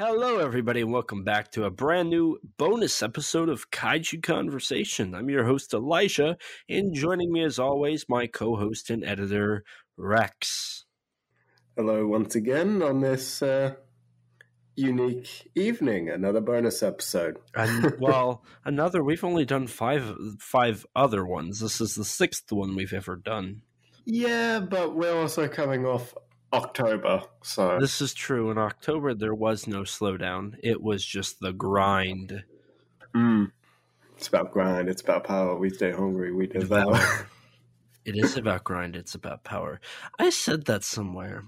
[0.00, 5.14] Hello, everybody, and welcome back to a brand new bonus episode of Kaiju Conversation.
[5.14, 6.36] I'm your host, Elijah,
[6.68, 9.62] and joining me, as always, my co host and editor,
[9.96, 10.84] Rex.
[11.76, 13.74] Hello, once again, on this uh,
[14.74, 17.36] unique evening, another bonus episode.
[17.54, 21.60] And, well, another, we've only done five, five other ones.
[21.60, 23.62] This is the sixth one we've ever done.
[24.04, 26.14] Yeah, but we're also coming off
[26.54, 27.22] October.
[27.42, 28.50] So this is true.
[28.50, 30.54] In October, there was no slowdown.
[30.62, 32.44] It was just the grind.
[33.14, 33.52] Mm.
[34.16, 34.88] It's about grind.
[34.88, 35.56] It's about power.
[35.56, 36.32] We stay hungry.
[36.32, 36.98] We devour.
[38.04, 38.96] it is about grind.
[38.96, 39.80] It's about power.
[40.18, 41.44] I said that somewhere.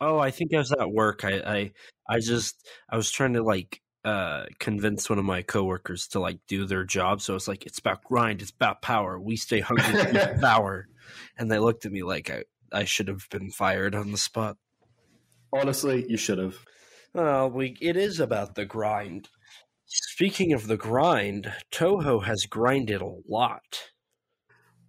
[0.00, 1.24] Oh, I think I was at work.
[1.24, 1.72] I, I,
[2.08, 6.38] I just, I was trying to like uh, convince one of my coworkers to like
[6.46, 7.20] do their job.
[7.20, 8.42] So it's like, it's about grind.
[8.42, 9.18] It's about power.
[9.20, 10.12] We stay hungry.
[10.12, 10.88] we devour.
[11.38, 14.56] And they looked at me like I, I should have been fired on the spot.
[15.52, 16.56] Honestly, you should have.
[17.14, 19.28] Well, we it is about the grind.
[19.86, 23.90] Speaking of the grind, Toho has grinded a lot.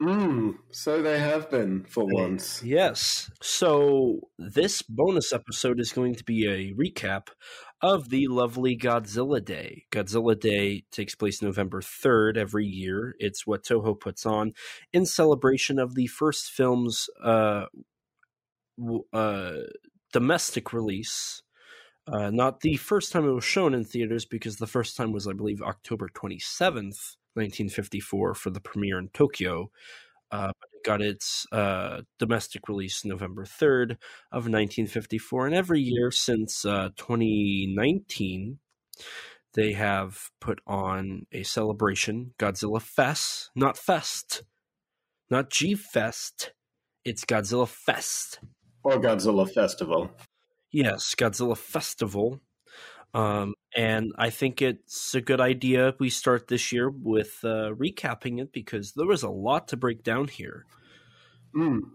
[0.01, 2.61] Mm, so they have been for once.
[2.63, 3.31] Yes.
[3.41, 7.27] So this bonus episode is going to be a recap
[7.85, 9.83] of the lovely Godzilla Day.
[9.91, 13.13] Godzilla Day takes place November 3rd every year.
[13.19, 14.53] It's what Toho puts on
[14.91, 17.65] in celebration of the first film's uh,
[19.13, 19.51] uh,
[20.11, 21.43] domestic release.
[22.07, 25.27] Uh, not the first time it was shown in theaters, because the first time was,
[25.27, 29.69] I believe, October 27th, 1954, for the premiere in Tokyo.
[30.31, 33.91] Uh, but it got its uh, domestic release November 3rd
[34.31, 35.47] of 1954.
[35.47, 38.59] And every year since uh, 2019,
[39.53, 44.43] they have put on a celebration, Godzilla Fest, not Fest,
[45.29, 46.51] not G Fest.
[47.05, 48.39] It's Godzilla Fest.
[48.83, 50.11] Or Godzilla Festival.
[50.71, 52.41] Yes, Godzilla Festival.
[53.15, 58.41] Um, and I think it's a good idea we start this year with uh, recapping
[58.41, 60.65] it because there was a lot to break down here.
[61.55, 61.91] Mm.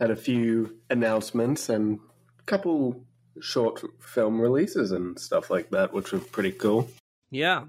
[0.00, 2.00] Had a few announcements and
[2.40, 3.04] a couple
[3.38, 6.88] short film releases and stuff like that, which was pretty cool.
[7.30, 7.64] Yeah.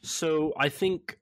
[0.00, 1.18] So I think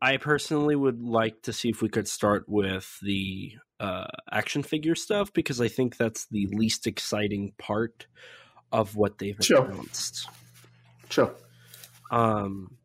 [0.00, 4.94] I personally would like to see if we could start with the uh, action figure
[4.94, 8.06] stuff because I think that's the least exciting part
[8.72, 9.64] of what they've sure.
[9.64, 10.28] announced.
[11.10, 11.34] Sure.
[12.10, 12.76] Um,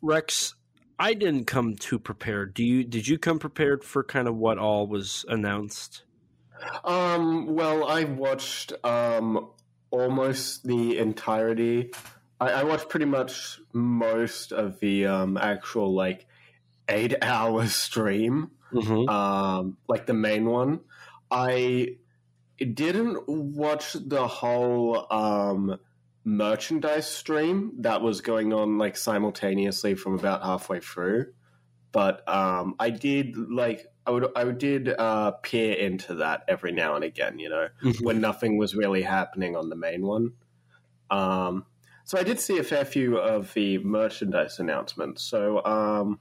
[0.00, 0.54] Rex,
[0.98, 2.54] I didn't come too prepared.
[2.54, 2.84] Do you?
[2.84, 6.02] Did you come prepared for kind of what all was announced?
[6.84, 7.54] Um.
[7.54, 9.50] Well, I watched um
[9.90, 11.92] almost the entirety.
[12.40, 16.26] I, I watched pretty much most of the um actual like
[16.88, 18.50] eight hour stream.
[18.72, 19.08] Mm-hmm.
[19.08, 20.80] Um, like the main one.
[21.30, 21.96] I
[22.58, 25.78] didn't watch the whole um,
[26.24, 31.32] merchandise stream that was going on like simultaneously from about halfway through,
[31.90, 36.94] but um, I did like I would I did uh, peer into that every now
[36.94, 38.04] and again, you know, mm-hmm.
[38.04, 40.32] when nothing was really happening on the main one.
[41.10, 41.66] Um,
[42.04, 45.22] so I did see a fair few of the merchandise announcements.
[45.22, 46.18] So um,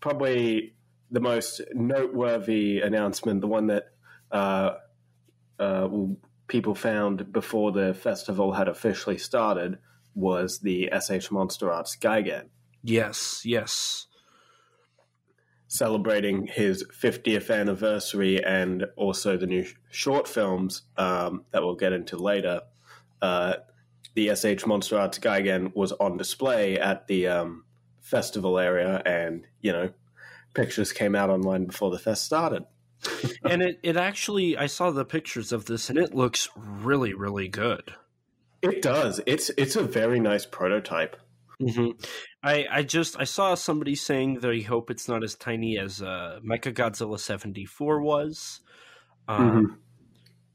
[0.00, 0.74] probably
[1.10, 3.84] the most noteworthy announcement, the one that
[4.32, 4.72] uh,
[5.58, 5.88] uh,
[6.48, 9.78] people found before the festival had officially started,
[10.14, 12.46] was the SH Monster Arts Gigan.
[12.82, 14.06] Yes, yes.
[15.68, 22.16] Celebrating his 50th anniversary and also the new short films um, that we'll get into
[22.16, 22.60] later.
[23.20, 23.54] Uh,
[24.14, 27.64] the SH Monster Arts Gigan was on display at the um,
[28.00, 29.90] festival area, and, you know,
[30.54, 32.64] pictures came out online before the fest started.
[33.44, 37.48] and it, it actually, I saw the pictures of this, and it looks really, really
[37.48, 37.94] good.
[38.62, 39.20] It does.
[39.26, 41.16] It's it's a very nice prototype.
[41.60, 42.00] Mm-hmm.
[42.42, 46.40] I I just I saw somebody saying they hope it's not as tiny as uh,
[46.44, 48.60] Mecha Godzilla seventy four was.
[49.28, 49.74] Um, mm-hmm.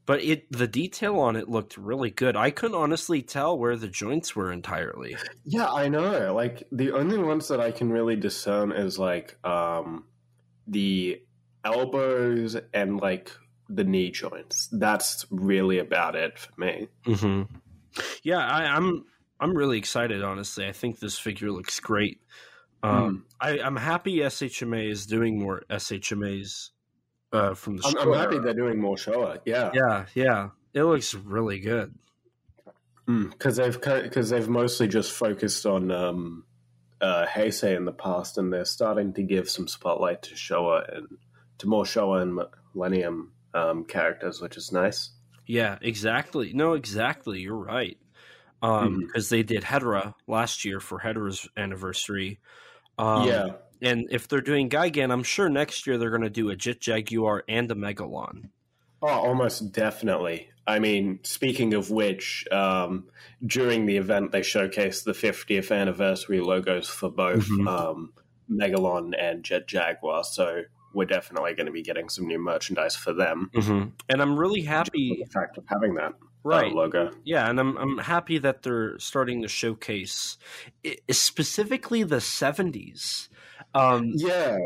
[0.04, 2.36] But it the detail on it looked really good.
[2.36, 5.16] I couldn't honestly tell where the joints were entirely.
[5.44, 6.34] Yeah, I know.
[6.34, 10.04] Like the only ones that I can really discern is like um,
[10.66, 11.22] the
[11.64, 13.30] elbows and like
[13.68, 14.68] the knee joints.
[14.72, 16.88] That's really about it for me.
[17.06, 17.54] Mm-hmm.
[18.22, 19.04] Yeah, I, am I'm,
[19.40, 20.22] I'm really excited.
[20.22, 22.20] Honestly, I think this figure looks great.
[22.82, 23.60] Um, mm.
[23.62, 26.70] I, am happy SHMA is doing more SHMAs
[27.32, 27.84] uh, from the.
[27.86, 29.38] I'm, I'm, happy they're doing more Showa.
[29.44, 30.48] Yeah, yeah, yeah.
[30.74, 31.94] It looks really good.
[33.06, 36.44] Because mm, they've because they've mostly just focused on um,
[37.00, 41.18] uh, Heisei in the past, and they're starting to give some spotlight to Showa and
[41.62, 42.38] to more Showa and
[42.74, 45.10] Millennium um, characters, which is nice.
[45.46, 46.52] Yeah, exactly.
[46.52, 47.40] No, exactly.
[47.40, 47.96] You're right.
[48.64, 49.00] um Mhm.
[49.06, 52.38] because they did Hedorah last year for Hedorah's anniversary.
[52.96, 53.46] Um, yeah.
[53.80, 56.78] and if they're doing Gigan, I'm sure next year they're going to do a Jet
[56.80, 58.50] Jaguar and a Megalon.
[59.02, 60.48] Oh, almost definitely.
[60.64, 63.08] I mean, speaking of which, um,
[63.44, 67.66] during the event, they showcased the 50th anniversary logos for both Mhm.
[67.68, 68.12] um,
[68.48, 70.22] Megalon and Jet Jaguar.
[70.22, 70.62] So
[70.94, 73.50] we're definitely going to be getting some new merchandise for them.
[73.54, 73.88] Mm-hmm.
[74.08, 76.72] And I'm really happy, the fact of having that uh, right?
[76.72, 77.10] logo.
[77.24, 80.38] Yeah, and I'm I'm happy that they're starting to showcase
[81.10, 83.28] specifically the 70s.
[83.74, 84.58] Um, Yeah.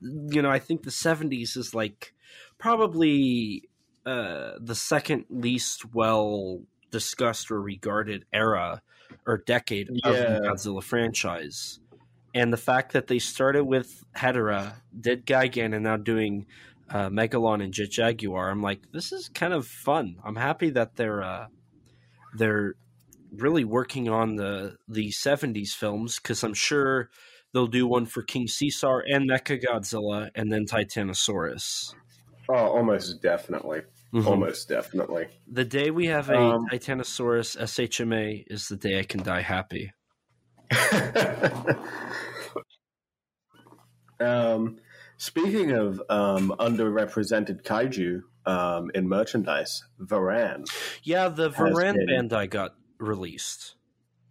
[0.00, 2.14] you know, I think the 70s is like
[2.58, 3.68] probably
[4.06, 8.82] uh, the second least well discussed or regarded era
[9.26, 11.80] or decade of the Godzilla franchise.
[12.34, 16.46] And the fact that they started with Hedorah, did Gigan, and now doing
[16.90, 20.16] uh, Megalon and Jet Jaguar, I'm like, this is kind of fun.
[20.24, 21.46] I'm happy that they're uh,
[22.36, 22.74] they're
[23.32, 27.08] really working on the the 70s films because I'm sure
[27.52, 31.94] they'll do one for King Caesar and Mecha Godzilla and then Titanosaurus.
[32.48, 33.82] Oh, almost definitely.
[34.12, 34.26] Mhm.
[34.26, 35.26] Almost definitely.
[35.50, 39.92] The day we have a Um, Titanosaurus SHMA is the day I can die happy.
[44.20, 44.76] um,
[45.16, 50.66] speaking of um, underrepresented kaiju um, in merchandise, Varan.
[51.02, 52.28] Yeah, the Varan been.
[52.28, 53.76] Bandai got released.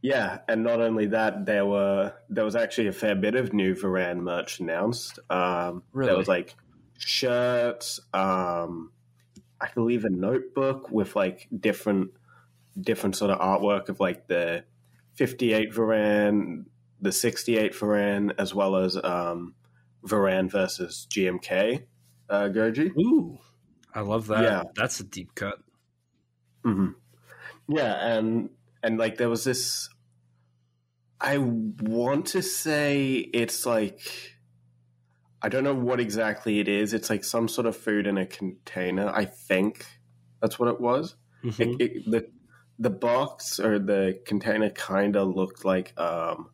[0.01, 3.74] Yeah, and not only that, there were there was actually a fair bit of new
[3.74, 5.19] Varan merch announced.
[5.30, 6.10] Um, Really?
[6.10, 6.56] There was like
[6.98, 8.92] shirts, um,
[9.62, 12.12] I believe a notebook with like different
[12.80, 14.66] different sort of artwork of like the
[15.15, 16.65] 58 Varan,
[17.01, 19.56] the 68 Varan, as well as um,
[20.06, 21.83] Varan versus GMK
[22.30, 22.92] uh, Goji.
[22.98, 23.38] Ooh,
[23.94, 24.44] I love that.
[24.44, 24.63] Yeah.
[24.75, 25.60] That's a deep cut.
[26.63, 26.89] hmm
[27.68, 28.50] Yeah, and
[28.81, 29.89] and like there was this.
[31.21, 34.01] I want to say it's like
[35.42, 36.94] I don't know what exactly it is.
[36.94, 39.10] It's like some sort of food in a container.
[39.10, 39.86] I think
[40.42, 41.15] that's what it was.
[41.44, 41.80] Mhm.
[41.80, 42.30] It, it, the
[42.80, 46.50] the box or the container kind of looked like um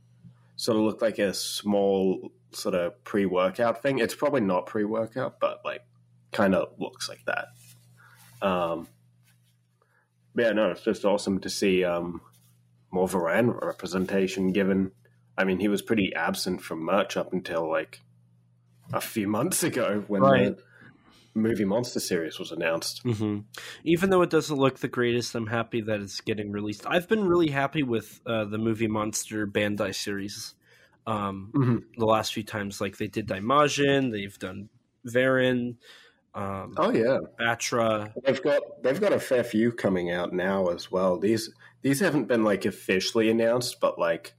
[0.55, 3.99] sort of looked like a small sort of pre workout thing.
[3.99, 5.81] It's probably not pre workout, but like
[6.31, 7.47] kind of looks like that.
[8.45, 8.87] Um,
[10.35, 12.21] yeah, no, it's just awesome to see um
[12.91, 14.51] more Varan representation.
[14.51, 14.91] Given,
[15.37, 18.01] I mean, he was pretty absent from merch up until like
[18.91, 20.57] a few months ago when Right.
[20.57, 20.63] the
[21.39, 23.01] movie Monster series was announced.
[23.03, 23.39] hmm
[23.83, 26.85] Even though it doesn't look the greatest, I'm happy that it's getting released.
[26.87, 30.55] I've been really happy with uh, the movie Monster Bandai series.
[31.07, 31.83] Um, Mhm.
[31.97, 34.69] the last few times, like they did Daimajin, they've done
[35.07, 35.77] Varan.
[36.35, 37.17] um, Oh yeah.
[37.39, 38.13] Battra.
[38.23, 41.17] They've got they've got a fair few coming out now as well.
[41.17, 41.49] These
[41.81, 44.35] these haven't been like officially announced, but like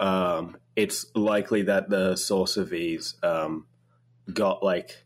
[0.00, 3.66] um, it's likely that the source of these um,
[4.32, 5.04] got like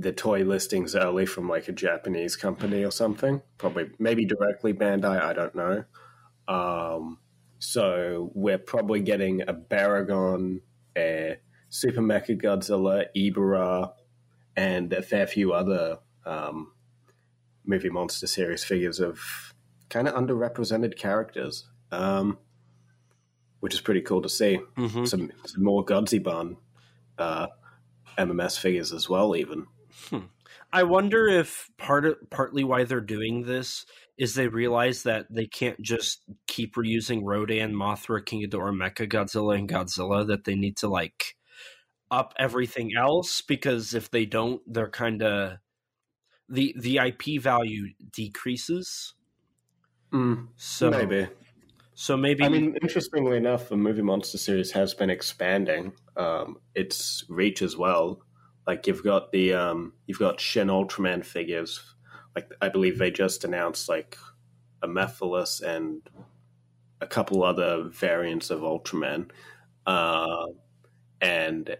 [0.00, 3.42] the toy listings early from like a Japanese company or something.
[3.58, 5.20] Probably maybe directly Bandai.
[5.20, 5.84] I don't know.
[6.48, 7.18] Um,
[7.58, 10.62] so we're probably getting a Baragon,
[10.96, 11.36] a
[11.68, 13.92] Super Mecha Godzilla, Ebirah,
[14.56, 16.72] and a fair few other um,
[17.64, 19.54] movie monster series figures of
[19.90, 22.38] kind of underrepresented characters, um,
[23.60, 24.56] which is pretty cool to see.
[24.76, 26.56] hmm Some, some more Godziban
[27.18, 27.48] uh,
[28.16, 29.66] MMS figures as well, even.
[30.72, 33.84] I wonder if part of, partly why they're doing this
[34.16, 39.58] is they realize that they can't just keep reusing Rodan, Mothra, King Ghidorah, Mecha Godzilla,
[39.58, 40.26] and Godzilla.
[40.26, 41.36] That they need to like
[42.10, 45.58] up everything else because if they don't, they're kind of
[46.48, 49.14] the the IP value decreases.
[50.56, 51.28] So Maybe.
[51.94, 57.24] so maybe I mean, interestingly enough, the movie monster series has been expanding um, its
[57.28, 58.20] reach as well.
[58.70, 61.82] Like you've got the um, you've got Shin Ultraman figures.
[62.36, 64.16] Like I believe they just announced like
[64.80, 66.08] a Mefilas and
[67.00, 69.32] a couple other variants of Ultraman,
[69.86, 70.46] uh,
[71.20, 71.76] and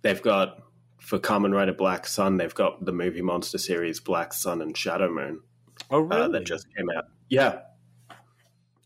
[0.00, 0.62] they've got
[0.98, 2.38] for Kamen Rider Black Sun.
[2.38, 5.42] They've got the movie monster series Black Sun and Shadow Moon
[5.90, 7.04] oh really uh, that just came out.
[7.28, 7.58] Yeah,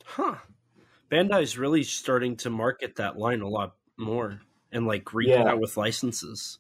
[0.04, 0.34] huh.
[1.08, 4.40] Bandai's really starting to market that line a lot more
[4.72, 5.46] and like reach Yeah.
[5.48, 6.58] out with licenses.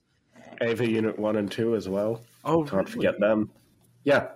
[0.62, 2.22] Eva Unit One and Two as well.
[2.44, 2.90] Oh, Can't really?
[2.92, 3.50] forget them.
[4.04, 4.28] Yeah.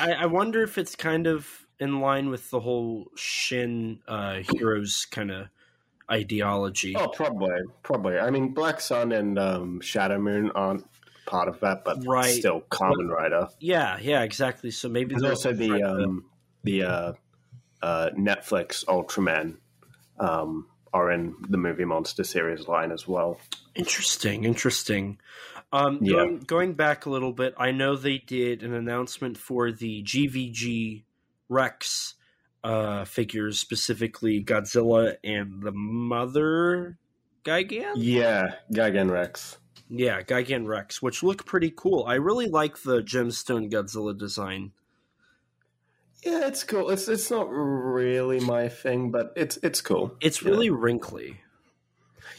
[0.00, 5.06] I, I wonder if it's kind of in line with the whole Shin uh, heroes
[5.10, 5.48] kind of
[6.10, 6.94] ideology.
[6.96, 7.50] Oh, probably,
[7.82, 8.18] probably.
[8.18, 10.86] I mean, Black Sun and um, Shadow Moon aren't
[11.26, 12.26] part of that, but Right.
[12.34, 13.48] still Kamen Rider.
[13.60, 14.70] Yeah, yeah, exactly.
[14.70, 16.24] So maybe There's also the um,
[16.64, 17.12] the uh,
[17.82, 19.56] uh, Netflix Ultraman
[20.20, 23.38] um, are in the movie monster series line as well.
[23.74, 25.18] Interesting, interesting.
[25.72, 26.16] Um, Yeah.
[26.16, 31.04] going, going back a little bit, I know they did an announcement for the GVG
[31.48, 32.14] Rex
[32.62, 36.98] uh, figures, specifically Godzilla and the Mother
[37.44, 37.94] Gigan.
[37.96, 39.58] Yeah, Gigan Rex.
[39.88, 42.04] Yeah, Gigan Rex, which look pretty cool.
[42.06, 44.72] I really like the gemstone Godzilla design.
[46.24, 46.90] Yeah, it's cool.
[46.90, 50.16] It's it's not really my thing, but it's it's cool.
[50.20, 50.50] It's Yeah.
[50.50, 51.40] really wrinkly.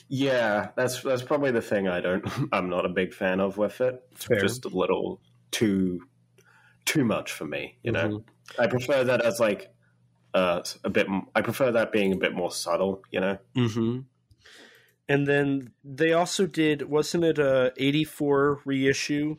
[0.08, 2.26] Yeah, that's that's probably the thing I don't.
[2.54, 4.02] I'm not a big fan of with it.
[4.14, 4.40] It's Fair.
[4.40, 5.20] just a little
[5.52, 6.02] too
[6.86, 7.78] too much for me.
[7.84, 8.24] You know, Mhm.
[8.60, 9.74] I prefer that as like
[10.34, 11.08] uh, a bit.
[11.36, 13.04] I prefer that being a bit more subtle.
[13.12, 13.38] You know.
[13.56, 14.00] Mm-hmm.
[15.10, 19.38] And then they also did, wasn't it a '84 reissue?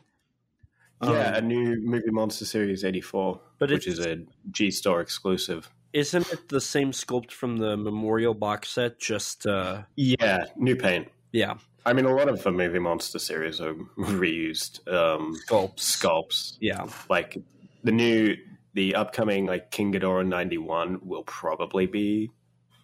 [1.01, 4.17] Yeah, a Um, new movie monster series '84, which is a
[4.51, 5.69] G Store exclusive.
[5.93, 8.99] isn't it the same sculpt from the Memorial box set?
[8.99, 11.07] Just uh, Yeah, new paint.
[11.31, 15.79] yeah, I mean, a lot of the movie monster series are reused um, sculpts.
[15.79, 16.57] sculpts.
[16.59, 17.37] Yeah, Like
[17.83, 18.35] the new,
[18.73, 22.31] the upcoming like King Ghidorah '91 will probably be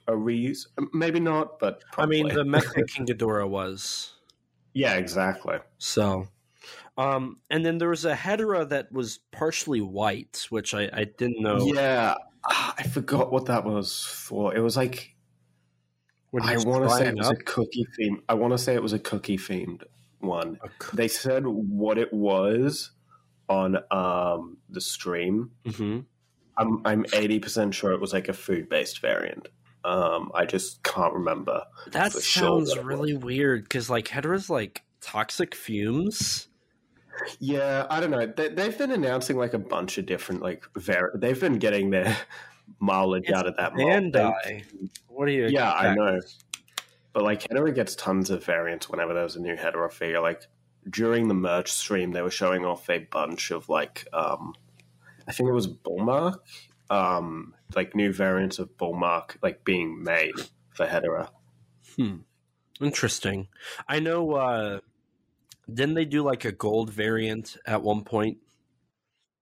[0.08, 0.68] a reuse.
[0.94, 4.14] Maybe not, but I mean the Mecha King Ghidorah was
[4.74, 5.58] yeah, exactly.
[5.80, 6.28] so.
[6.98, 11.42] Um, and then there was a Hedorah that was partially white, which I, I didn't
[11.42, 11.66] know.
[11.66, 14.54] Yeah, ah, I forgot what that was for.
[14.56, 15.16] It was like
[16.42, 17.34] I want to say it was up.
[17.34, 18.22] a cookie theme.
[18.30, 19.84] I want to say it was a cookie themed
[20.20, 20.60] one.
[20.64, 22.92] A coo- They said what it was
[23.50, 25.52] on um, the stream.
[25.66, 26.06] Mhm.
[26.58, 29.48] I'm I'm eighty percent sure it was like a food based variant.
[29.84, 31.64] Um, I just can't remember.
[31.92, 36.48] That sure sounds that really weird because like Hedorah's like toxic fumes.
[37.40, 38.26] Yeah, I don't know.
[38.26, 42.18] They, they've been announcing like a bunch of different like var- They've been getting their
[42.80, 43.74] mileage It's out of that.
[43.74, 44.64] Bandai.
[45.08, 45.48] What do you?
[45.48, 46.20] Yeah, I know.
[47.14, 50.22] But like Hedorah gets tons of variants whenever there's a new Hedorah figure.
[50.22, 50.44] Like
[50.90, 54.56] during the merch stream, they were showing off a bunch of like um,
[55.28, 56.38] I think it was Bullmark,
[56.90, 60.34] um, like new variants of Bullmark like being made
[60.74, 61.30] for Hedorah.
[61.98, 62.18] Hmm.
[62.80, 63.50] Interesting.
[63.88, 64.32] I know.
[64.32, 64.80] uh
[65.74, 68.38] Didn't they do like a gold variant at one point?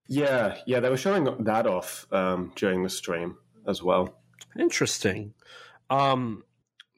[0.08, 4.16] Yeah, yeah, they were showing that off um, during the stream as well.
[4.58, 5.34] Interesting.
[5.90, 6.44] Um,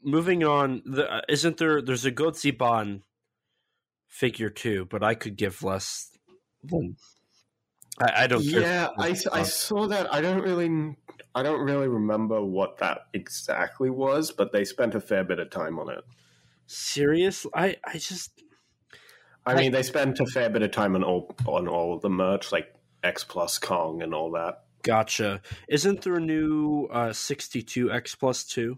[0.01, 0.81] moving on.
[0.85, 1.81] The, uh, isn't there?
[1.81, 3.01] There's a Godziban
[4.07, 6.09] figure too, but I could give less.
[6.63, 6.95] Than,
[7.99, 8.43] I, I don't.
[8.43, 10.13] Yeah, I, I saw that.
[10.13, 10.95] I don't really,
[11.35, 15.49] I don't really remember what that exactly was, but they spent a fair bit of
[15.49, 16.03] time on it.
[16.67, 17.45] Serious?
[17.53, 18.41] I I just
[19.45, 22.51] I mean, they spent a fair bit of time on all on all the merch,
[22.51, 24.63] like X Plus Kong and all that.
[24.83, 25.41] gotcha.
[25.67, 28.77] Isn't there a new uh, 62 X Plus two?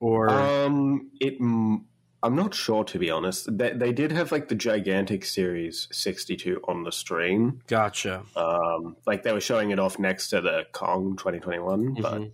[0.00, 1.40] Or Um, it.
[1.40, 1.82] mm,
[2.22, 3.46] I'm not sure to be honest.
[3.56, 7.60] They, they did have like the gigantic series 62 on the stream.
[7.66, 8.24] gotcha.
[8.34, 12.32] Um, like they were showing it off next to the Kong 2021, but Mhm.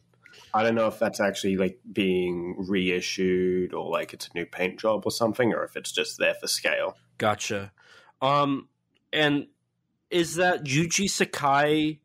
[0.55, 4.79] I don't know if that's actually like being reissued or like it's a new paint
[4.81, 6.97] job or something, or if it's just there for scale.
[7.23, 7.71] Gotcha.
[8.21, 8.67] Um,
[9.13, 9.47] and
[10.11, 12.01] is that Yuji Sakai,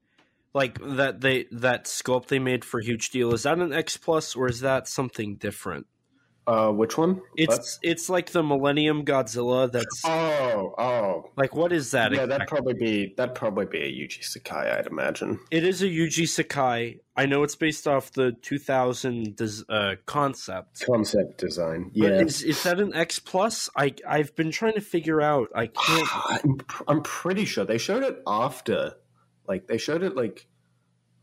[0.54, 3.34] like that they that sculpt they made for Huge Deal?
[3.34, 5.88] Is that an X plus or is that something different?
[6.48, 7.22] Uh, which one?
[7.36, 9.70] It's it's like the Millennium Godzilla.
[9.70, 12.14] That's oh, oh, like what is that?
[12.14, 12.26] yeah.
[12.26, 15.42] That'd probably be that'd probably be a Yuji Sakai, I'd imagine.
[15.52, 17.02] It is a Yuji Sakai.
[17.18, 20.86] I know it's based off the 2000 des- uh, concept.
[20.86, 22.22] Concept design, yeah.
[22.22, 23.70] is, is that an X plus?
[23.76, 25.50] I I've been trying to figure out.
[25.54, 26.08] I can't.
[26.46, 28.94] I'm, I'm pretty sure they showed it after,
[29.50, 30.48] like they showed it like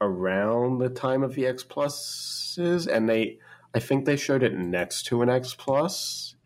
[0.03, 3.39] around the time of the X pluses, and they,
[3.75, 6.37] I think they showed it next to an X plus,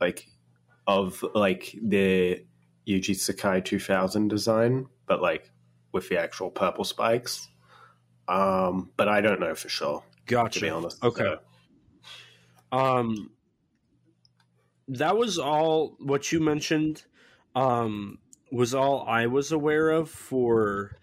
[0.00, 0.26] like
[0.86, 2.44] of like the
[2.86, 5.50] Yuji Sakai 2000 design, but like
[5.92, 7.48] with the actual purple spikes.
[8.28, 10.60] Um, but I don't know for sure, Gotcha.
[10.60, 11.02] to be honest.
[11.04, 11.36] Okay.
[12.72, 13.30] Um,
[14.88, 17.04] that was all what you mentioned.
[17.54, 18.18] Um,
[18.52, 20.98] was all I was aware of for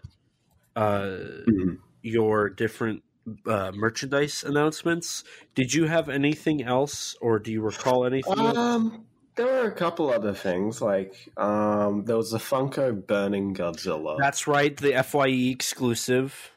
[0.75, 1.17] uh
[1.48, 1.79] Mhm.
[2.01, 3.03] your different
[3.46, 5.24] uh, merchandise announcements.
[5.56, 8.39] Did you have anything else, or do you recall anything?
[8.39, 14.18] Um, there were a couple other things like um, there was a Funko Burning Godzilla.
[14.20, 16.51] That's right, the Fye exclusive.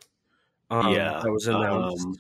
[0.71, 2.05] Um, yeah, that was announced.
[2.05, 2.15] um,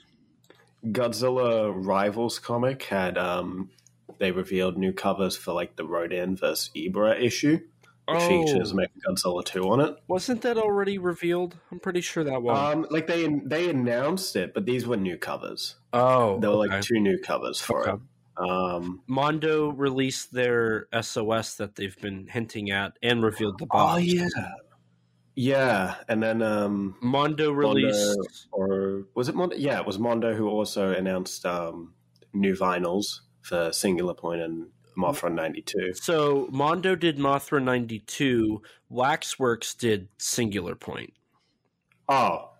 [0.92, 3.70] Godzilla Rivals comic had um,
[4.18, 7.60] they revealed new covers for like the Rodan versus Ebirah issue,
[8.08, 8.76] features Oh.
[8.76, 9.96] Mechagodzilla 2 on it.
[10.08, 11.56] Wasn't that already revealed?
[11.72, 12.56] I'm pretty sure that was.
[12.74, 15.76] Um, like they they announced it, but these were new covers.
[15.92, 16.74] oh, There were okay.
[16.76, 17.92] like two new covers for Okay.
[17.92, 18.00] it.
[18.38, 23.94] Um, Mondo released their SOS that they've been hinting at and revealed the box.
[23.94, 24.28] oh yeah,
[25.34, 28.48] yeah, and then um, Mondo released.
[28.52, 29.56] or was it Mondo?
[29.56, 31.94] Yeah, it was Mondo who also announced um,
[32.32, 35.92] new vinyls for Singular Point and Mothra ninety two.
[35.94, 38.62] So Mondo did Mothra 92.
[38.88, 41.12] Waxworks did Singular Point.
[42.08, 42.50] Oh,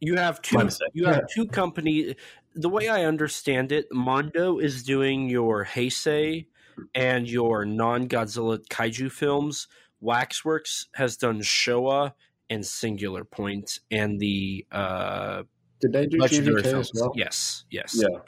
[0.00, 0.68] You have two.
[0.92, 2.16] You have two company.
[2.54, 6.46] The way I understand it, Mondo is doing your Heisei
[6.94, 9.66] and your non-Godzilla kaiju films.
[10.00, 12.12] Waxworks has done Showa
[12.50, 15.42] and Singular Point and the uh,
[15.80, 16.90] did they do GVK films.
[16.94, 17.12] as well?
[17.16, 17.96] Yes, yes.
[18.00, 18.18] Yeah.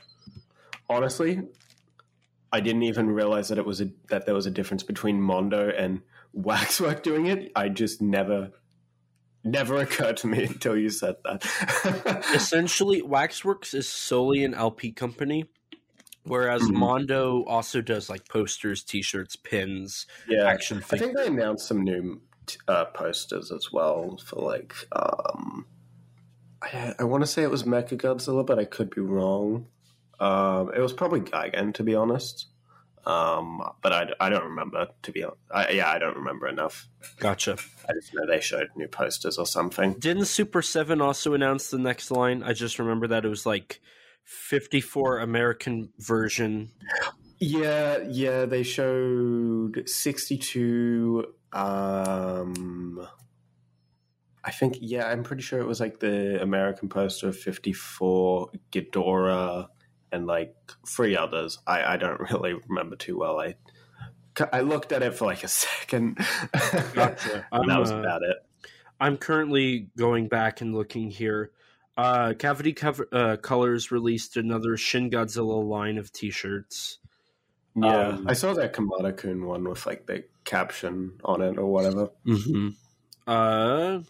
[0.88, 1.42] Honestly,
[2.56, 5.68] I didn't even realize that it was a, that there was a difference between Mondo
[5.68, 6.00] and
[6.32, 7.52] Waxwork doing it.
[7.54, 8.50] I just never,
[9.44, 12.24] never occurred to me until you said that.
[12.34, 15.44] Essentially, Waxworks is solely an LP company,
[16.24, 16.72] whereas Mhm.
[16.76, 22.22] Mondo also does like posters, T-shirts, pins, yeah, action I think they announced some new
[22.68, 24.74] uh, posters as well for like.
[24.92, 25.66] Um,
[26.62, 29.66] I, I want to say it was Mechagodzilla, but I could be wrong.
[30.18, 32.46] Um, it was probably Gigan, to be honest.
[33.06, 35.40] Um, but I, I don't remember to be honest.
[35.54, 36.88] I, yeah, I don't remember enough.
[37.18, 37.56] Gotcha.
[37.88, 39.94] I just know they showed new posters or something.
[39.94, 42.42] Didn't Super 7 also announce the next line?
[42.42, 43.80] I just remember that it was like
[44.24, 46.72] 54 American version.
[47.38, 53.06] Yeah, yeah, they showed 62 um
[54.44, 59.68] I think yeah, I'm pretty sure it was like the American poster of 54 Ghidorah
[60.16, 60.56] and like
[60.86, 61.58] three others.
[61.66, 63.38] I I don't really remember too well.
[63.38, 63.54] I
[64.52, 66.18] I looked at it for like a second.
[66.92, 67.46] Gotcha.
[67.52, 68.36] and that was uh, about it.
[68.98, 71.52] I'm currently going back and looking here.
[71.96, 76.98] Uh, Cavity cover, uh, Colors released another Shin Godzilla line of T-shirts.
[77.74, 81.66] Yeah, um, I saw that Kamata Kun one with like the caption on it or
[81.66, 82.10] whatever.
[82.26, 82.68] Mm-hmm.
[83.26, 84.00] Uh,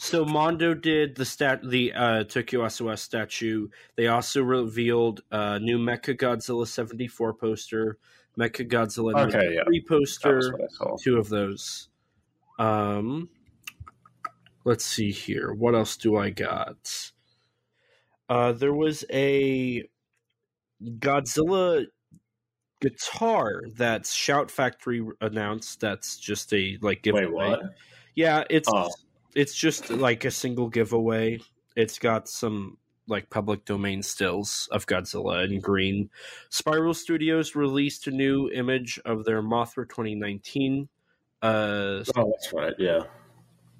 [0.00, 3.68] so Mondo did the stat the uh, Tokyo SOS statue.
[3.96, 7.98] They also revealed a new Mecha Godzilla seventy four poster,
[8.38, 9.62] Mecha Godzilla Okay, yeah.
[9.66, 10.96] 93 poster, what I saw.
[10.96, 11.88] two of those.
[12.58, 13.28] Um,
[14.64, 15.52] let's see here.
[15.52, 17.12] What else do I got?
[18.28, 19.84] Uh, there was a
[20.82, 21.84] Godzilla
[22.80, 25.80] guitar that Shout Factory announced.
[25.80, 27.26] That's just a like giveaway.
[27.26, 27.60] Wait, what?
[28.14, 28.88] Yeah, it's Oh.
[29.34, 31.40] It's just like a single giveaway.
[31.76, 36.10] It's got some like public domain stills of Godzilla in green.
[36.48, 40.88] Spiral Studios released a new image of their Mothra 2019
[41.42, 42.74] uh, Oh, that's right.
[42.78, 43.04] Yeah.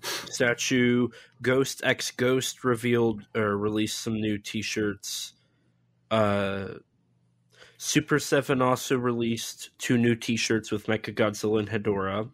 [0.00, 1.08] statue.
[1.42, 5.34] Ghost X Ghost revealed or released some new T-shirts.
[6.10, 6.68] Uh,
[7.76, 12.30] Super Seven also released two new T-shirts with Mechagodzilla and Hedorah.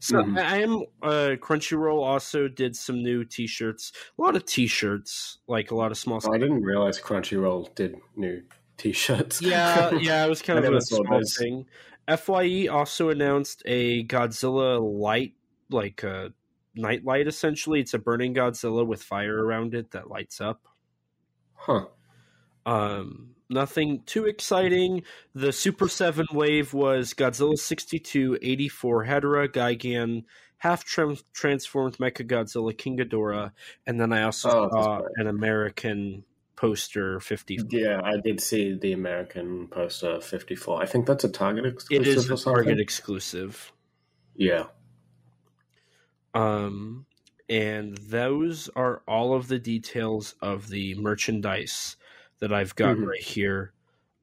[0.00, 0.38] So Mhm.
[0.38, 3.92] I am uh, Crunchyroll also did some new T-shirts.
[4.18, 6.20] A lot of T-shirts, like a lot of small.
[6.24, 8.42] Oh, I didn't realize Crunchyroll did new
[8.76, 9.40] T-shirts.
[9.40, 11.36] yeah, yeah, it was kind of a small those.
[11.36, 11.66] thing.
[12.18, 15.34] Fye also announced a Godzilla light,
[15.70, 16.32] like a
[16.74, 17.26] night light.
[17.26, 20.66] Essentially, it's a burning Godzilla with fire around it that lights up.
[21.54, 21.86] Huh.
[22.66, 25.02] Um, nothing too exciting.
[25.34, 30.24] The Super 7 wave was Godzilla 62, 84, Hedorah, Gigan,
[30.58, 33.52] half tran transformed Mecha Godzilla, King Ghidorah,
[33.86, 36.24] and then I also Oh, saw an American
[36.56, 37.58] poster 50.
[37.68, 40.82] Yeah, I did see the American poster 54.
[40.82, 42.36] I think that's a Target exclusive It is a.
[42.36, 43.72] Target exclusive.
[44.34, 44.64] Yeah.
[46.34, 47.06] Um,
[47.48, 51.96] and those are all of the details of the merchandise
[52.40, 53.06] that I've got Mhm.
[53.06, 53.72] right here.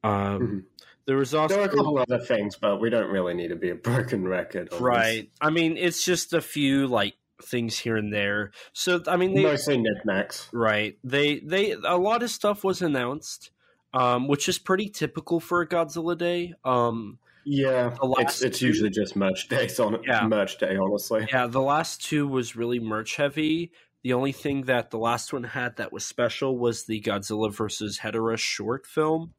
[0.02, 0.64] Um, Mhm.
[1.06, 3.68] There was also There a couple other things, but we don't really need to be
[3.70, 4.68] a broken record.
[4.72, 4.80] on this.
[4.80, 5.30] Right.
[5.40, 8.52] I mean, it's just a few like things here and there.
[8.72, 10.48] So I mean, they Mostly knickknacks.
[10.52, 10.96] right.
[11.04, 13.50] They they a lot of stuff was announced,
[13.92, 16.54] um, which is pretty typical for a Godzilla day.
[16.64, 20.26] Um, Yeah, it's it's two- usually just merch days on Yeah.
[20.26, 20.76] merch day.
[20.78, 23.72] Honestly, yeah, the last two was really merch heavy.
[24.04, 27.98] The only thing that the last one had that was special was the Godzilla versus
[27.98, 29.32] Hedorah short film.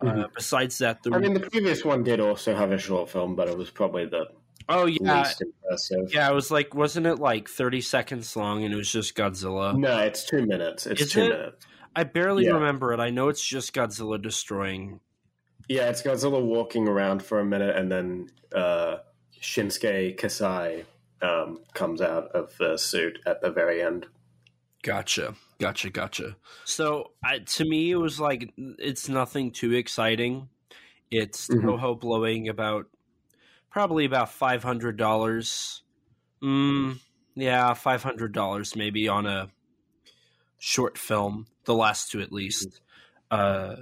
[0.00, 0.34] Uh, Mhm.
[0.34, 3.48] besides that, the I mean the previous one did also have a short film, but
[3.48, 4.26] it was probably the
[4.68, 6.12] oh yeah, least impressive.
[6.12, 9.74] yeah, it was like wasn't it like thirty seconds long and it was just Godzilla?
[9.78, 10.86] No, it's two minutes.
[10.86, 11.28] It's Is two it?
[11.30, 11.66] minutes.
[11.96, 12.54] I barely Yeah.
[12.54, 13.00] remember it.
[13.00, 15.00] I know it's just Godzilla destroying.
[15.68, 18.98] Yeah, it's Godzilla walking around for a minute and then uh,
[19.40, 20.84] Shinsuke Kasai
[21.24, 24.06] um, comes out of the suit at the very end.
[24.82, 26.36] Gotcha, gotcha, gotcha.
[26.64, 30.48] So I, to me, it was like it's nothing too exciting.
[31.10, 31.62] It's Mhm.
[31.62, 32.86] Toho blowing about
[33.70, 35.82] probably about five hundred dollars.
[36.42, 37.00] Mm,
[37.34, 39.48] yeah, five hundred dollars maybe on a
[40.58, 41.46] short film.
[41.64, 42.80] The last two, at least.
[43.30, 43.76] Uh,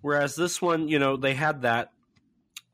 [0.00, 1.92] whereas this one, you know, they had that,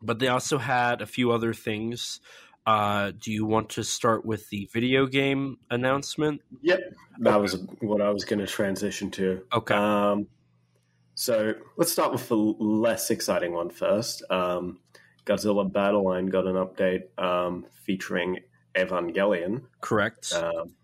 [0.00, 2.20] but they also had a few other things.
[2.68, 6.42] Uh, do you want to start with the video game announcement?
[6.61, 6.81] Yep,
[7.20, 9.42] that was what I was going to transition to.
[9.50, 9.74] Okay.
[9.74, 10.26] Um,
[11.14, 14.22] so let's start with the less exciting one first.
[14.28, 14.81] Um,
[15.24, 18.40] Godzilla Battle Line got an update um, featuring
[18.74, 20.31] Evangelion, Correct.
[20.35, 20.74] um,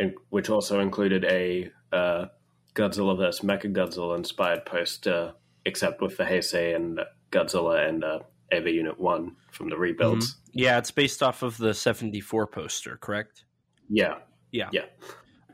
[0.00, 2.28] in, which also included a uh,
[2.74, 3.44] Godzilla vs.
[3.44, 5.34] Mechagodzilla inspired poster,
[5.66, 8.20] except with the Heisei and Godzilla and uh,
[8.52, 10.36] Eva Unit 1 from the rebuilds.
[10.52, 13.44] Yeah, it's based off of the 74 poster, correct?
[13.88, 14.18] Yeah,
[14.50, 14.68] Yeah.
[14.72, 14.84] Yeah.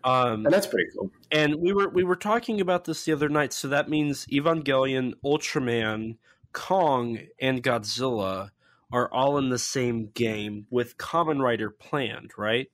[0.02, 1.10] Um, and that's pretty cool.
[1.30, 5.12] and we were we were talking about this the other night, so that means Evangelion,
[5.22, 6.16] Ultraman,
[6.52, 8.50] Kong, and Godzilla
[8.92, 12.68] are all in the same game with Kamen Rider planned, right?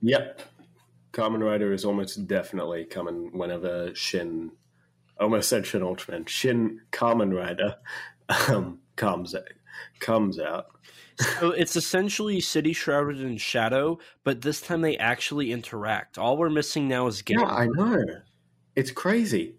[0.00, 0.40] Yep.
[1.12, 4.52] Kamen Rider is almost definitely coming whenever Shin,
[5.20, 7.76] almost said Shin Ultraman, Shin Kamen Rider
[8.48, 9.34] um, comes
[10.00, 10.66] comes out.
[11.38, 16.18] So it's essentially City Shrouded in Shadow, but this time they actually interact.
[16.18, 17.40] All we're missing now is game.
[17.40, 18.04] Yeah, I know.
[18.76, 19.54] It's crazy.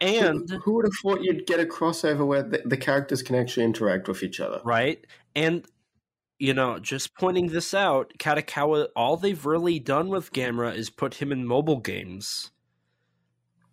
[0.00, 3.34] and who, who would have thought you'd get a crossover where the, the characters can
[3.36, 4.60] actually interact with each other?
[4.64, 5.04] right?
[5.34, 5.66] And
[6.38, 11.14] you know, just pointing this out, Kadokawa, all they've really done with Gamera is put
[11.14, 12.50] him in mobile games.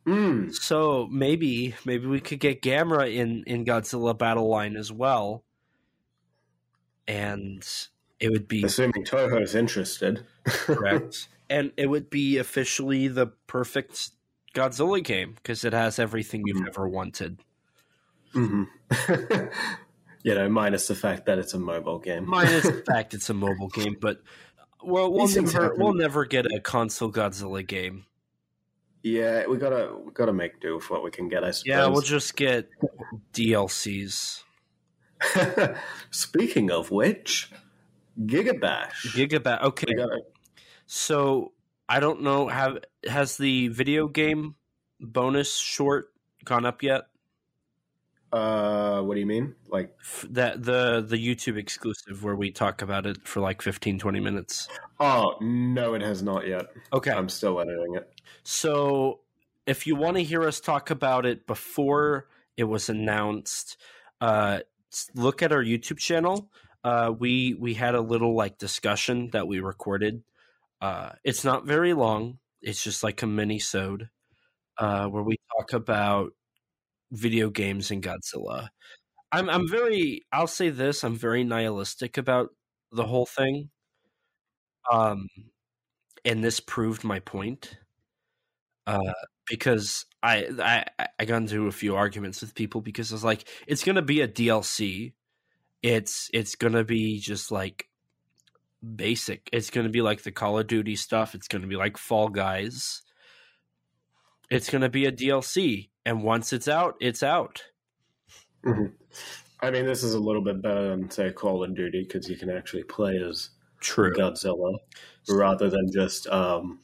[0.06, 0.54] Mm.
[0.54, 5.44] So maybe, maybe we could get Gamera in in Godzilla Battle Line as well,
[7.08, 7.66] and
[8.20, 10.26] it would be Assuming Toho's interested.
[10.46, 14.10] correct, and it would be officially the perfect
[14.54, 16.68] Godzilla game because it has everything you've Mhm.
[16.68, 17.40] ever wanted.
[18.34, 18.64] hmm
[20.24, 22.28] you know, minus the fact that it's a mobile game.
[22.28, 24.22] Minus the fact it's a mobile game, but
[24.84, 28.06] well, we'll These never we'll never get a console Godzilla game.
[29.04, 31.44] Yeah, we gotta we gotta make do with what we can get.
[31.44, 31.68] I suppose.
[31.68, 32.70] Yeah, we'll just get
[33.34, 34.44] DLCs.
[36.12, 37.52] Speaking of which,
[38.20, 39.08] Gigabash.
[39.14, 39.62] Gigabat.
[39.64, 40.22] Okay, gotta,
[40.86, 41.52] so
[41.90, 42.48] I don't know.
[42.48, 44.56] Have has the video game
[45.02, 46.14] bonus short
[46.46, 47.04] gone up yet?
[48.34, 49.56] Uh, what do you mean?
[49.70, 49.96] Like,
[50.30, 54.68] That the the YouTube exclusive where we talk about it for like 15, 20 minutes.
[55.00, 56.66] oh no, it has not yet.
[56.92, 58.12] Okay, I'm still editing it.
[58.44, 59.20] So,
[59.68, 63.78] if you want to hear us talk about it before it was announced,
[64.20, 64.62] uh,
[65.14, 66.50] look at our YouTube channel.
[66.84, 70.24] Uh, we we had a little like discussion that we recorded.
[70.82, 72.40] Uh, it's not very long.
[72.62, 74.10] It's just like a mini sode
[74.78, 76.34] uh, where we talk about
[77.14, 78.70] video games and Godzilla.
[79.32, 80.24] I'm I'm very.
[80.32, 81.04] I'll say this.
[81.04, 82.50] I'm very nihilistic about
[82.92, 83.70] the whole thing.
[84.92, 85.28] Um,
[86.26, 87.78] and this proved my point
[88.88, 89.14] uh,
[89.48, 93.48] because I, I I got into a few arguments with people because I was like,
[93.68, 95.14] it's gonna be a DLC.
[95.82, 97.88] It's it's gonna be just like
[98.96, 99.50] basic.
[99.54, 101.36] It's gonna be like the Call of Duty stuff.
[101.36, 103.02] It's gonna be like Fall Guys.
[104.50, 107.64] It's gonna be a DLC, and once it's out, it's out.
[108.66, 112.36] I mean, this is a little bit better than say Call of Duty because you
[112.36, 114.14] can actually play as True.
[114.14, 114.78] Godzilla
[115.30, 116.80] rather than just um,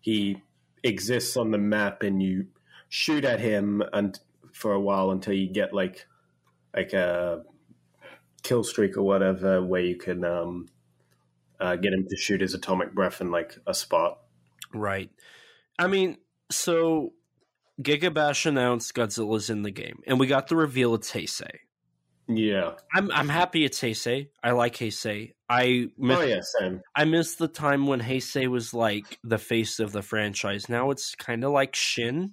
[0.00, 0.42] he
[0.82, 2.46] exists on the map and you
[2.88, 4.18] shoot at him and
[4.52, 6.06] for a while until you get like
[6.74, 7.42] like a
[8.42, 10.68] kill streak or whatever where you can um,
[11.60, 14.18] uh, get him to shoot his atomic breath in like a spot.
[14.72, 15.10] Right.
[15.78, 16.18] I mean,
[16.50, 17.12] so
[17.82, 21.50] Gigabash announced Godzilla's in the game, and we got the reveal it's Heisei.
[22.28, 22.72] Yeah.
[22.94, 24.28] I'm I'm happy it's Heisei.
[24.42, 25.32] I like Heisei.
[25.48, 26.80] I miss, Oh yeah, same.
[26.96, 30.68] I miss the time when Heisei was like the face of the franchise.
[30.68, 32.32] Now it's kind of like Shin.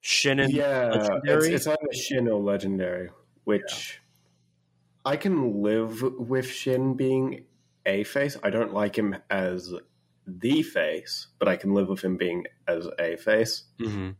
[0.00, 1.54] Shin and yeah, it's, Legendary?
[1.54, 3.10] it's either Shin or Legendary,
[3.44, 4.00] which
[5.04, 7.44] I can live with Shin being
[7.86, 8.36] a face.
[8.42, 9.72] I don't like him as
[10.26, 13.64] the face, but I can live with him being as a face.
[13.78, 14.16] Mhm.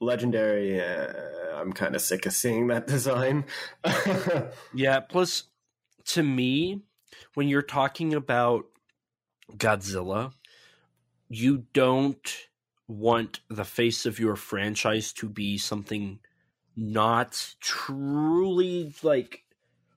[0.00, 1.12] Legendary, uh,
[1.56, 3.44] I'm kind of sick of seeing that design.
[4.74, 5.00] Yeah.
[5.00, 5.44] Plus,
[6.06, 6.82] to me,
[7.34, 8.64] when you're talking about
[9.56, 10.32] Godzilla,
[11.28, 12.36] you don't
[12.88, 16.18] want the face of your franchise to be something
[16.76, 19.44] not truly like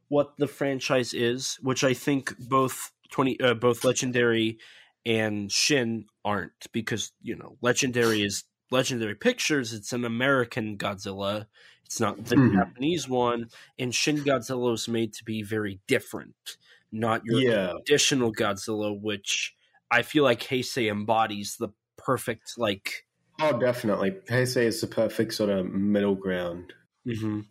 [0.10, 4.60] what the franchise is, which I think both twenty uh, both Legendary
[5.06, 9.72] and Shin aren't because you know Legendary is Legendary Pictures.
[9.74, 11.46] It's an American Godzilla.
[11.86, 12.54] It's not the Mhm.
[12.54, 16.58] Japanese one, and Shin Godzilla is made to be very different,
[16.92, 17.72] not your Yeah.
[17.86, 19.56] traditional Godzilla, which
[19.92, 23.06] I feel like Heisei embodies the perfect like.
[23.40, 24.12] Oh, definitely.
[24.30, 26.74] Heisei is the perfect sort of middle ground.
[27.08, 27.46] mhm.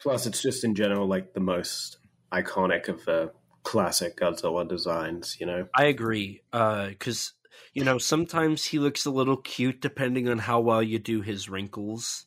[0.00, 1.98] Plus, it's just in general like the most
[2.32, 3.32] iconic of the
[3.64, 5.36] classic Godzilla designs.
[5.40, 5.68] You know.
[5.74, 6.42] I agree.
[6.52, 7.32] Because,
[7.74, 11.48] you know, sometimes he looks a little cute depending on how well you do his
[11.48, 12.26] wrinkles.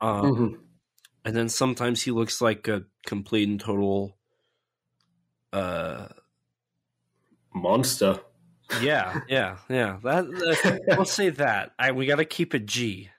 [0.00, 0.58] Um, Mhm.
[1.24, 4.16] And then sometimes he looks like a complete and total.
[5.52, 6.08] Uh,
[7.54, 8.18] Monster.
[8.80, 9.98] yeah, yeah, yeah.
[10.02, 11.72] That, that we'll say that.
[11.78, 13.10] I we got to keep it G.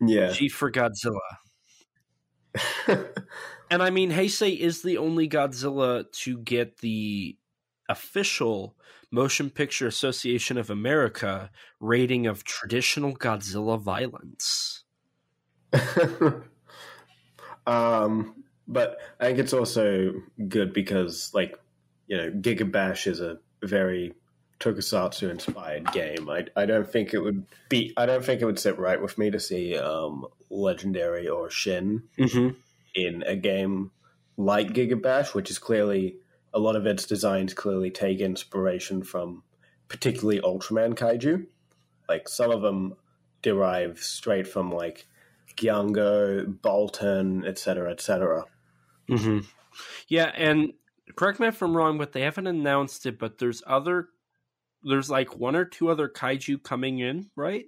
[0.00, 0.32] Yeah.
[0.32, 1.20] G for Godzilla.
[3.68, 7.36] And I mean, Heisei is the only Godzilla to get the
[7.88, 8.76] official
[9.10, 14.84] Motion Picture Association of America rating of traditional Godzilla violence.
[17.66, 20.12] um, but I think it's also
[20.48, 21.58] good because, like,
[22.06, 24.12] you know, Giga Bash is a very
[24.60, 26.28] tokusatsu inspired game.
[26.28, 27.92] I, I don't think it would be.
[27.96, 32.02] I don't think it would sit right with me to see um, Legendary or Shin
[32.18, 32.48] Mm-hmm.
[32.94, 33.90] in a game
[34.36, 36.16] like Giga Bash, which is clearly
[36.56, 39.42] a lot of its designs clearly take inspiration from
[39.88, 41.44] particularly Ultraman kaiju.
[42.08, 42.94] Like some of them
[43.42, 45.06] derive straight from like
[45.58, 48.44] Gyango, Baltan, etc., etc.
[49.10, 49.40] Mm-hmm.
[50.08, 50.72] Yeah, and
[51.14, 53.18] correct me if I'm wrong, but they haven't announced it.
[53.18, 54.08] But there's other,
[54.82, 57.66] there's like one or two other kaiju coming in, right?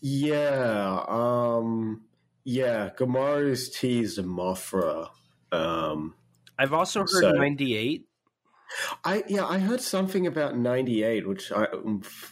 [0.00, 2.02] Yeah, um,
[2.44, 2.90] yeah.
[2.96, 5.08] Gamaru's teased Mothra.
[5.50, 6.14] Um,
[6.58, 8.06] I've also heard So- 98.
[9.04, 11.66] I yeah, I heard something about '98, which I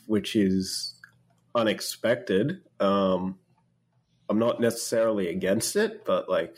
[0.07, 0.95] which is
[1.55, 2.63] unexpected.
[2.81, 3.39] Um,
[4.29, 6.57] I'm not necessarily against it, but like,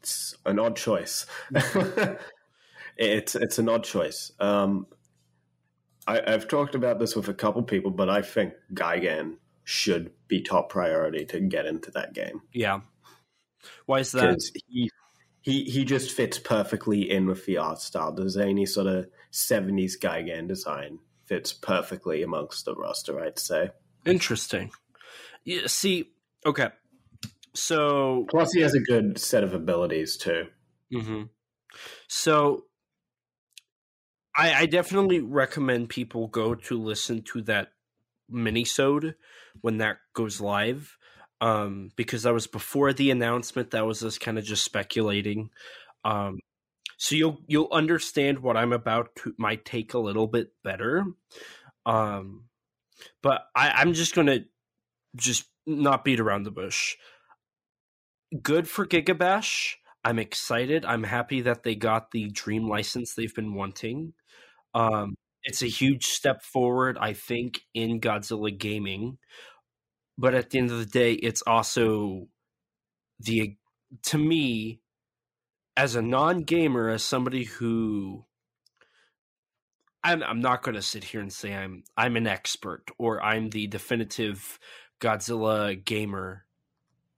[0.00, 1.26] it's an odd choice.
[2.96, 4.32] it's it's an odd choice.
[4.40, 4.86] Um,
[6.06, 10.40] I, I've talked about this with a couple people, but I think Gigan should be
[10.40, 12.80] top priority to get into that game Yeah.
[13.86, 14.22] Why is that?
[14.22, 14.90] because he
[15.42, 18.12] he he just fits perfectly in with the art style.
[18.12, 23.20] The zany sort of seventies Gigan design fits perfectly amongst the roster.
[23.20, 23.70] I'd say.
[24.04, 24.70] Interesting.
[25.44, 26.10] Yeah, see,
[26.44, 26.68] okay.
[27.54, 30.46] So Plus, he has a good set of abilities too.
[30.92, 31.24] hmm
[32.08, 32.64] So,
[34.36, 37.72] I, I definitely recommend people go to listen to that
[38.32, 39.14] minisode
[39.60, 40.96] when that goes live,
[41.40, 43.70] um, because that was before the announcement.
[43.70, 45.50] That was us kind of just speculating.
[46.04, 46.38] Um,
[46.98, 51.04] so you'll you'll understand what I'm about to my take a little bit better.
[51.86, 52.44] Um,
[53.22, 54.40] but I, I'm just gonna
[55.16, 56.96] just not beat around the bush.
[58.42, 59.74] Good for Gigabash.
[60.04, 60.84] I'm excited.
[60.84, 64.14] I'm happy that they got the dream license they've been wanting.
[64.74, 69.18] Um, it's a huge step forward, I think, in Godzilla gaming.
[70.20, 72.28] But at the end of the day, it's also
[73.18, 73.56] the
[74.02, 74.82] to me
[75.78, 78.26] as a non-gamer, as somebody who
[80.04, 83.48] I'm, I'm not going to sit here and say I'm I'm an expert or I'm
[83.48, 84.58] the definitive
[85.00, 86.44] Godzilla gamer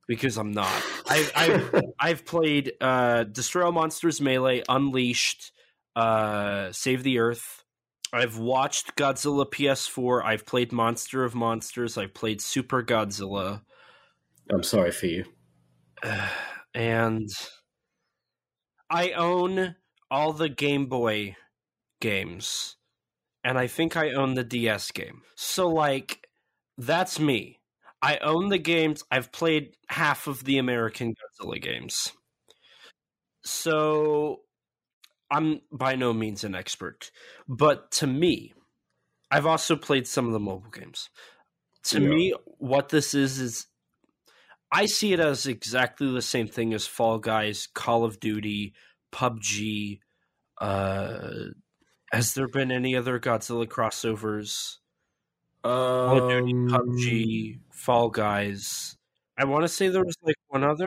[0.06, 0.82] because I'm not.
[1.08, 5.50] I've I've, I've played uh, Destroy All Monsters Melee, Unleashed,
[5.96, 7.61] uh, Save the Earth.
[8.12, 10.24] I've watched Godzilla PS4.
[10.24, 11.96] I've played Monster of Monsters.
[11.96, 13.62] I've played Super Godzilla,
[14.50, 15.24] I'm sorry for you.
[16.74, 17.28] and
[18.90, 19.76] I own
[20.10, 21.36] all the Game Boy
[22.00, 22.76] games,
[23.44, 25.22] and I think I own the DS game.
[25.36, 26.28] So, like,
[26.76, 27.60] that's me.
[28.02, 29.04] I own the games.
[29.10, 32.12] I've played half of the American Godzilla games.
[33.44, 34.40] So,
[35.32, 37.10] I'm by no means an expert.
[37.48, 38.52] But to me,
[39.30, 41.08] I've also played some of the mobile games.
[41.84, 42.08] To Yeah.
[42.08, 43.66] me, what this is, is
[44.70, 48.74] I see it as exactly the same thing as Fall Guys, Call of Duty,
[49.10, 50.00] PUBG.
[50.58, 51.46] Uh,
[52.12, 54.78] has there been any other Godzilla crossovers?
[55.62, 58.96] Call of Duty, Um, PUBG, Fall Guys.
[59.38, 60.86] I want to say there was like one other.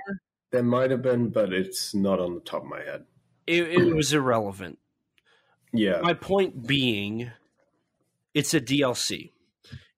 [0.51, 3.05] There might have been, but it's not on the top of my head.
[3.47, 4.79] It, it was irrelevant.
[5.73, 7.31] Yeah, My point being,
[8.33, 9.31] it's a DLC.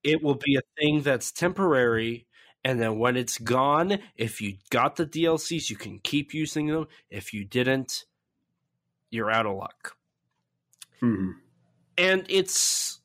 [0.03, 2.25] It will be a thing that's temporary,
[2.63, 6.87] And then when it's gone, if you got the DLCs, you can keep using them.
[7.09, 8.05] If you didn't,
[9.11, 9.95] you're out of luck.
[11.01, 11.35] Mhm.
[11.97, 12.99] And it's,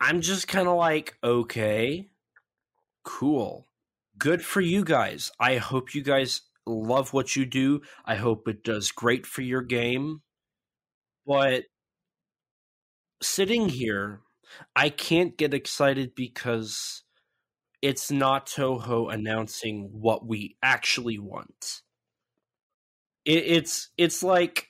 [0.00, 2.08] I'm just kind of like, okay,
[3.02, 3.68] cool.
[4.18, 5.30] Good for you guys.
[5.38, 7.82] I hope you guys love what you do.
[8.04, 10.22] I hope it does great for your game.
[11.26, 11.64] But
[13.22, 14.20] sitting here,
[14.76, 17.02] I can't get excited because
[17.82, 21.82] it's not Toho announcing what we actually want.
[23.24, 24.68] It, it's it's like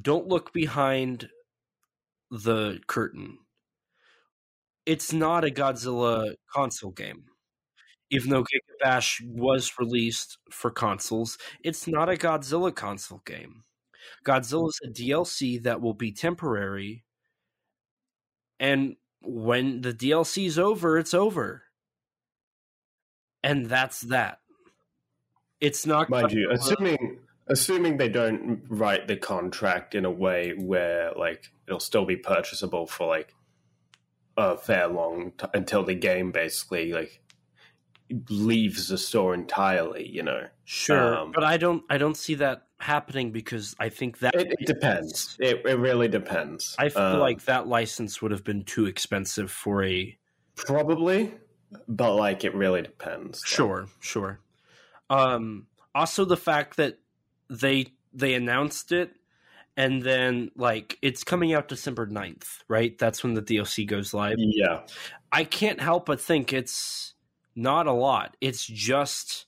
[0.00, 1.28] don't look behind
[2.30, 3.38] the curtain.
[4.86, 7.24] It's not a Godzilla console game.
[8.12, 13.64] Even though Giga Bash was released for consoles, it's not a Godzilla console game.
[14.24, 17.04] Godzilla is a DLC that will be temporary,
[18.60, 21.62] and when the DLC is over, it's over,
[23.42, 24.40] and that's that.
[25.60, 30.52] It's not Mind you, Godzilla- assuming assuming they don't write the contract in a way
[30.52, 33.34] where like it'll still be purchasable for like
[34.36, 37.20] a fair long t- until the game basically like
[38.28, 40.08] leaves the store entirely.
[40.08, 41.82] You know, Sure, Um, but I don't.
[41.90, 45.36] I don't see that happening because I think that it, it depends.
[45.40, 46.74] It, it really depends.
[46.78, 50.16] I feel Um, like that license would have been too expensive for a.
[50.56, 51.32] probably,
[51.88, 53.42] but like it really depends.
[53.44, 54.40] Sure, sure.
[55.10, 55.66] Um.
[55.94, 56.98] Also, the fact that
[57.50, 59.12] they they announced it,
[59.76, 62.96] and then like it's coming out December 9th, right?
[62.98, 64.36] That's when the DLC goes live.
[64.38, 64.86] Yeah,
[65.30, 67.14] I can't help but think it's
[67.54, 68.36] not a lot.
[68.40, 69.46] It's just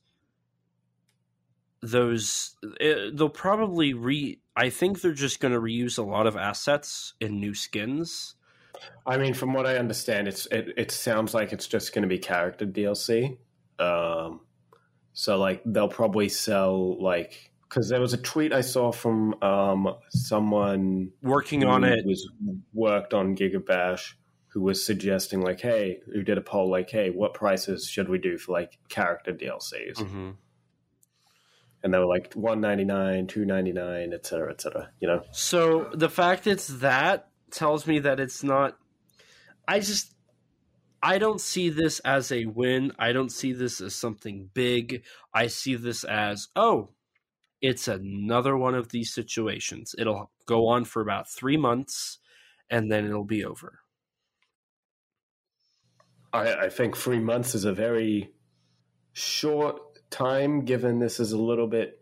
[1.83, 2.57] those.
[2.81, 4.41] It, they'll probably re.
[4.57, 8.37] I think they're just going to reuse a lot of assets in new skins.
[9.07, 12.09] I mean, from what I understand, it's it, it sounds like it's just going to
[12.09, 13.39] be character DLC.
[13.79, 14.41] Um,
[15.13, 19.95] so like they'll probably sell like because there was a tweet I saw from um
[20.11, 22.29] someone Working on it, was
[22.73, 24.15] worked on Gigabash
[24.55, 28.19] who was suggesting like, hey, who did a poll like, hey, what prices should we
[28.19, 29.97] do for like character DLCs?
[29.97, 30.37] Mhm.
[31.83, 34.91] And they were like one ninety nine, two ninety nine, et cetera, et cetera.
[35.01, 38.79] You know, So the fact it's that tells me that it's not.
[39.67, 40.15] I just.
[41.03, 42.93] I don't see this as a win.
[42.99, 45.03] I don't see this as something big.
[45.35, 46.95] I see this as, oh,
[47.61, 49.95] it's another one of these situations.
[49.99, 52.21] It'll go on for about three months
[52.71, 53.81] and then it'll be over.
[56.35, 58.35] I, I think three months is a very
[59.13, 62.01] short time, given this is a little bit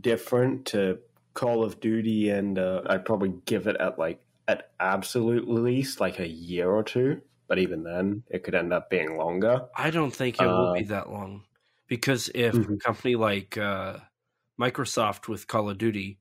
[0.00, 1.00] different to
[1.34, 6.20] Call of Duty, and uh, I'd probably give it at like at absolute least like
[6.20, 7.22] a year or two.
[7.48, 9.68] But even then, it could end up being longer.
[9.74, 11.44] I don't think it will Uh, be that long
[11.86, 12.82] because if a Mhm.
[12.84, 14.00] company like uh,
[14.60, 16.20] Microsoft with Call of Duty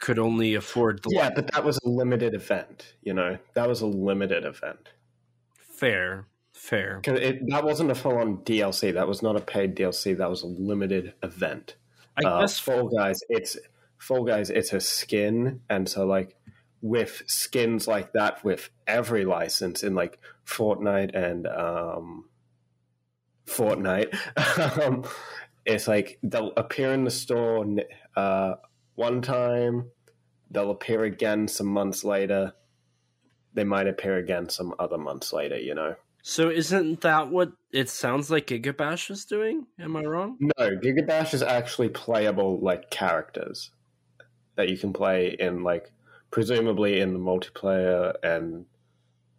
[0.00, 2.94] could only afford the Yeah, but that was a limited event.
[3.02, 4.90] You know, that was a limited event.
[5.58, 6.28] fair,
[6.64, 7.00] fair.
[7.04, 8.92] it, that wasn't a full-on DLC.
[8.92, 10.16] That was not a paid DLC.
[10.16, 11.76] That was a limited event.
[12.16, 13.56] I uh, guess Fall Guys, it's
[13.98, 16.36] Fall Guys, it's a skin, and so like
[16.80, 22.28] with skins like that, with every license in like Fortnite and um,
[23.46, 24.14] Fortnite,
[24.82, 25.04] um,
[25.64, 27.66] it's like they'll appear in the store
[28.16, 28.54] uh,
[28.94, 29.90] one time,
[30.50, 32.52] they'll appear again some months later.
[33.54, 35.96] They might appear again some other months later, you know.
[36.26, 36.50] So.
[36.50, 39.66] Isn't that what it sounds like Gigabash is doing?
[39.78, 40.36] Am I wrong?
[40.40, 43.70] No, Gigabash is actually playable like characters
[44.56, 45.90] that you can play in like
[46.30, 48.66] presumably in the multiplayer and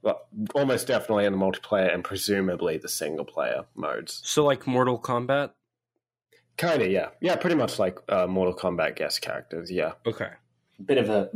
[0.01, 4.21] well, almost definitely in the multiplayer and presumably the single player modes.
[4.23, 5.51] So like Mortal Kombat.
[6.57, 9.69] Kind of, yeah, yeah, pretty much like uh, Mortal Kombat guest characters.
[9.69, 10.29] Yeah, Okay.
[10.85, 11.29] bit of a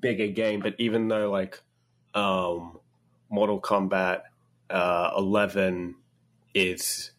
[0.00, 1.60] bigger game, but even though like
[2.14, 2.78] um,
[3.28, 4.22] Mortal Kombat
[4.72, 5.94] uh, 11
[6.54, 7.12] is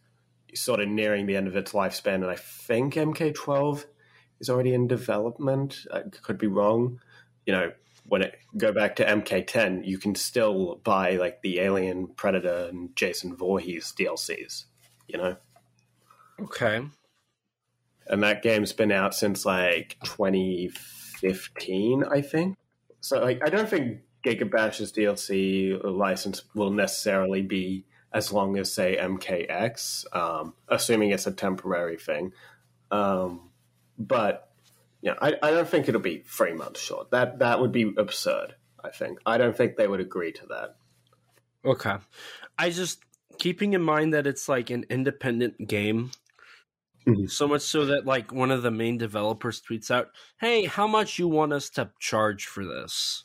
[0.54, 3.86] sort of nearing the end of its lifespan, and I think MK12
[4.40, 5.78] is already in development.
[5.92, 7.00] I could be wrong.
[7.46, 7.72] You know,
[8.06, 12.94] when it go back to MK10, you can still buy like the Alien, Predator, and
[12.96, 14.64] Jason Voorhees DLCs.
[15.08, 15.36] You know,
[16.40, 16.82] Okay.
[18.06, 22.56] and that game's been out since like 2015, I think.
[23.00, 28.96] So like, I don't think Gigabash's DLC license will necessarily be as long as say
[28.96, 32.32] MKX, um, assuming it's a temporary thing.
[32.90, 33.50] Um,
[33.98, 34.50] but
[35.02, 37.10] yeah, I, I don't think it'll be three months short.
[37.10, 38.54] That that would be absurd.
[38.82, 40.76] I think I don't think they would agree to that.
[41.64, 41.96] Okay.
[42.58, 43.00] I just
[43.38, 46.12] keeping in mind that it's like an independent game.
[47.06, 47.30] Mhm.
[47.30, 50.08] So much so that like one of the main developers tweets out,
[50.38, 53.24] "Hey, how much you want us to charge for this?"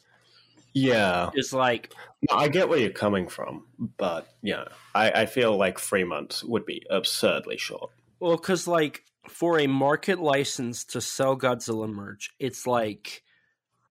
[0.81, 1.93] Yeah, It's like,
[2.29, 3.65] No, I get where you're coming from,
[3.97, 4.65] but yeah,
[4.95, 7.91] I, I feel like three months would be absurdly short.
[8.19, 13.23] well, because like for a market license to sell Godzilla merch, it's like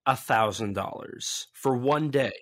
[0.07, 2.33] a thousand dollars for one day.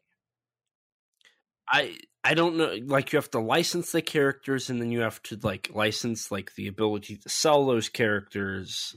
[1.68, 2.76] I I don't know.
[2.84, 6.54] Like you have to license the characters, and then you have to like license like
[6.54, 8.96] the ability to sell those characters.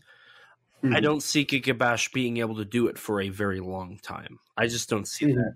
[0.84, 1.04] I Mhm.
[1.04, 4.40] don't see Gigabash being able to do it for a very long time.
[4.60, 5.36] I just don't see Mhm.
[5.36, 5.54] that.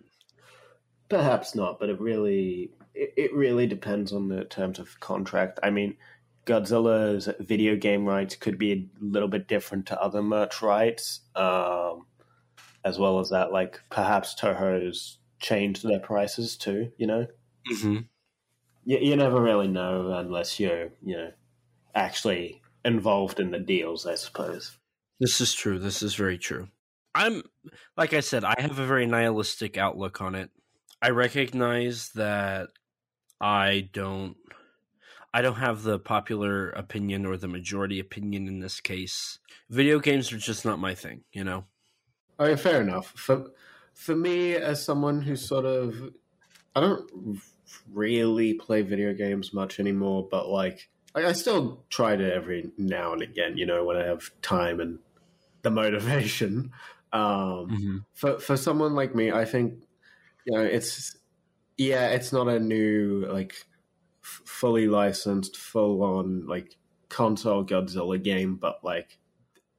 [1.10, 5.60] Perhaps not, but it really it, it really depends on the terms of contract.
[5.64, 5.98] I mean,
[6.46, 12.06] Godzilla's video game rights could be a little bit different to other merch rights, um,
[12.86, 16.92] as well as that, like perhaps Toho's changed their prices too.
[16.98, 17.28] You know,
[17.72, 17.98] Mm-hmm.
[18.86, 21.32] you, you never really know unless you're you know
[21.96, 24.06] actually involved in the deals.
[24.06, 24.78] I suppose.
[25.20, 25.80] This is true.
[25.80, 26.68] This is very true.
[27.16, 27.44] I'm
[27.98, 30.50] like I said, I have a very nihilistic outlook on it.
[31.02, 32.70] I recognize that
[33.42, 34.38] I don't
[35.34, 39.40] I don't have the popular opinion or the majority opinion in this case.
[39.70, 41.66] Video games are just not my thing, you know.
[42.38, 43.08] I mean, fair enough.
[43.16, 43.48] For
[43.94, 46.12] for me, as someone who sort of,
[46.76, 47.40] I don't
[47.92, 53.22] really play video games much anymore, but like, I still try to every now and
[53.22, 53.58] again.
[53.58, 55.00] You know, when I have time and
[55.64, 56.72] the motivation.
[57.14, 59.84] Um, For for someone like me, I think,
[60.46, 61.16] you know, it's
[61.78, 63.54] yeah, it's not a new like
[64.24, 66.78] f- fully licensed, full on like
[67.10, 69.20] console Godzilla game, but like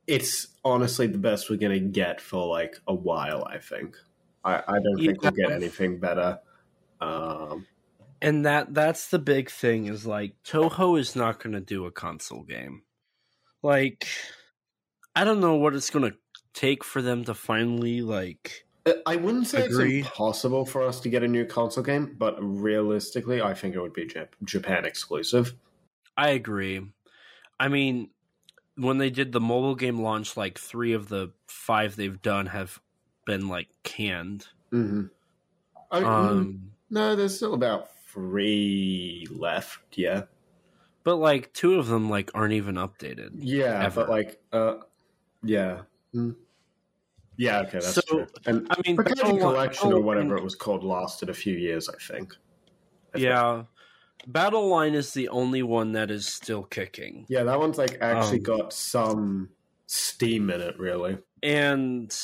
[0.07, 3.45] it's honestly the best we're gonna get for like a while.
[3.51, 3.97] I think.
[4.45, 6.41] I, I don't think we'll get anything better.
[7.01, 7.67] Um,
[8.21, 11.91] And that that's the big thing is like Toho is not going to do a
[11.93, 12.83] console game.
[13.63, 14.07] Like
[15.17, 16.17] I don't know what it's going to
[16.55, 18.65] take for them to finally like
[19.07, 20.01] I wouldn't say Agree.
[20.01, 23.81] it's impossible for us to get a new console game, but realistically, I think it
[23.81, 24.11] would be
[24.45, 25.55] Japan exclusive.
[26.17, 26.93] I agree.
[27.59, 28.11] I mean,
[28.77, 32.81] when they did the mobile game launch, like three of the five they've done have
[33.27, 34.49] been like canned.
[34.71, 35.05] hmm
[35.91, 39.81] I, Um, no, there's still about three left.
[39.97, 40.25] Yeah,
[41.05, 43.31] but like two of them like aren't even updated.
[43.39, 44.03] yeah, Ever.
[44.03, 44.77] but like, uh,
[45.43, 45.83] yeah,
[46.15, 46.37] Mm.
[47.37, 47.61] yeah.
[47.63, 48.27] Okay, that's So, true.
[48.47, 51.57] And I mean, Bacardi Battle- Collection or Battle- whatever it was called lasted a few
[51.57, 52.35] years, I think.
[53.13, 53.25] I think.
[53.25, 53.65] Yeah,
[54.27, 58.39] Battle Line is the only one that is still kicking, yeah, that one's like actually
[58.39, 59.51] Um, got some
[59.87, 61.19] steam in it, really.
[61.43, 62.17] and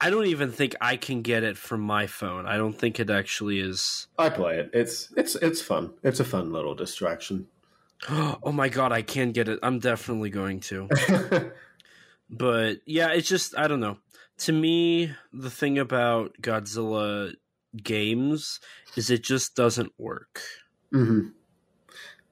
[0.00, 2.46] I don't even think I can get it from my phone.
[2.46, 4.08] I don't think it actually is.
[4.18, 4.70] I play it.
[4.74, 5.94] It's it's it's fun.
[6.02, 7.46] It's a fun little distraction.
[8.10, 9.58] Oh my god, I can get it.
[9.62, 10.88] I'm definitely going to.
[12.30, 13.98] but yeah, it's just I don't know.
[14.38, 17.32] To me, the thing about Godzilla
[17.82, 18.60] games
[18.96, 20.40] is it just doesn't work.
[20.92, 21.28] hmm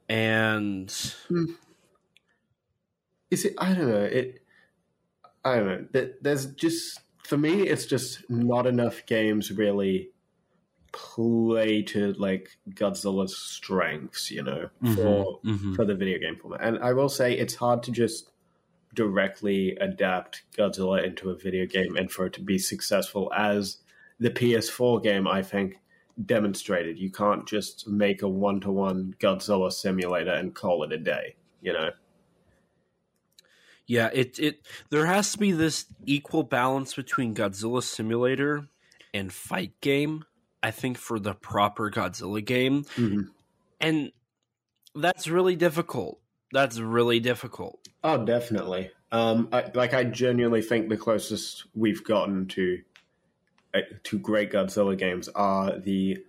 [0.09, 0.91] And
[3.31, 3.55] Is it?
[3.59, 4.05] I don't know.
[4.05, 4.43] It.
[5.45, 5.87] I don't know.
[5.93, 10.11] There- There's just for me, it's just not enough games really
[10.93, 14.31] play to like Godzilla's strengths.
[14.31, 15.75] You know, for Mhm.
[15.75, 16.61] for the video game format.
[16.63, 18.31] And I will say it's hard to just
[18.95, 23.79] directly adapt Godzilla into a video game and for it to be successful as
[24.21, 25.81] the PS4 game, I think,
[26.25, 26.99] demonstrated.
[26.99, 31.37] You can't just make a one to one Godzilla simulator and call it a day,
[31.61, 31.91] you know?
[33.87, 38.67] yeah, it it there has to be this equal balance between Godzilla Simulator
[39.13, 40.25] and fight game.
[40.63, 43.29] I think for the proper Godzilla game, Mhm.
[43.81, 44.13] and
[44.95, 46.19] that's really difficult.
[46.55, 47.81] That's really difficult.
[48.05, 48.93] Oh, definitely.
[49.11, 52.81] Um, I, like, I genuinely think the closest we've gotten to
[53.75, 56.25] uh, to great Godzilla games are the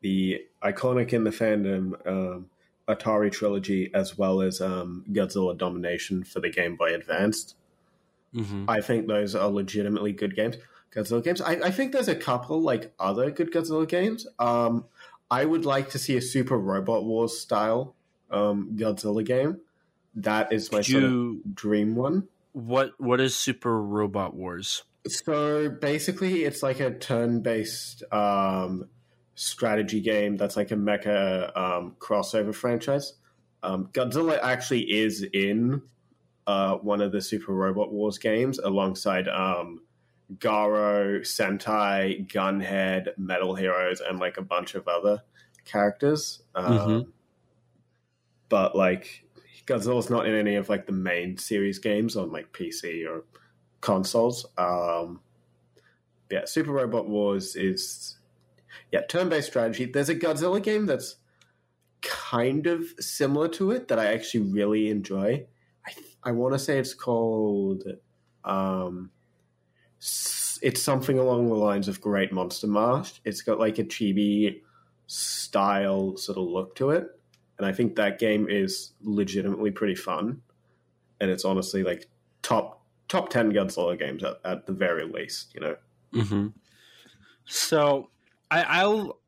[0.00, 2.50] the iconic in the fandom um,
[2.88, 7.54] Atari trilogy, as well as um, Godzilla Domination for the Game Boy Advanced.
[8.34, 10.56] hmm I think those are legitimately good games.
[10.92, 11.40] Godzilla games.
[11.40, 14.26] I, I think there's a couple like other good Godzilla games.
[14.40, 14.86] Um,
[15.30, 17.94] I would like to see a Super Robot Wars style
[18.32, 19.60] um, Godzilla game.
[20.14, 22.28] That is my Could sort of dream one.
[22.52, 24.84] what what is Super Robot Wars?
[25.06, 28.88] So basically, it's like a turn-based um,
[29.34, 33.14] strategy game that's like a mecha um, crossover franchise.
[33.62, 35.82] Um, Godzilla actually is in
[36.46, 39.80] uh, one of the Super Robot Wars games alongside um,
[40.38, 45.22] Garo, Sentai, Gunhead, Metal Heroes, and like a bunch of other
[45.64, 46.42] characters.
[46.54, 47.06] Um, Mhm.
[48.52, 49.24] But like
[49.64, 53.24] Godzilla's not in any of like the main series games on like PC or
[53.80, 54.44] consoles.
[54.58, 55.20] Um,
[56.30, 58.18] yeah, Super Robot Wars is
[58.92, 59.86] yeah turn-based strategy.
[59.86, 61.16] There's a Godzilla game that's
[62.02, 65.46] kind of similar to it that I actually really enjoy.
[65.86, 65.92] I
[66.22, 67.84] I want to say it's called
[68.44, 69.12] um,
[69.98, 73.18] it's something along the lines of Great Monster Mash.
[73.24, 74.60] It's got like a chibi
[75.06, 77.08] style sort of look to it,
[77.62, 80.42] and I think that game is legitimately pretty fun.
[81.20, 82.08] And it's honestly like
[82.42, 85.54] top top ten Godzilla games at, at the very least.
[85.54, 85.76] You know.
[86.12, 86.46] Mm-hmm.
[87.44, 88.10] So
[88.50, 89.20] I, I'll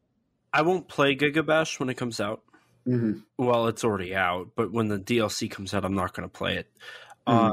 [0.53, 2.43] I won't play Gigabash when it comes out.
[2.89, 3.21] Mm-hmm.
[3.39, 6.57] Well, it's already out, but when the DLC comes out, I'm not going to play
[6.57, 6.67] it.
[7.27, 7.53] Mhm.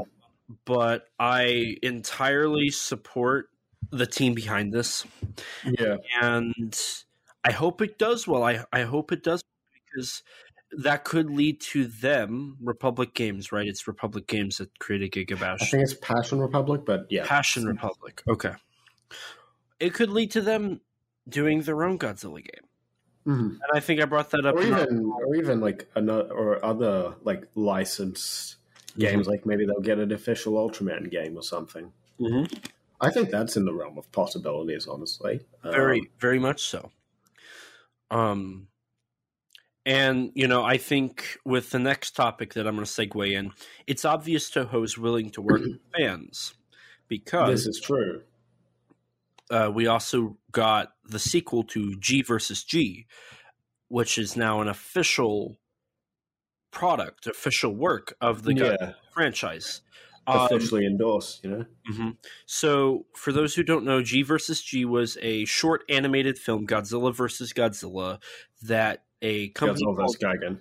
[0.64, 3.48] but I entirely support
[3.90, 5.06] the team behind this,
[5.64, 5.96] Yeah.
[6.20, 6.78] and
[7.44, 8.42] I hope it does well.
[8.42, 9.42] I I hope it does
[9.94, 10.22] because
[10.78, 13.66] that could lead to them Republic Games, right?
[13.66, 15.62] It's Republic Games that created Gigabash.
[15.62, 17.26] I think it's Passion Republic, but yeah.
[17.26, 18.22] Passion Republic.
[18.28, 18.52] Okay.
[19.78, 20.80] It could lead to them
[21.28, 22.66] doing their own Godzilla game.
[23.26, 23.50] Mhm.
[23.50, 24.56] And I think I brought that up.
[24.56, 28.56] Or in our- even, or even like another, or other like licensed
[28.98, 29.26] games.
[29.28, 31.92] Like maybe they'll get an official Ultraman game or something.
[32.20, 32.70] Mhm.
[33.00, 34.86] I think that's in the realm of possibilities.
[34.86, 36.90] Honestly, very Um, very much so
[38.10, 38.68] um
[39.84, 43.50] and you know i think with the next topic that i'm going to segue in
[43.86, 46.54] it's obvious toho's willing to work with fans
[47.08, 48.22] because this is true.
[49.50, 53.06] uh, we also got the sequel to g versus g
[53.88, 55.58] which is now an official
[56.70, 59.82] product official work of the yeah, franchise
[60.26, 61.44] Um, officially endorsed.
[61.44, 61.64] You know.
[61.86, 62.10] hmm
[62.46, 67.14] So, for those who don't know, G versus G was a short animated film, Godzilla
[67.14, 68.22] versus Godzilla,
[68.62, 69.84] that a company.
[69.86, 70.16] Godzilla vs.
[70.16, 70.60] called- Gigan.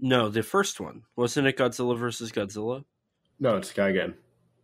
[0.00, 2.84] no, the first one wasn't it Godzilla versus Godzilla?
[3.38, 4.14] No, it's Gigan.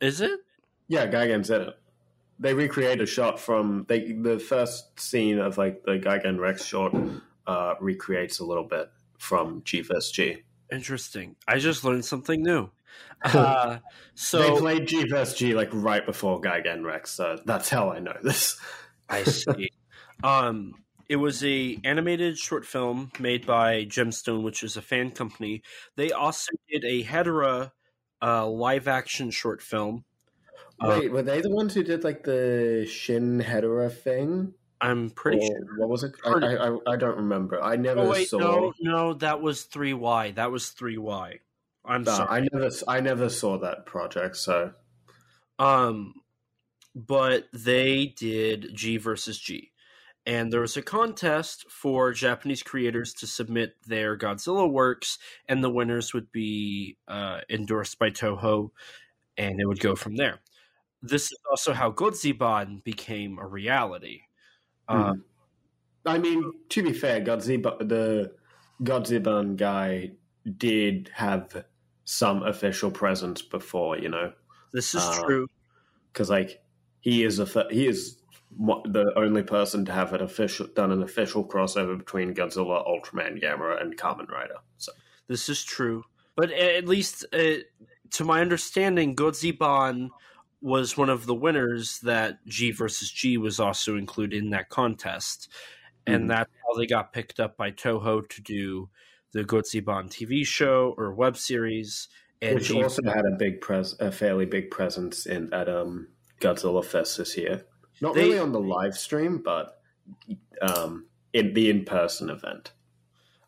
[0.01, 0.41] Is it?
[0.89, 1.77] Yeah, Gigan's in it.
[2.39, 6.95] They recreate a shot from they, the first scene of like the Gigan Rex short.
[7.47, 10.11] Uh, recreates a little bit from G vs.
[10.13, 10.37] G.
[10.71, 11.35] Interesting.
[11.49, 12.71] I just learned something new.
[13.23, 13.79] Uh,
[14.33, 15.35] they played G vs.
[15.37, 18.59] G like right before Gigan Rex, so that's how I know this.
[19.09, 19.71] I see.
[20.25, 20.75] um,
[21.11, 25.63] it was a animated short film made by Gemstone, which is a fan company.
[25.97, 27.73] They also did a Hedorah
[28.23, 30.05] uh, live action short film.
[30.81, 34.55] Uh, Wait, were they the ones who did like the Shin Hedorah thing?
[34.81, 35.79] I'm pretty Or sure.
[35.79, 36.13] What was it?
[36.25, 37.63] I, I, I, I don't remember.
[37.63, 38.39] I never Oh wait, saw.
[38.39, 40.31] no, no, that was three Y.
[40.33, 41.41] That was three Y.
[41.85, 42.29] I'm No, sorry.
[42.29, 44.37] I never, I never saw that project.
[44.37, 44.75] So
[45.59, 46.15] Um,
[46.95, 49.70] but they did G versus G,
[50.27, 55.19] and there was a contest for Japanese creators to submit their Godzilla works,
[55.49, 58.71] and the winners would be uh, endorsed by Toho,
[59.37, 60.41] and it would go from there.
[61.03, 64.23] This is also how Godziban became a reality.
[64.89, 65.25] Uh, Mhm.
[66.07, 68.35] I mean, to be fair, Godzilla, the
[68.83, 70.13] Godziban guy
[70.57, 71.65] did have
[72.05, 74.33] some official presence before, you know,
[74.73, 75.49] this is uh, true.
[76.13, 76.63] because like
[77.01, 78.20] he is a he is
[78.59, 83.81] the only person to have an official done an official crossover between Godzilla, Ultraman, Gamera,
[83.81, 84.57] and Kamen Rider.
[84.77, 84.93] So
[85.29, 86.05] This is true,
[86.37, 87.63] but at least uh,
[88.11, 90.11] to my understanding, Godziban
[90.61, 95.49] was one of the winners that G versus G was also included in that contest,
[96.07, 96.29] and Mhm.
[96.29, 98.91] that's how they got picked up by Toho to do
[99.33, 102.09] the Godziban TV show or web series.
[102.43, 106.09] And which G- also had a big pres, a fairly big presence in at um
[106.41, 107.65] Godzilla Fest this year.
[108.01, 109.81] Not They- really on the live stream, but
[110.63, 112.73] um in the in person event.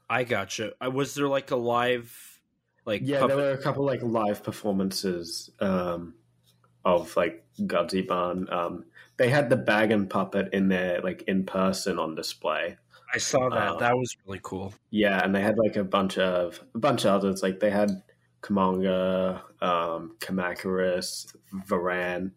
[0.08, 0.72] I gotcha.
[0.84, 2.40] Uh, Was there like a live,
[2.84, 6.14] like Yeah, puppet- there were a couple like live performances um
[6.84, 8.50] of like Godziban.
[8.52, 8.84] Um
[9.18, 12.76] they had the bag and puppet in there like in person on display.
[13.14, 13.68] I saw that.
[13.72, 14.72] uh, that was really cool.
[14.90, 17.42] Yeah, and they had like a bunch of a bunch of others.
[17.42, 18.02] Like they had
[18.42, 21.34] Kumonga, um, Kamacuras,
[21.68, 22.32] Varan,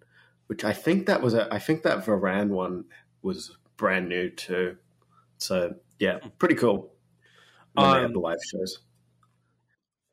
[0.47, 2.85] which I think that was a I think that Varan one
[3.21, 4.77] was brand new too.
[5.37, 6.93] So yeah, pretty cool.
[7.73, 8.79] When they Um, had the live shows.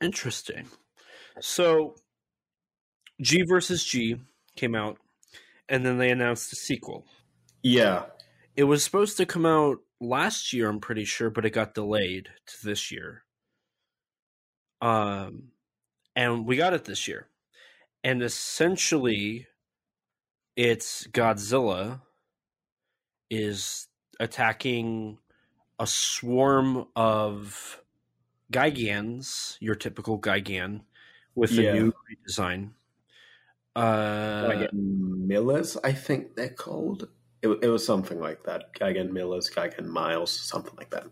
[0.00, 0.68] Interesting.
[1.40, 1.96] So,
[3.20, 4.20] G versus G
[4.56, 4.98] came out,
[5.68, 7.06] and then they announced a sequel.
[7.62, 8.06] Yeah,
[8.56, 12.30] It was supposed to come out last year, I'm pretty sure, but it got delayed
[12.46, 13.24] to this year.
[14.80, 15.52] Um,
[16.16, 17.28] and we got it this year,
[18.04, 19.46] and essentially,
[20.56, 22.00] it's Godzilla
[23.30, 23.88] is
[24.20, 25.18] attacking
[25.78, 27.82] a swarm of
[28.52, 30.82] Gigans, your typical Gigan,
[31.34, 31.70] with Yeah.
[31.70, 31.92] a new
[32.26, 32.74] design.
[33.74, 34.72] Uh, Gigan
[35.26, 37.08] Millers, I think they're called.
[37.40, 38.74] It, it was something like that.
[38.74, 41.06] Gigan Millers, Gigan Miles, something like that.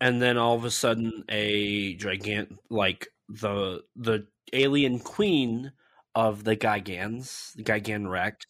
[0.00, 5.72] and then all of a sudden, a gigant like the the alien queen
[6.16, 8.46] of the Gigans, the Gigan Rex,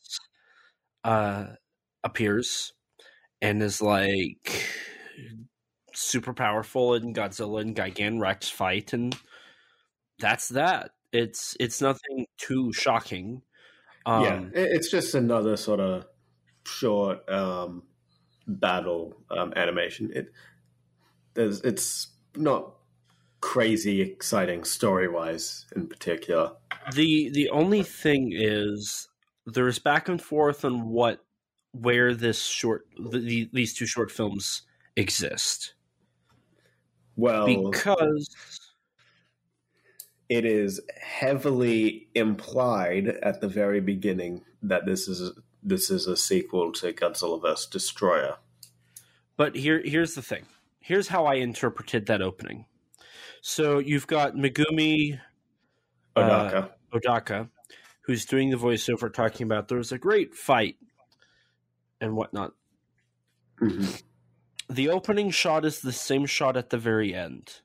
[1.03, 1.47] uh,
[2.05, 2.73] appears
[3.43, 4.65] and is like
[5.93, 9.15] super powerful, and Godzilla and Gigan Rex fight, and
[10.21, 10.93] that's that.
[11.13, 13.43] It's it's nothing too shocking.
[14.07, 16.07] Um, yeah, it's just another sort of
[16.65, 17.83] short um,
[18.47, 20.13] battle um, animation.
[20.15, 20.33] It
[21.35, 22.77] there's it's not
[23.47, 26.51] crazy exciting story wise in particular.
[26.95, 29.09] the the only thing is
[29.47, 31.25] there's back and forth on what
[31.73, 34.63] where this short the, these two short films
[34.97, 35.75] exist
[37.15, 38.29] Well, because
[40.29, 46.73] it is heavily implied at the very beginning that this is this is a sequel
[46.73, 47.69] to Godzilla vs.
[47.73, 48.39] Destoroyah.
[49.37, 50.47] but here here's the thing
[50.81, 52.67] here's how i interpreted that opening
[53.41, 55.21] so you've got megumi
[56.17, 56.71] Uh, Odaka.
[56.93, 57.49] odaka
[58.03, 60.77] who's doing the voiceover talking about there was a great fight
[62.01, 62.53] and whatnot
[63.61, 64.03] Mhm.
[64.69, 67.61] the opening shot is the same shot at the very end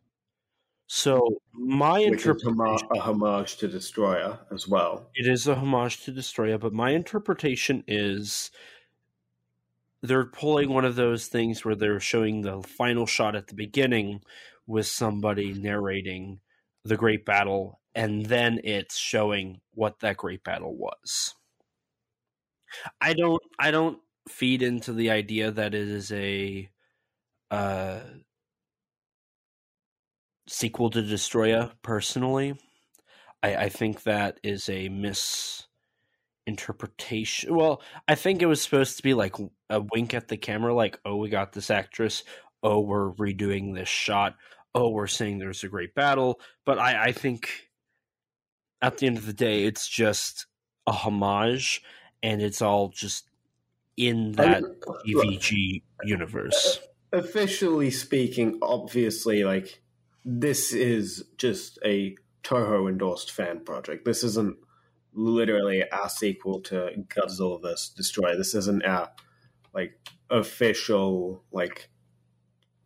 [0.88, 5.10] so my is interpretation homa- a homage to Destoroyah as well.
[5.16, 8.52] It is a homage to Destoroyah, but my interpretation is
[10.02, 14.22] they're pulling one of those things where they're showing the final shot at the beginning
[14.68, 16.40] with somebody narrating
[16.84, 21.36] the great battle, and then it's showing what that great battle was.
[23.00, 24.00] I don't I don't
[24.30, 26.70] feed into the idea that it is a
[27.50, 28.00] uh
[30.48, 32.56] sequel to Destoroyah personally.
[33.44, 37.56] I, I think that is a misinterpretation.
[37.56, 39.36] Well, I think it was supposed to be like
[39.70, 42.24] a wink at the camera, like, oh, we got this actress.
[42.64, 44.36] Oh, we're redoing this shot.
[44.74, 46.40] Oh, we're saying there's a great battle.
[46.66, 47.70] But I, I think
[48.82, 50.46] at the end of the day, it's just
[50.88, 51.82] a homage
[52.24, 53.30] and it's all just
[53.98, 54.64] in that
[55.08, 56.80] EVG uh, universe.
[57.14, 59.82] Uh, officially speaking, obviously, like
[60.26, 64.06] this is just a Toho endorsed fan project.
[64.06, 64.58] This isn't
[65.14, 67.94] literally our sequel to Godzilla vs.
[67.98, 68.38] Destoroyah.
[68.38, 69.12] This isn't our
[69.74, 69.94] like
[70.30, 71.90] official like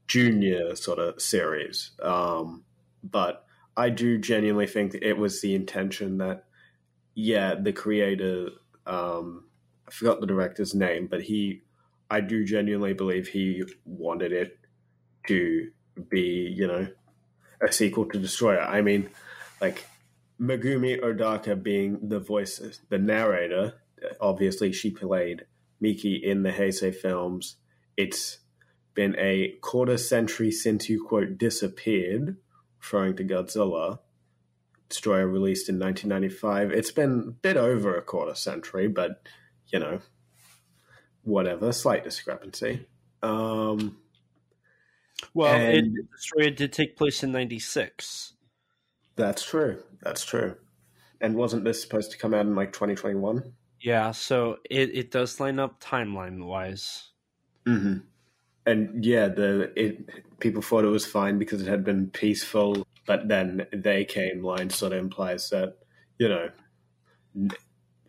[0.08, 1.92] junior sort of series.
[2.02, 2.64] Um,
[3.04, 3.46] but
[3.78, 6.46] I do genuinely think that it was the intention that
[7.16, 8.50] yeah, the creator
[8.86, 9.46] um,
[9.88, 11.62] I forgot the director's name, but he
[12.10, 14.60] I do genuinely believe he wanted it
[15.28, 15.72] to
[16.10, 16.88] be, you know,
[17.62, 18.70] a sequel to Destoroyah.
[18.70, 19.10] I mean,
[19.60, 19.86] like
[20.40, 23.74] Megumi Odaka being the voice, the narrator.
[24.22, 25.46] Obviously, she played
[25.80, 27.56] Miki in the Heisei films.
[27.98, 28.40] It's
[28.96, 32.38] been a quarter century since you quote disappeared,
[32.80, 34.00] referring to Godzilla.
[34.90, 36.72] Destoroyah released in 1995.
[36.72, 39.22] It's been a bit over a quarter century, but
[39.68, 40.00] you know,
[41.24, 41.72] whatever.
[41.72, 42.88] Slight discrepancy.
[43.22, 43.98] Um,
[45.34, 48.34] Well, it, And- Destoroyah did take place in '96.
[49.16, 49.82] that's true.
[50.02, 50.56] That's true.
[51.22, 53.54] And wasn't this supposed to come out in like 2021?
[53.82, 57.12] Yeah, so it, it does line up timeline wise.
[57.66, 58.00] Mm-hmm.
[58.66, 63.28] And yeah, the it people thought it was fine because it had been peaceful, but
[63.28, 65.78] then they came line sort of implies that
[66.18, 66.50] you know,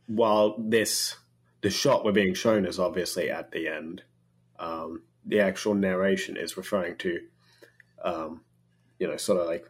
[0.07, 1.17] while this
[1.63, 4.03] the shot we're being shown is obviously at the end,
[4.59, 7.21] um, the actual narration is referring to,
[8.05, 8.43] um,
[8.99, 9.69] you know, sort of like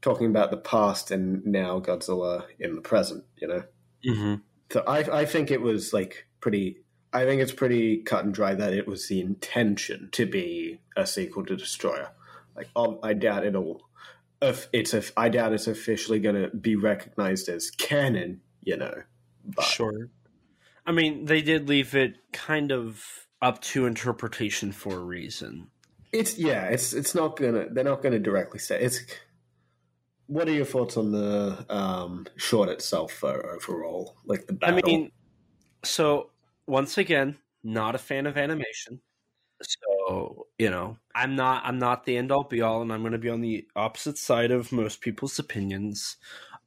[0.00, 3.24] talking about the past and now Godzilla in the present.
[3.36, 3.62] You know.
[4.06, 4.34] Mm-hmm.
[4.70, 6.78] So I I think it was like pretty.
[7.14, 11.06] I think it's pretty cut and dry that it was the intention to be a
[11.06, 12.10] sequel to Destoroyah.
[12.56, 13.82] Like um, I doubt it'll.
[14.42, 18.40] If it's if I doubt it's officially going to be recognized as canon.
[18.64, 19.02] You know.
[19.44, 20.08] But, Sure.
[20.86, 25.68] I mean, they did leave it kind of up to interpretation for a reason.
[26.12, 26.64] It's yeah.
[26.64, 27.68] It's it's not gonna.
[27.70, 29.00] They're not gonna directly say it's.
[30.26, 34.16] What are your thoughts on the um, short itself uh, overall?
[34.24, 34.78] Like the battle.
[34.78, 35.12] I mean,
[35.84, 36.30] so
[36.66, 39.00] once again, not a fan of animation.
[39.62, 41.62] So you know, I'm not.
[41.64, 44.18] I'm not the end all be all, and I'm going to be on the opposite
[44.18, 46.16] side of most people's opinions.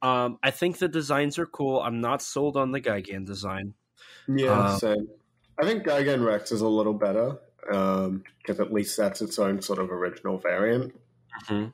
[0.02, 1.80] Um, I think the designs are cool.
[1.80, 3.74] I'm not sold on the Gigan design.
[4.28, 4.52] yeah.
[4.52, 4.96] uh, so
[5.60, 7.38] I think Gigan Rex is a little better.
[7.60, 10.94] because at least that's its own sort of original variant.
[11.44, 11.72] Mhm.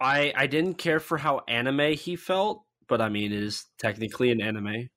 [0.00, 4.30] I I didn't care for how anime he felt, but I mean, it is technically
[4.30, 4.90] an anime.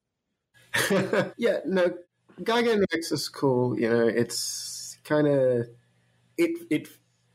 [1.38, 1.98] yeah, no,
[2.40, 3.80] Gigan Rex is cool.
[3.80, 5.68] You know, it's kind of
[6.38, 6.68] it.
[6.70, 6.88] It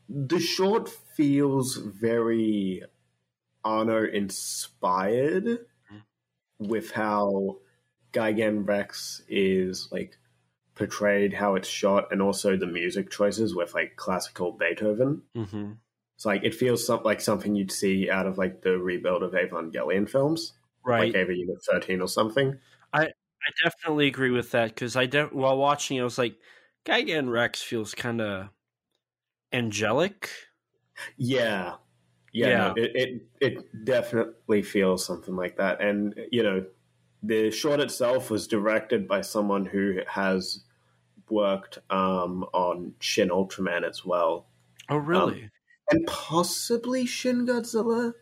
[0.09, 2.82] the short feels very
[3.64, 5.66] Anno inspired
[6.59, 7.59] with how
[8.12, 10.18] Gigan Rex is like
[10.74, 15.22] portrayed, how it's shot, and also the music choices with like classical Beethoven.
[15.34, 15.72] hmm
[16.16, 19.32] It's like it feels some, like something you'd see out of like the rebuild of
[19.32, 20.53] Evangelion films,
[20.84, 21.14] Right.
[21.14, 22.59] like Unit Thirteen or something.
[23.47, 26.38] I definitely agree with that because I de- while watching, it, I was like,
[26.84, 28.51] Gigan Rex feels kind of
[29.53, 30.30] angelic.
[31.16, 31.76] Yeah,
[32.32, 32.57] yeah, Yeah.
[32.68, 35.80] No, it, it it definitely feels something like that.
[35.80, 36.66] And you know,
[37.22, 40.64] the short itself was directed by someone who has
[41.30, 44.49] worked um, on Shin Ultraman as well,
[44.88, 45.51] Oh, really?
[45.90, 48.14] and possibly Shin Godzilla.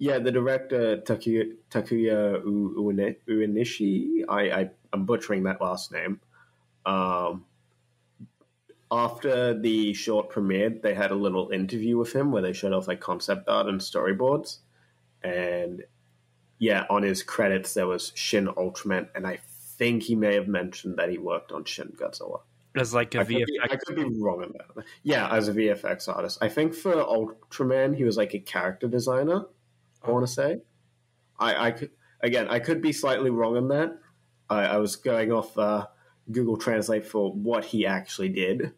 [0.00, 4.24] Yeah, the director Takuya, Takuya Uene- Uenishi.
[4.26, 6.20] I, I I'm butchering that last name.
[6.86, 7.44] Um,
[8.90, 12.88] after the short premiered, they had a little interview with him where they showed off
[12.88, 14.60] like concept art and storyboards.
[15.22, 15.84] And
[16.58, 19.40] yeah, on his credits there was Shin Ultraman, and I
[19.76, 22.40] think he may have mentioned that he worked on Shin Godzilla.
[22.74, 23.72] As like a I could, be, VFX.
[23.72, 24.84] I could be wrong on that.
[25.02, 29.44] Yeah, as a VFX artist, I think for Ultraman he was like a character designer.
[30.02, 30.58] I want to say.
[31.38, 31.90] I, I could
[32.20, 33.98] again, I could be slightly wrong on that.
[34.48, 35.86] I, I was going off uh,
[36.30, 38.72] Google Translate for what he actually did.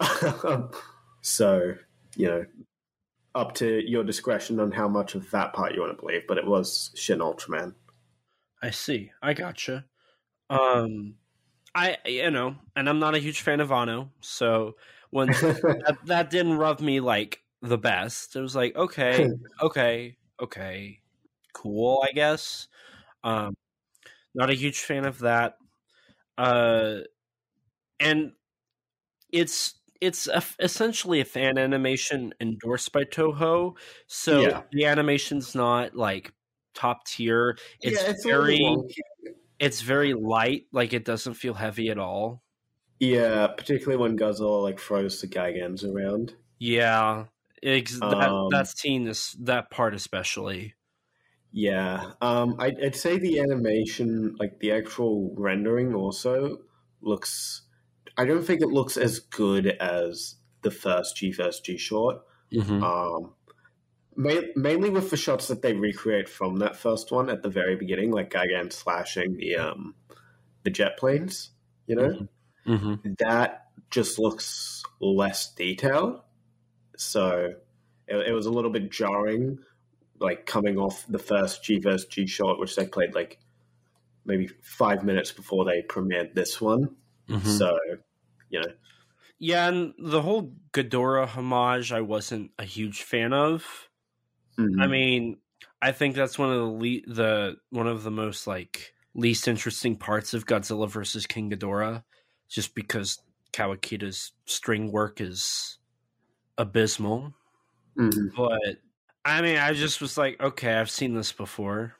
[1.20, 1.74] so
[2.16, 2.44] you know,
[3.34, 6.26] up to your discretion on how much of that part you want to believe.
[6.26, 7.74] But it was Shin Ultraman.
[8.62, 9.12] I see.
[9.22, 9.84] I gotcha.
[10.50, 11.14] Um,
[11.74, 14.76] I you know, and I'm not a huge fan of Anno, so
[15.10, 18.36] when that, that didn't rub me like the best.
[18.36, 19.28] It was like okay,
[19.62, 21.00] okay, okay,
[21.52, 22.04] cool.
[22.08, 22.68] I guess.
[23.24, 23.54] Um,
[24.34, 25.56] not a huge fan of that.
[26.36, 26.98] Uh,
[28.00, 28.32] and
[29.30, 33.76] it's it's a, essentially a fan animation endorsed by Toho,
[34.06, 34.62] so Yeah.
[34.72, 36.32] the animation's not like
[36.74, 37.58] top tier.
[37.82, 38.76] It's, yeah, it's very
[39.58, 40.66] it's very light.
[40.72, 42.42] Like it doesn't feel heavy at all.
[43.00, 46.34] Yeah, particularly when Godzilla like throws the Gigans around.
[46.58, 47.26] Yeah,
[47.62, 50.74] ex- that Um, that scene is that part especially.
[51.50, 56.58] Yeah, um, I'd, I'd say the animation, like the actual rendering, also
[57.00, 57.62] looks.
[58.18, 62.18] I don't think it looks as good as the first G first G short.
[62.52, 62.82] Mm-hmm.
[62.82, 63.34] Um,
[64.16, 67.76] ma- mainly with the shots that they recreate from that first one at the very
[67.76, 69.94] beginning, like Gigan slashing the um,
[70.64, 71.50] the jet planes.
[71.86, 72.28] You know,
[72.66, 73.12] Mm-hmm.
[73.20, 76.20] that just looks less detailed.
[76.98, 77.54] So
[78.08, 79.58] it, it was a little bit jarring,
[80.20, 83.38] like coming off the first G vs G shot, which they played like
[84.24, 86.96] maybe five minutes before they premiered this one.
[87.28, 87.48] Mm-hmm.
[87.48, 87.78] So,
[88.50, 88.72] you know,
[89.38, 93.88] Yeah, and the whole Ghidorah homage, I wasn't a huge fan of.
[94.58, 95.38] mm, I mean,
[95.80, 99.96] I think that's one of the le- the one of the most like least interesting
[99.96, 102.04] parts of Godzilla versus King Ghidorah,
[102.48, 103.20] just because
[103.52, 105.77] Kawakita's string work is
[106.58, 107.32] abysmal.
[107.96, 108.34] mhm.
[108.36, 108.78] But
[109.24, 111.94] I mean, I just was like, okay, I've seen this before.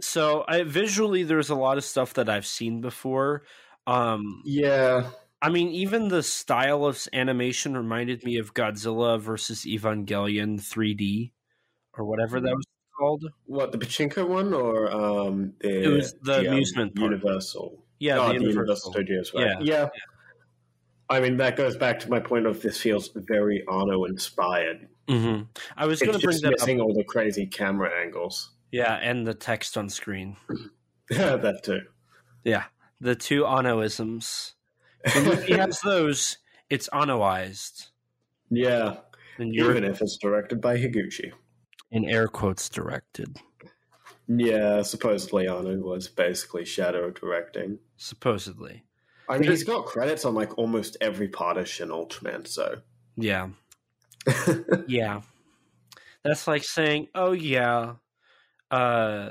[0.00, 3.42] So I visually, there's a lot of stuff that I've seen before.
[3.86, 5.10] Um, yeah,
[5.42, 11.32] I mean, even the style of animation reminded me of Godzilla versus Evangelion 3D
[11.96, 12.66] or whatever that was
[12.98, 13.24] called.
[13.46, 17.10] what the pachinko one or um, the, It was the um, amusement park.
[17.10, 17.82] Universal.
[17.98, 18.92] Yeah, oh, the the Universal Universal.
[18.92, 19.64] Studios, right?
[19.66, 19.82] Yeah.
[19.82, 19.88] yeah.
[21.10, 24.88] I mean, that goes back to my point of this feels very Anno inspired.
[25.08, 25.42] hmm
[25.76, 26.60] I was going to bring just that up.
[26.60, 28.52] missing all the crazy camera angles.
[28.70, 30.36] Yeah, and the text on screen.
[31.10, 31.80] yeah, that too.
[32.44, 32.64] Yeah,
[33.00, 34.52] the two Anoisms.
[35.14, 36.38] The movie has those,
[36.68, 37.88] it's Anoized.
[38.50, 38.98] Yeah,
[39.38, 41.32] And you're even if it's directed by Higuchi.
[41.90, 43.36] in air quotes directed,
[44.28, 47.78] Yeah, supposedly Anno was basically shadow directing.
[47.96, 48.84] supposedly.
[49.30, 52.80] I mean, he's got credits on like almost every part of Shin Ultraman, so.
[53.16, 53.50] Yeah,
[54.88, 55.20] yeah.
[56.24, 57.94] That's like saying, "Oh yeah,
[58.70, 59.30] uh,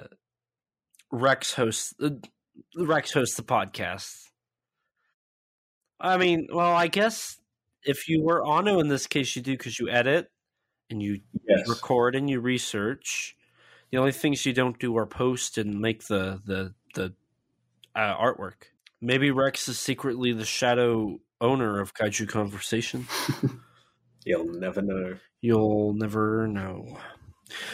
[1.12, 2.12] Rex hosts uh,
[2.78, 4.30] Rex hosts the podcast."
[6.00, 7.38] I mean, well, I guess
[7.84, 10.32] if you were Ono in this case, you do because you edit
[10.90, 11.68] and you yes.
[11.68, 13.36] record and you research.
[13.92, 17.14] The only things you don't do are post and make the the the
[17.96, 18.72] uh, artwork.
[19.02, 23.08] Maybe Rex is secretly the shadow owner of Kaiju Conversation.
[24.26, 25.16] You'll never know.
[25.42, 26.98] You'll never know.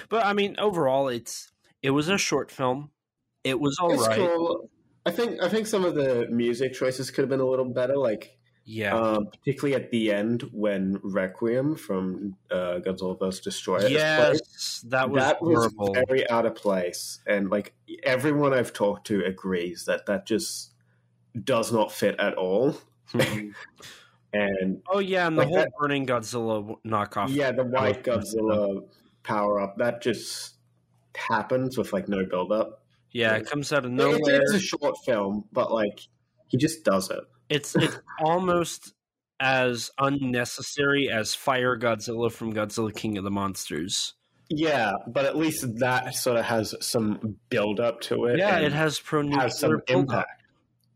[0.09, 1.51] But I mean, overall, it's
[1.81, 2.91] it was a short film.
[3.43, 4.17] It was all It's right.
[4.17, 4.69] cool.
[5.05, 7.97] I think I think some of the music choices could have been a little better,
[7.97, 8.95] like Yeah.
[8.95, 13.41] um, particularly at the end when Requiem from uh, Godzilla vs.
[13.45, 13.77] Destoroyah.
[13.77, 13.91] is played.
[13.93, 15.73] yes, that was that was
[16.07, 17.73] very out of place, and like
[18.03, 20.71] everyone I've talked to agrees that that just
[21.43, 22.75] does not fit at all.
[23.11, 23.53] Mhm.
[24.33, 27.29] And oh yeah, and the Like whole that- burning Godzilla knockoff.
[27.29, 28.85] yeah, the white That was Godzilla
[29.23, 30.55] power up that just
[31.15, 32.83] happens with like no build up.
[33.11, 34.41] Yeah, it comes out of nowhere.
[34.41, 36.01] it's a short film, but like
[36.47, 37.21] he just does it.
[37.47, 38.93] It's it's almost
[39.39, 44.15] as unnecessary as Fire Godzilla from Godzilla King of the Monsters.
[44.49, 48.37] Yeah, but at least that sort of has some build up to it.
[48.37, 50.41] Yeah, it has pro has some nuclear impact.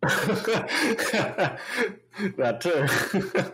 [2.38, 2.88] that too.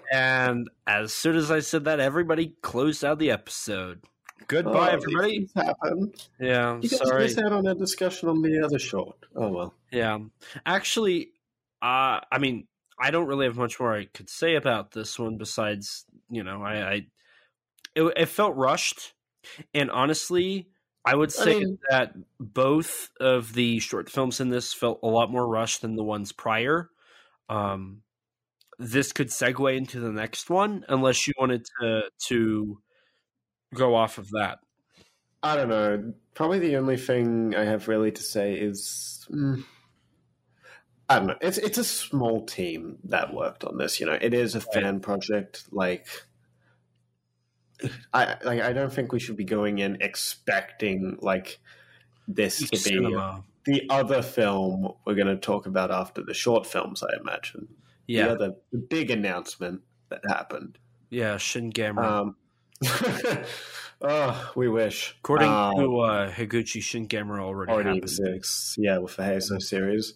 [0.12, 4.02] And as soon as I said that, everybody closed out the episode.
[4.48, 5.40] Goodbye, Oh, everybody.
[5.40, 6.14] these things happen.
[6.40, 7.24] Yeah, You guys sorry.
[7.24, 9.18] missed out on a discussion on the other short.
[9.36, 9.74] Oh well.
[9.92, 10.20] Yeah,
[10.66, 11.30] actually,
[11.82, 12.68] uh, I mean,
[13.00, 16.62] I don't really have much more I could say about this one besides, you know,
[16.62, 16.94] I, I
[17.96, 19.14] it, it felt rushed,
[19.74, 20.70] and honestly,
[21.06, 25.08] I would I say mean- that both of the short films in this felt a
[25.08, 26.90] lot more rushed than the ones prior.
[27.48, 28.02] Um,
[28.80, 32.80] this could segue into the next one, unless you wanted to to
[33.74, 34.60] go off of that.
[35.44, 36.14] I don't know.
[36.34, 39.64] Probably the only thing I have really to say is mm,
[41.08, 41.38] I don't know.
[41.40, 44.00] It's it's a small team that worked on this.
[44.00, 45.66] You know, it is a fan project.
[45.72, 46.08] Like,
[48.14, 51.60] I like I don't think we should be going in expecting like
[52.28, 53.44] this to be Cinema.
[53.66, 57.04] the other film we're going to talk about after the short films.
[57.04, 57.68] I imagine.
[58.08, 60.78] Yeah, The other the big announcement that happened.
[61.10, 62.06] yeah, Shin Gamera.
[62.06, 62.36] Um,
[64.02, 65.16] oh, we wish.
[65.20, 68.04] According Um, to uh, Higuchi Shingamera, already, already happened.
[68.04, 68.76] exists.
[68.78, 70.14] Yeah, with the Hazo series.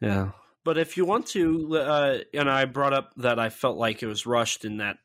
[0.00, 0.30] Yeah,
[0.64, 4.06] but if you want to, uh, and I brought up that I felt like it
[4.06, 4.98] was rushed, in that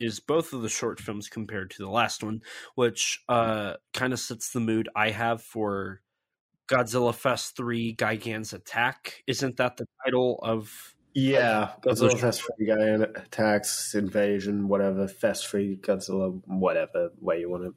[0.00, 2.42] is both of the short films compared to the last one,
[2.74, 6.00] which uh, kind of sets the mood I have for
[6.68, 9.22] Godzilla Fest Three: Gigan's Attack.
[9.26, 10.94] Isn't that the title of?
[11.12, 15.08] Yeah, Godzilla Fest Free Guy attacks, invasion, whatever.
[15.08, 17.74] Fest Free Godzilla, whatever way you want to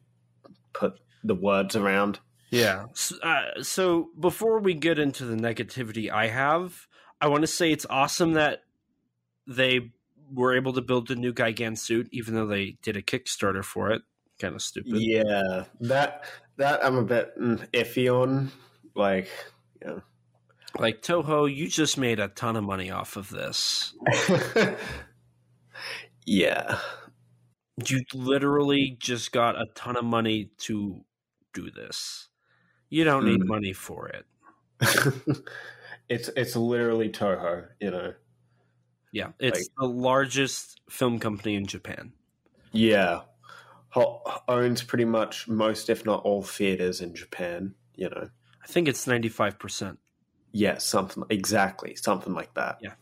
[0.74, 2.20] put the words around.
[2.52, 2.86] Yeah.
[2.94, 6.88] So, uh, so before we get into the negativity I have,
[7.20, 8.62] I want to say it's awesome that
[9.48, 9.92] they
[10.34, 13.92] were able to build the new Gigan suit, even though they did a Kickstarter for
[13.92, 14.02] it.
[14.40, 14.94] Kind of stupid.
[14.96, 16.26] Yeah, that
[16.58, 18.52] that I'm a bit mm, iffy on.
[18.96, 19.30] Like,
[19.82, 20.00] yeah.
[20.80, 23.94] Like Toho, you just made a ton of money off of this.
[26.26, 26.80] yeah.
[27.88, 31.04] You literally just got a ton of money to
[31.54, 32.30] do this.
[32.90, 33.48] You don't need Mm.
[33.48, 34.26] money for it.
[36.10, 38.14] it's it's literally Toho, you know.
[39.14, 42.12] Yeah, it's Like- the largest film company in Japan.
[42.74, 43.22] Yeah.
[44.48, 48.30] Owns pretty much most, if not all, theaters in Japan, you know.
[48.62, 50.00] I think it's ninety five percent.
[50.52, 52.80] Yeah, something exactly, something like that.
[52.82, 52.94] Yeah.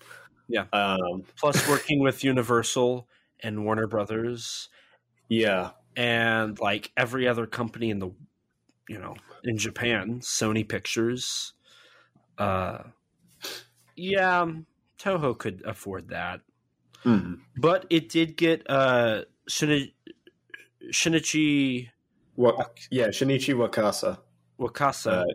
[0.50, 0.66] Yeah.
[0.74, 3.08] Um, Plus, working with Universal
[3.40, 4.68] and Warner Brothers
[5.30, 5.72] yeah.
[5.96, 8.12] and like every other company in the,
[8.90, 11.54] you know, in Japan, Sony Pictures.
[12.38, 12.80] Uh,
[13.96, 14.46] yeah,
[15.02, 16.42] Toho could afford that.
[17.04, 17.40] Mhm.
[17.58, 19.92] but it did get uh Shini-
[20.92, 21.90] Shinichi
[22.36, 24.20] Wa- yeah, Shinichi Wakasa
[24.60, 25.26] Wakasa.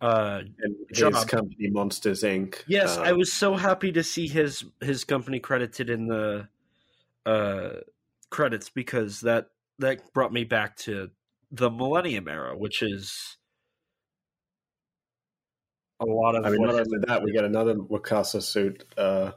[0.00, 1.26] Uh, and his Job.
[1.26, 2.62] company Monsters Inc.
[2.68, 6.48] yes, Uh, I was so happy to see his his company credited in the
[7.24, 7.80] uh
[8.30, 9.48] credits because that
[9.78, 11.10] that brought me back to
[11.50, 13.36] the Millennium era, which is
[16.00, 19.32] a lot of I mean, not only that, we get another Wakasa suit uh,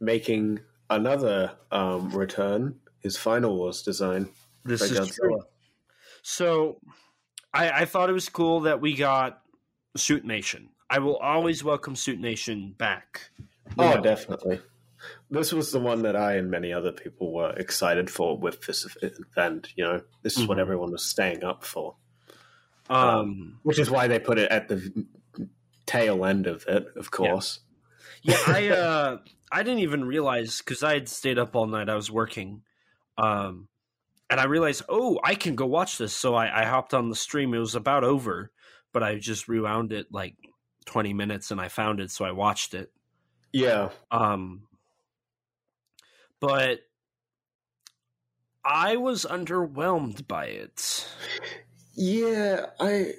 [0.00, 0.60] making
[0.90, 2.76] another um, return.
[3.00, 4.28] His final Wars design.
[4.64, 5.14] this is Godzilla.
[5.14, 5.42] true.
[6.22, 6.80] So
[7.54, 9.42] I, I thought it was cool that we got
[9.96, 10.68] Suitmation.
[10.90, 13.30] I will always welcome Suitmation back.
[13.78, 14.00] Oh, Yeah.
[14.00, 14.60] definitely.
[15.30, 18.86] This was the one that I and many other people were excited for with this
[19.02, 19.68] event.
[19.76, 20.62] You know, this is what Mhm.
[20.62, 21.94] everyone was staying up for,
[22.88, 25.06] Um, which is why they put it at the
[25.86, 26.86] tail end of it.
[26.96, 27.60] Of course.
[28.22, 29.18] yeah, I uh,
[29.50, 31.88] I didn't even realize because I had stayed up all night.
[31.88, 32.62] I was working,
[33.16, 33.68] um,
[34.28, 36.12] and I realized, oh, I can go watch this.
[36.12, 37.54] So I, I hopped on the stream.
[37.54, 38.50] It was about over,
[38.92, 40.36] but I just rewound it like
[40.84, 42.90] twenty minutes, and I found it, so I watched it.
[43.52, 43.90] Yeah.
[44.10, 44.62] Um,
[46.40, 46.80] but
[48.64, 51.08] I was underwhelmed by it.
[51.94, 53.14] Yeah, I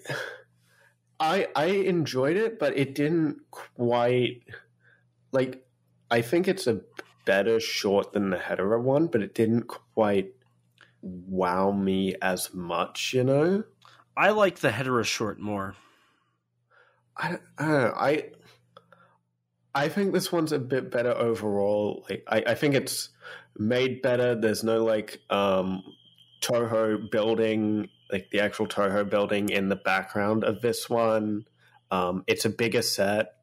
[1.19, 4.43] I I enjoyed it, but it didn't quite
[5.31, 5.65] like
[6.09, 6.81] I think it's a
[7.25, 10.33] better short than the Hedorah one, but it didn't quite
[11.01, 13.63] wow me as much, you know?
[14.15, 15.75] I like the Hedorah short more.
[17.15, 17.93] I, I don't know.
[17.95, 18.29] I
[19.75, 22.05] I think this one's a bit better overall.
[22.09, 23.09] Like I, I think it's
[23.57, 24.33] made better.
[24.35, 25.83] There's no like um
[26.41, 31.45] Toho building, like the actual Toho building in the background of this one.
[31.91, 33.33] Um, it's a bigger set.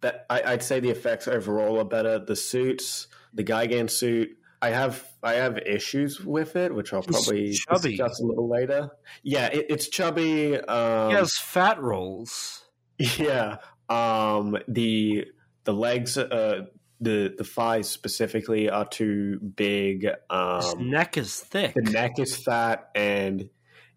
[0.00, 2.18] That I, I'd say the effects overall are better.
[2.18, 7.50] The suits, the Gigan suit, I have I have issues with it, which I'll probably
[7.50, 8.90] discuss a little later.
[9.22, 10.58] Yeah, it, it's chubby.
[10.58, 12.64] Um, he has fat rolls.
[12.98, 13.58] Yeah,
[13.90, 15.26] um, the
[15.64, 16.62] the legs, uh,
[16.98, 20.06] the the thighs specifically are too big.
[20.30, 21.74] Um, His neck is thick.
[21.74, 23.50] The neck is fat, and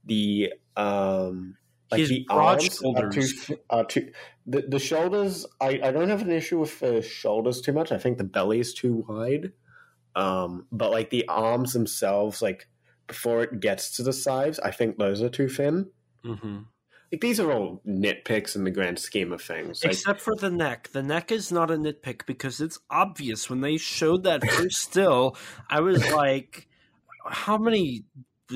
[0.08, 1.58] the um,
[1.92, 3.52] like His the broad arms are too, shoulders.
[3.70, 4.12] are too.
[4.46, 7.92] The the shoulders, I I don't have an issue with the shoulders too much.
[7.92, 9.52] I think the belly is too wide.
[10.16, 12.68] Um, but like the arms themselves, like
[13.06, 15.92] before it gets to the sides, I think those are too thin.
[16.24, 16.60] hmm
[17.12, 19.84] Like these are all nitpicks in the grand scheme of things.
[19.84, 20.90] Like, Except for the neck.
[20.92, 23.50] The neck is not a nitpick because it's obvious.
[23.50, 25.38] When they showed that first still,
[25.70, 26.68] I was like,
[27.30, 28.04] how many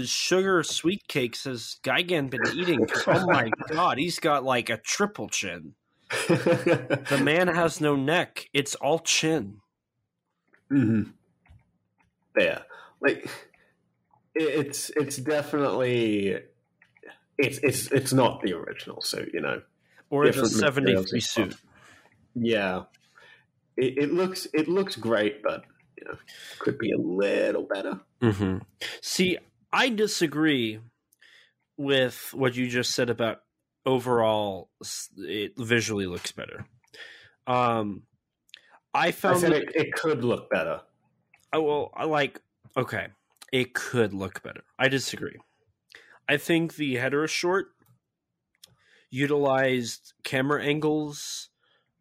[0.04, 2.88] sugar sweet cakes has Gigan been eating?
[3.08, 5.76] oh my god, he's got like a triple chin.
[6.28, 8.50] The man has no neck.
[8.54, 9.58] It's all chin.
[10.70, 11.04] hmm
[12.38, 12.60] Yeah,
[13.02, 13.30] like
[14.36, 16.38] it's it's definitely
[17.38, 19.62] it's it's it's not the original suit, you know.
[20.10, 21.56] Or it's a Different 73 suit.
[22.36, 22.84] Yeah,
[23.78, 25.64] it, it looks it looks great, but
[25.98, 26.18] you know,
[26.60, 28.00] could be a little better.
[28.22, 28.58] hmm
[29.02, 29.38] See,
[29.74, 30.80] I disagree
[31.78, 33.40] with what you just said about
[33.86, 34.70] overall
[35.18, 36.66] it visually looks better.
[37.48, 38.04] Um,
[38.94, 40.82] I I found said that- it, it could look better.
[41.54, 42.42] Oh, well, I like
[42.78, 43.08] okay.
[43.52, 44.62] It could look better.
[44.80, 45.36] I disagree.
[46.30, 47.68] I think the Hedorah short
[49.10, 51.50] utilized camera angles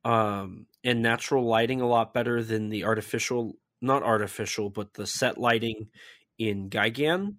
[0.05, 5.37] um, and natural lighting a lot better than the artificial, not artificial, but the set
[5.39, 5.89] lighting
[6.39, 7.37] in Gigan.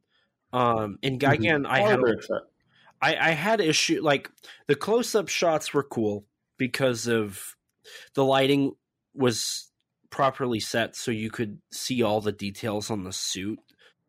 [0.53, 1.99] Um, in Gigan, I I'll had.
[3.01, 4.29] I, I had issue like
[4.67, 6.25] the close up shots were cool
[6.57, 7.55] because of
[8.13, 8.73] the lighting
[9.15, 9.71] was
[10.11, 13.59] properly set so you could see all the details on the suit.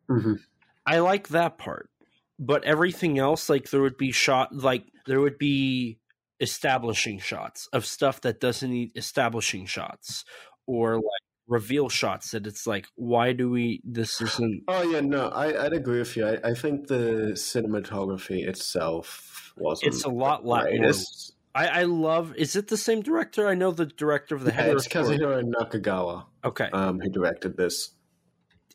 [0.09, 0.39] Mhm.
[0.85, 1.89] I like that part.
[2.37, 5.99] But everything else, like there would be shot like there would be
[6.39, 10.25] establishing shots of stuff that doesn't need establishing shots
[10.67, 11.23] or like
[11.53, 15.73] reveal shots that it's like why do we this isn't Oh yeah, no, I, I'd
[15.73, 16.25] agree with you.
[16.27, 19.93] I, I think the cinematography itself wasn't.
[19.93, 20.91] it's a lot lot more.
[21.55, 22.33] I, I love.
[22.35, 23.47] Is it the same director?
[23.47, 24.87] I know the director of the Yeah, it's.
[24.87, 27.91] Kazuhiro Nakagawa Okay, um, who directed this.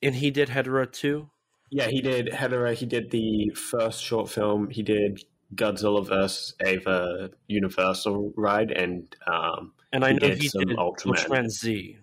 [0.01, 1.29] and he did Hedorah too.
[1.71, 2.75] Yeah, he did Hedorah.
[2.75, 4.71] He did the first short film.
[4.71, 5.21] He did
[5.55, 6.55] Godzilla vs.
[6.65, 11.17] Eva Universal ride, and um, And I He know did he some did Ultraman.
[11.27, 11.99] Ultraman Z.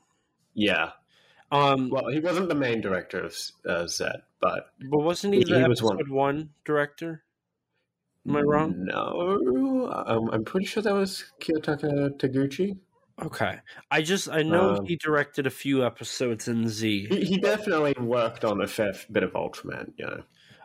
[0.56, 0.92] yeah.
[1.52, 3.38] Um, Well, he wasn't the main director of
[3.68, 5.98] uh, Zed, but but wasn't he he- the he was one.
[5.98, 7.24] episode one director?
[8.28, 8.74] Am I wrong?
[8.86, 12.78] No, um, I'm pretty sure that was Kiyotaka Taguchi.
[13.24, 13.60] Okay,
[13.92, 17.06] I just I know Um, he directed a few episodes in Z.
[17.08, 19.94] He, he definitely worked on a fair bit of Ultraman.
[19.98, 20.24] You know.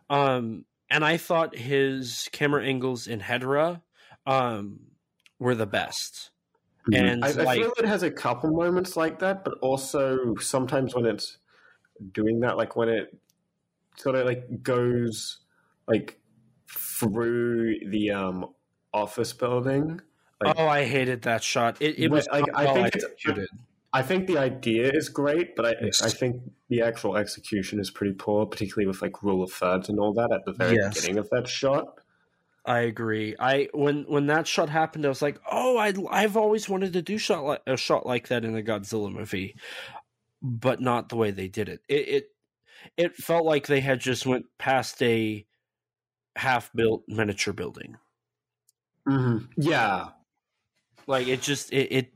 [0.09, 3.83] Um, and I thought his camera angles in Hedorah
[4.27, 4.81] um
[5.39, 6.31] were the best.
[6.95, 11.07] And I, I feel it has a couple moments like that, but also sometimes when
[11.07, 11.39] it's
[12.13, 13.17] doing that, like when it
[13.97, 15.39] sort of like goes
[15.87, 16.19] like
[16.69, 18.47] through the um
[18.93, 20.01] office building.
[20.43, 21.77] like- oh, I hated that shot.
[21.81, 23.49] It, it was like, I well think it's- executed.
[23.93, 26.01] I think the idea is great, but I Yes.
[26.01, 29.99] I think the actual execution is pretty poor, particularly with like rule of thirds and
[29.99, 30.95] all that at the very Yes.
[30.95, 32.00] beginning of that shot.
[32.65, 33.35] I agree.
[33.39, 37.03] I when when that shot happened, I was like, "Oh, I I've always wanted to
[37.03, 39.57] do shot like a shot like that in a Godzilla movie,
[40.43, 41.81] but not the way they did it.
[41.89, 42.25] It it,
[42.97, 45.47] it felt like they had just went past a
[46.37, 47.97] half built miniature building.
[49.09, 49.47] Mm-hmm.
[49.61, 50.09] Yeah,
[51.07, 52.13] Like it just it, it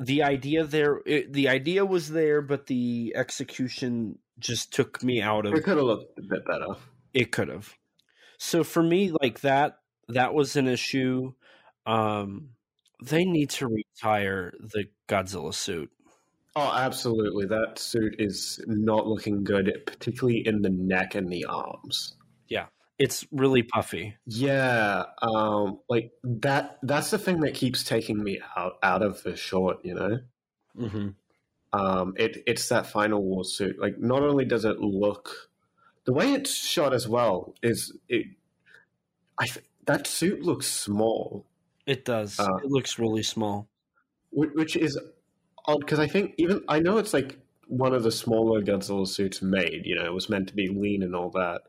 [0.00, 5.46] the idea there it, the idea was there, but the execution just took me out
[5.46, 6.66] of it could have looked a bit better.
[7.14, 7.74] it could have
[8.38, 9.78] so for me like that
[10.08, 11.32] that was an issue
[11.86, 12.50] um
[13.02, 15.90] they need to retire the godzilla suit
[16.56, 17.44] Oh, absolutely.
[17.44, 22.16] That suit is not looking good, particularly in the neck and the arms.
[22.48, 22.66] Yeah.
[22.98, 24.16] It's really puffy.
[24.24, 26.78] Yeah, um, like that.
[26.82, 29.84] That's the thing that keeps taking me out out of the short.
[29.84, 30.18] You know,
[30.74, 31.08] hmm
[31.74, 33.78] um, it it's that final war suit.
[33.78, 35.50] Like, not only does it look
[36.06, 38.26] the way it's shot as well is it.
[39.38, 41.44] I th- that suit looks small,
[41.86, 42.40] It does.
[42.40, 43.68] Uh, it looks really small.
[44.30, 44.98] which, which is
[45.66, 47.38] odd because I think even I know it's like
[47.68, 49.82] one of the smaller Godzilla suits made.
[49.84, 51.62] You know, it was meant to be lean and all that,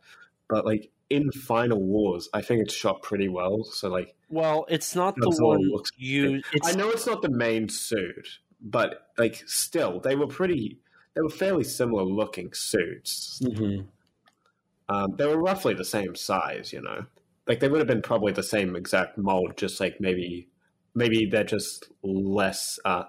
[0.48, 3.64] but like in Final Wars, I think it's shot pretty well.
[3.64, 6.42] So like, Well, it's not the one looks you.
[6.64, 10.80] I know it's not the main suit, but like still, they were pretty.
[11.16, 13.42] They were fairly similar looking suits.
[13.44, 13.88] Mhm.
[14.90, 17.06] Um, they were roughly the same size, you know.
[17.48, 20.50] Like they would have been probably the same exact mold, just like maybe,
[20.96, 22.80] maybe they're just less.
[22.86, 23.04] Uh,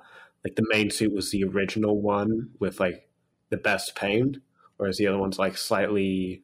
[0.45, 3.09] like the main suit was the original one with like
[3.51, 4.39] the best paint,
[4.77, 6.43] whereas the other one's like slightly,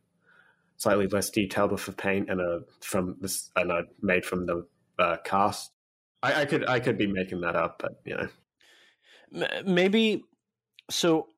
[0.76, 4.66] slightly less detailed with the paint and a from this and a made from the
[4.98, 5.70] uh, cast.
[6.22, 8.28] I, I could I could be making that up, but you know.
[9.64, 10.24] Maybe
[10.90, 11.28] so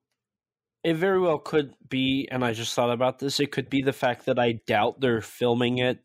[0.86, 3.92] it very well could be and i just thought about this it could be the
[3.92, 5.98] fact that i doubt they're filming it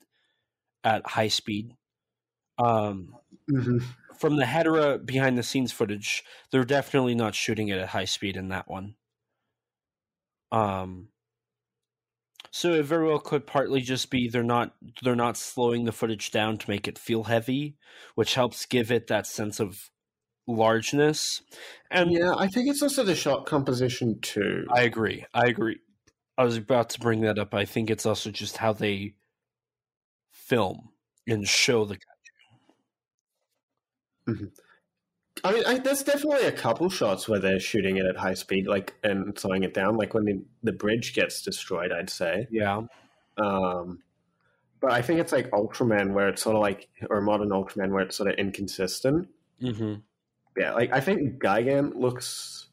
[0.83, 1.75] at high speed.
[2.57, 3.15] Um
[4.17, 8.37] from the Hedorah behind the scenes footage they're definitely not shooting it at high speed
[8.37, 8.95] in that one.
[10.51, 11.09] Um
[12.51, 14.73] so it very well could partly just be they're not
[15.03, 17.77] they're not slowing the footage down to make it feel heavy
[18.15, 19.89] which helps give it that sense of
[20.47, 21.41] largeness
[21.89, 24.65] and Yeah, I think it's also the shot composition too.
[24.73, 25.25] I agree.
[25.33, 25.79] I agree.
[26.37, 27.53] I was about to bring that up.
[27.53, 29.13] I think it's also just how they
[30.31, 30.89] film
[31.27, 31.97] and show the.
[35.43, 38.67] I mean, I, there's definitely a couple shots where they're shooting it at high speed,
[38.67, 41.91] like and slowing it down, like when the, the bridge gets destroyed.
[41.91, 42.83] I'd say, Yeah.
[43.37, 44.03] um,
[44.79, 48.03] but I think it's like Ultraman, where it's sort of like, or Modern Ultraman, where
[48.03, 49.29] it's sort of inconsistent.
[49.59, 49.95] hmm
[50.57, 52.67] Yeah, like I think Gigan looks,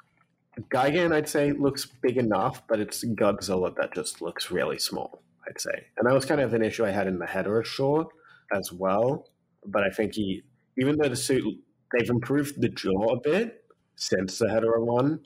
[0.73, 5.23] Gigan, I'd say looks big enough, but it's Godzilla that just looks really small.
[5.49, 8.09] I'd say, and that was kind of an issue I had in the Hedorah short
[8.53, 9.29] as well.
[9.65, 10.43] But I think he,
[10.77, 11.45] even though the suit,
[11.93, 13.65] they've improved the jaw a bit
[13.97, 15.21] since the Hedorah one.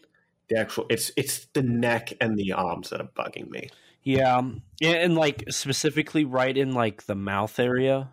[0.48, 3.70] The actual, it's it's the neck and the arms that are bugging me.
[4.02, 4.42] Yeah.
[4.80, 8.10] Yeah, and like specifically right in like the mouth area.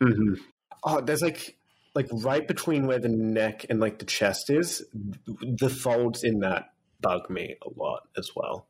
[0.00, 0.34] Mm-hmm.
[0.84, 1.58] Oh, there's like
[1.94, 4.84] like right between where the neck and like the chest is,
[5.24, 8.66] the folds in that bug me a lot as well.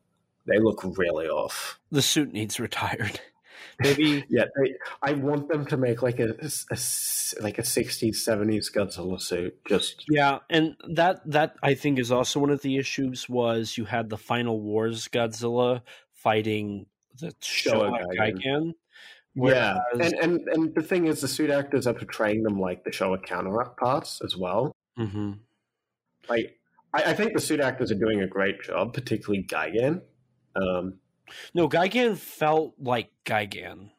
[0.47, 1.79] They look really off.
[1.91, 3.19] The suit needs retired.
[3.79, 8.71] Maybe Yeah, they, I want them to make like a, a- like a '60s, '70s
[8.71, 9.57] Godzilla suit.
[9.65, 13.85] Just Yeah, and that that I think is also one of the issues was you
[13.85, 16.85] had the Final Wars Godzilla fighting
[17.19, 18.73] the Showa Showa
[19.37, 19.49] Gigan.
[19.53, 22.91] yeah, and, and and the thing is, the suit actors are portraying them like the
[22.91, 24.75] Showa counterparts as well.
[24.97, 25.39] Mhm.
[26.29, 26.57] Like,
[26.93, 30.01] I, I think the suit actors are doing a great job, particularly Gigan.
[30.55, 30.99] Um,
[31.53, 33.91] No, Gigan felt like Gigan.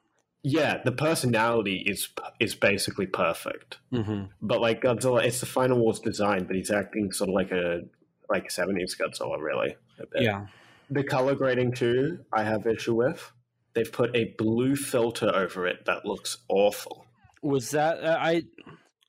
[0.43, 2.09] yeah, the personality is
[2.41, 3.79] is basically perfect.
[3.91, 7.51] hmm But like Godzilla, it's the Final Wars design, but he's acting sort of like
[7.53, 7.83] a
[8.29, 9.77] like seventies Godzilla, really.
[9.99, 10.23] a bit.
[10.23, 10.47] Yeah.
[10.91, 13.33] The color grading too, I have issue with.
[13.75, 17.07] They've put a blue filter over it that looks awful.
[17.43, 18.43] Was that uh, I,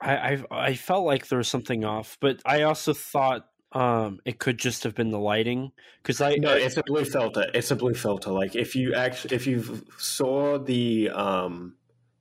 [0.02, 4.58] I I felt like there was something off, but I also thought um it could
[4.60, 5.72] just have been the lighting
[6.02, 7.48] because I No, it's a blue filter.
[7.54, 8.32] It's a blue filter.
[8.32, 11.76] Like if you actually if you saw the um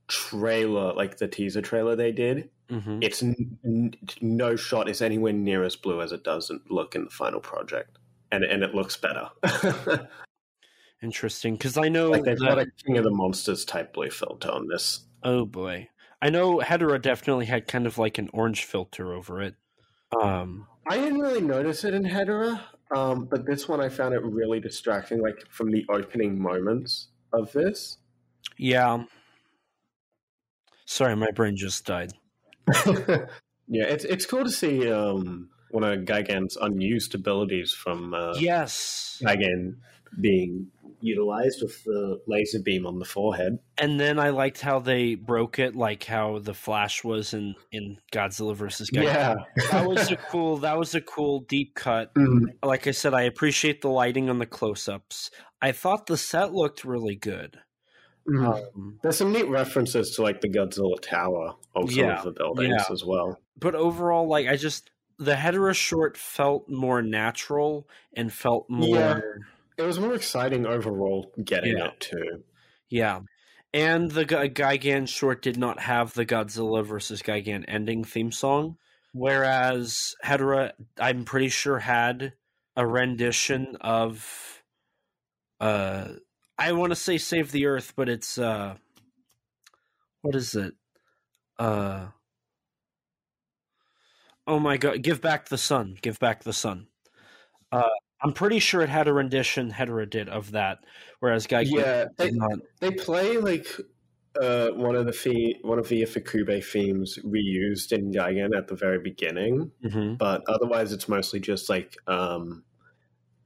[0.09, 3.03] trailer, like the teaser trailer they did, Mhm.
[3.03, 7.05] it's n- n- no shot is anywhere near as blue as it doesn't look in
[7.05, 7.99] the final project,
[8.31, 9.29] and and it looks better.
[11.03, 14.11] interesting because I know like they've that- got a King of the Monsters type blue
[14.11, 15.01] filter on this.
[15.23, 15.89] oh boy,
[16.21, 19.55] I know Hedorah definitely had kind of like an orange filter over it.
[20.21, 22.61] Um, I didn't really notice it in Hedorah,
[22.95, 25.21] um, but this one I found it really distracting.
[25.23, 27.99] Like from the opening moments of this.
[28.59, 29.05] yeah.
[30.85, 32.13] Sorry, my brain just died.
[32.87, 33.25] yeah,
[33.69, 39.77] it's it's cool to see um, one of Gigan's unused abilities from uh, yes, Gigan
[40.21, 40.67] being
[41.03, 43.59] utilized with the laser beam on the forehead.
[43.79, 47.99] and then I liked how they broke it, like how the Flash was in in
[48.13, 49.05] Godzilla versus Gigan.
[49.05, 49.35] Yeah,
[49.71, 50.59] that was a cool.
[50.59, 52.15] That was a cool deep cut.
[52.23, 52.55] Mhm.
[52.65, 55.31] Like I said, I appreciate the lighting on the close ups.
[55.61, 57.59] I thought the set looked really good.
[58.29, 58.47] Mhm.
[58.75, 62.31] Um, There's some neat references to like the Godzilla Tower on some Yeah, of the
[62.31, 62.93] buildings yeah.
[62.93, 63.41] as well.
[63.59, 68.97] but overall, like I just the Hedorah short felt more natural and felt more.
[68.97, 69.21] Yeah.
[69.79, 71.89] It was more exciting overall getting Yeah.
[71.89, 72.45] it too.
[72.89, 73.21] Yeah.
[73.75, 78.77] And the Gigan short did not have the Godzilla versus Gigan ending theme song,
[79.13, 82.35] whereas Hedorah, I'm pretty sure, had
[82.77, 84.63] a rendition of.
[85.59, 86.15] Uh,
[86.59, 88.77] I want to say "Save the Earth," but it's uh,
[90.21, 90.75] what is it?
[91.59, 92.09] Uh,
[94.47, 95.03] oh my god!
[95.03, 95.97] Give back the sun!
[96.03, 96.89] Give back the sun!
[97.71, 97.89] Uh,
[98.23, 100.79] I'm pretty sure it had a rendition Hedorah did of that,
[101.21, 102.59] whereas Gigan Yeah, they, did not.
[102.81, 103.67] they play like
[104.41, 108.99] uh, one of the one of the Ifukube themes reused in Gigan at the very
[108.99, 110.19] beginning, Mhm.
[110.19, 112.65] but otherwise it's mostly just like um,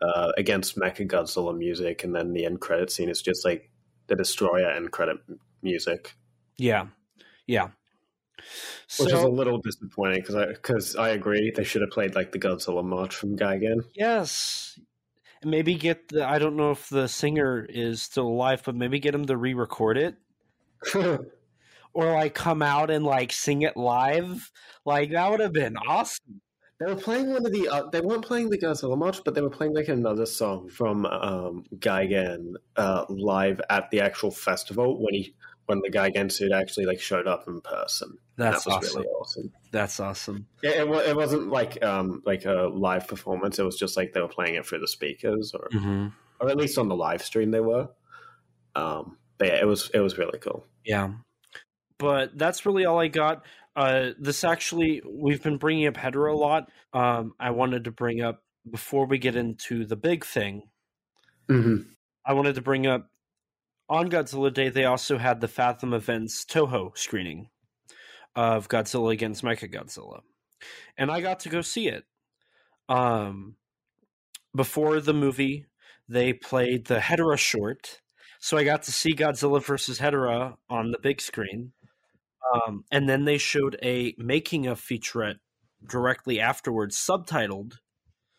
[0.03, 3.71] uh, against Mecha Godzilla music, and then the end credit scene is just like
[4.09, 5.17] the Destoroyah end credit
[5.63, 6.15] music,
[6.59, 6.89] Yeah,
[7.47, 7.71] yeah.
[8.99, 12.33] Which is a little disappointing because I because I agree they should have played like
[12.33, 13.81] the Godzilla march from Gigan.
[13.95, 14.79] yes,
[15.43, 16.27] And maybe get the.
[16.27, 19.97] I don't know if the singer is still alive, but maybe get him to re-record
[19.99, 20.17] it,
[20.95, 24.51] or like come out and like sing it live.
[24.85, 26.41] Like that would have been awesome.
[26.79, 27.69] They were playing one of the.
[27.69, 31.07] Uh, they weren't playing the Godzilla march, but they were playing like another song from
[31.07, 35.35] um, Gigan uh, live at the actual festival when he
[35.67, 38.19] when the Gigan suit actually like showed up in person.
[38.37, 38.97] That's that was awesome.
[39.01, 39.53] really awesome.
[39.73, 40.47] That's awesome.
[40.63, 43.59] Yeah, it, it wasn't like um like a live performance.
[43.59, 46.57] It was just like they were playing it through the speakers, or hmm or at
[46.57, 47.89] least on the live stream they were.
[48.75, 50.65] Um, but yeah, it was it was really cool.
[50.85, 51.13] Yeah,
[51.99, 53.45] but that's really all I got.
[53.75, 56.71] Uh, this actually, we've been bringing up Hedorah a lot.
[56.93, 60.63] Um, I wanted to bring up before we get into the big thing.
[61.49, 61.89] Mm-hmm.
[62.25, 63.09] I wanted to bring up
[63.89, 67.49] on Godzilla Day, they also had the Fathom Events Toho screening
[68.35, 70.21] of Godzilla against Mechagodzilla.
[70.99, 72.05] And I got to go see it.
[72.89, 73.57] Um,
[74.55, 75.67] before the movie,
[76.09, 78.01] they played the Hedorah short.
[78.41, 81.73] So I got to see Godzilla versus Hedorah on the big screen.
[82.55, 85.39] Um, and then they showed a making of featurette
[85.89, 87.75] directly afterwards, subtitled.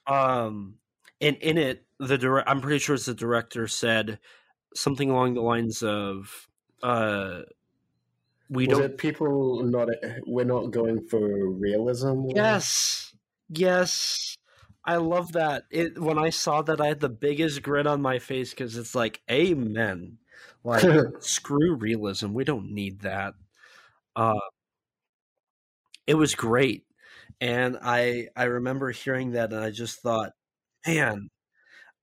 [0.06, 0.76] Um,
[1.20, 4.20] and in it, the dire- I'm pretty sure it's the director said
[4.76, 6.48] something along the lines of,
[6.84, 7.42] uh,
[8.50, 9.90] "We Was don't." people not?
[10.26, 12.28] We're not going for realism.
[12.36, 13.14] Yes,
[13.50, 14.38] yes,
[14.86, 15.66] I love that.
[15.70, 18.96] It when I saw that, I had the biggest grin on my face because it's
[18.96, 20.20] like, "Amen."
[20.64, 20.84] Like,
[21.22, 22.34] screw realism.
[22.34, 23.34] We don't need that.
[24.16, 24.40] Uh,
[26.06, 26.86] it was great,
[27.42, 30.32] and I I remember hearing that, and I just thought,
[30.86, 31.30] man,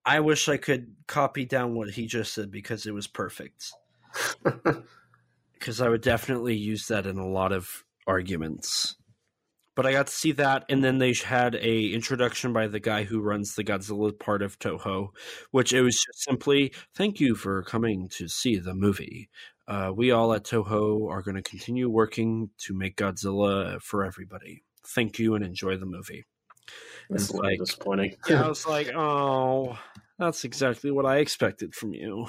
[0.07, 3.73] I wish I could copy down what he just said because it was perfect.
[5.53, 8.97] Because I would definitely use that in a lot of arguments.
[9.75, 13.05] But I got to see that, and then they had a introduction by the guy
[13.05, 15.09] who runs the Godzilla part of Toho,
[15.53, 19.31] which it was just simply thank you for coming to see the movie.
[19.67, 24.65] Uh, we all at Toho are going to continue working to make Godzilla for everybody.
[24.87, 26.27] Thank you and enjoy the movie.
[27.11, 28.17] It's It's a little like- disappointing.
[28.29, 29.79] Yeah, I was like, oh,
[30.19, 32.27] that's exactly what I expected from you.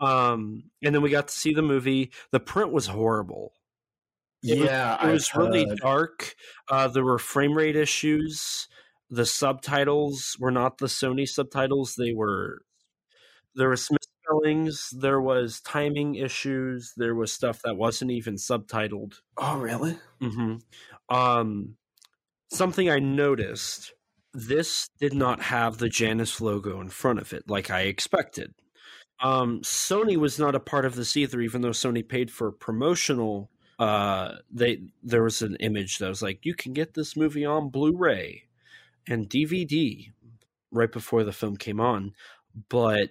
[0.00, 2.10] Um, and then we got to see the movie.
[2.32, 3.52] The print was horrible.
[4.42, 5.78] It was- yeah, It was I've really heard.
[5.78, 6.34] dark.
[6.68, 8.68] Uh, there were frame rate issues.
[9.10, 11.94] The subtitles were not the Sony subtitles.
[11.96, 12.62] They were
[13.56, 14.90] there was misspellings.
[14.96, 16.92] There was timing issues.
[16.96, 19.14] There was stuff that wasn't even subtitled.
[19.36, 19.98] Oh, really?
[20.22, 21.14] Mm-hmm.
[21.14, 21.74] Um,
[22.50, 23.92] something I noticed:
[24.32, 28.54] this did not have the Janus logo in front of it, like I expected.
[29.20, 33.50] Um, Sony was not a part of this either, even though Sony paid for promotional.
[33.78, 37.70] Uh, they there was an image that was like, you can get this movie on
[37.70, 38.44] Blu-ray
[39.08, 40.10] and DVD
[40.70, 42.12] right before the film came on,
[42.68, 43.10] but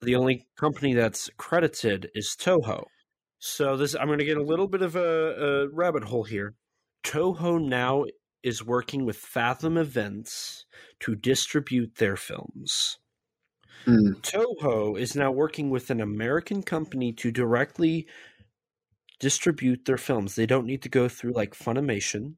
[0.00, 2.84] the only company that's credited is Toho.
[3.38, 6.54] So this I'm going to get a little bit of a, a rabbit hole here.
[7.04, 8.04] Toho now
[8.42, 10.64] is working with Fathom Events
[11.00, 12.98] to distribute their films.
[13.84, 14.12] Hmm.
[14.22, 18.06] Toho is now working with an American company to directly
[19.20, 20.34] distribute their films.
[20.34, 22.34] They don't need to go through like Funimation,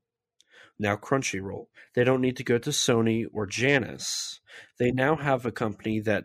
[0.78, 1.66] now Crunchyroll.
[1.94, 4.40] They don't need to go to Sony or Janus.
[4.78, 6.24] They now have a company that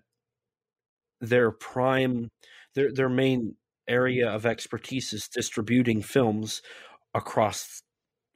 [1.21, 2.29] their prime
[2.73, 3.55] their their main
[3.87, 6.61] area of expertise is distributing films
[7.13, 7.81] across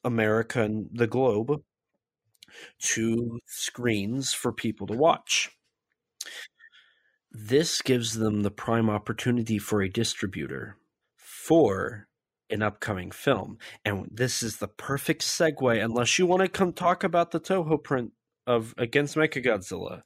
[0.03, 1.61] America and the globe
[2.79, 5.51] to screens for people to watch.
[7.31, 10.77] This gives them the prime opportunity for a distributor
[11.15, 12.07] for
[12.49, 13.57] an upcoming film.
[13.85, 17.81] And this is the perfect segue, unless you want to come talk about the Toho
[17.83, 18.13] print
[18.47, 20.03] of Against Mechagodzilla.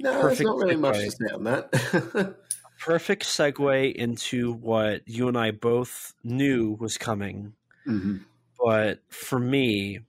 [0.00, 0.80] No, there's not really segue.
[0.80, 2.36] much to say on that.
[2.80, 7.52] perfect segue into what you and I both knew was coming.
[7.86, 8.16] Mm-hmm.
[8.62, 10.00] But for me,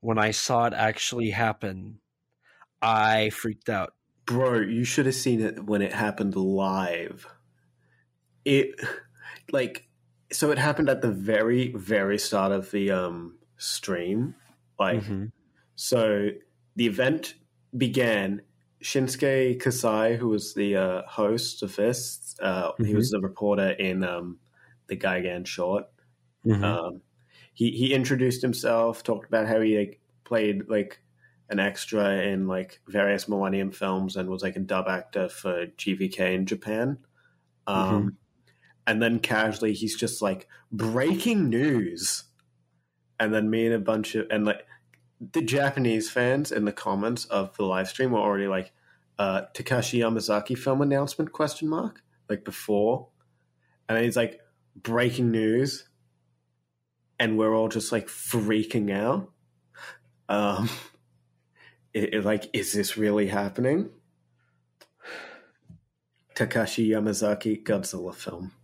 [0.00, 1.98] when I saw it actually happen,
[2.80, 3.94] I freaked out.
[4.26, 7.26] Bro, you should have seen it when it happened live.
[8.44, 8.80] It
[9.52, 9.88] like
[10.32, 14.34] so it happened at the very very start of the um stream.
[14.78, 15.26] Like mm-hmm.
[15.74, 16.30] so
[16.76, 17.34] the event
[17.76, 18.42] began
[18.82, 22.84] Shinsuke Kasai, who was the uh, host of this, uh, mm-hmm.
[22.84, 24.38] he was the reporter in um,
[24.88, 25.86] the Gigan short.
[26.46, 26.62] Mm-hmm.
[26.62, 27.00] Um,
[27.54, 31.00] he he introduced himself, talked about how he like, played like
[31.48, 36.34] an extra in like various Millennium films and was like a dub actor for GVK
[36.34, 36.98] in Japan.
[37.66, 38.08] Um, mm-hmm.
[38.86, 42.24] And then casually, he's just like breaking news,
[43.18, 44.66] and then me and a bunch of and like
[45.32, 48.72] the Japanese fans in the comments of the live stream were already like
[49.18, 53.08] uh, Takashi Yamazaki film announcement question mark like before,
[53.88, 54.40] and then he's like
[54.76, 55.88] breaking news,
[57.18, 59.30] and we're all just like freaking out.
[60.28, 60.68] Um,
[61.94, 63.90] it, it, like, is this really happening?
[66.34, 68.52] Takashi Yamazaki Godzilla film.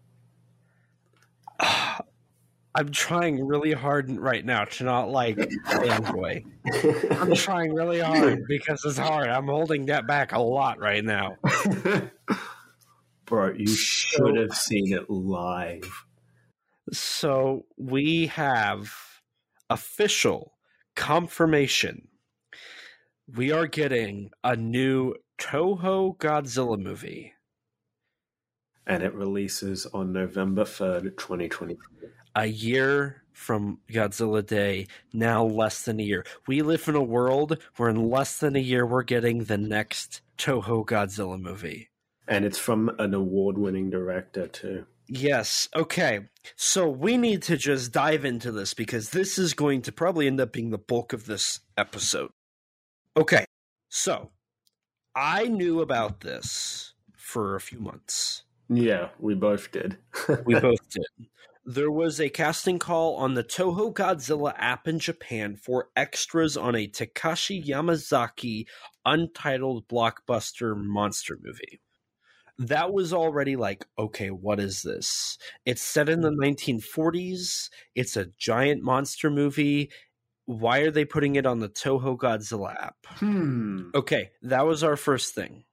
[2.73, 6.45] I'm trying really hard right now to not like fanboy.
[7.11, 9.27] I'm trying really hard because it's hard.
[9.29, 11.37] I'm holding that back a lot right now.
[13.25, 16.05] Bro, you should have seen it live.
[16.93, 18.93] So we have
[19.69, 20.55] official
[20.97, 22.09] confirmation.
[23.33, 27.35] We are getting a new Toho Godzilla movie.
[28.87, 36.01] And it releases on November 3rd, 2024 a year from Godzilla Day, now less than
[36.01, 36.25] a year.
[36.47, 40.21] We live in a world where in less than a year we're getting the next
[40.39, 41.91] Toho Godzilla movie.
[42.29, 44.87] And it's from an award winning director, too.
[45.11, 45.69] Yes.
[45.75, 46.29] Okay.
[46.57, 50.41] So we need to just dive into this because this is going to probably end
[50.41, 52.31] up being the bulk of this episode.
[53.17, 53.45] Okay.
[53.89, 54.31] So
[55.15, 58.45] I knew about this for a few months.
[58.69, 59.99] Yeah, we both did.
[60.45, 61.29] we both did
[61.67, 66.75] there was a casting call on the Toho Godzilla app in Japan for extras on
[66.75, 68.65] a Takashi Yamazaki
[69.05, 71.81] untitled blockbuster monster movie.
[72.61, 75.39] That was already like, okay, what is this?
[75.65, 77.71] It's set in the 1940s.
[77.95, 79.91] It's a giant monster movie.
[80.45, 82.97] Why are they putting it on the Toho Godzilla app?
[83.07, 83.91] Hmm.
[83.95, 85.65] Okay, that was our first thing.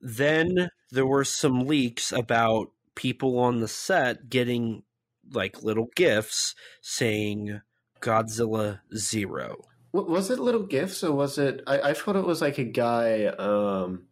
[0.00, 4.84] Then there were some leaks about people on the set getting
[5.32, 7.62] like little gifts saying
[8.00, 9.56] Godzilla Zero.
[9.92, 11.62] Was it little gifs or was it?
[11.66, 14.07] I, I thought it was like a guy um,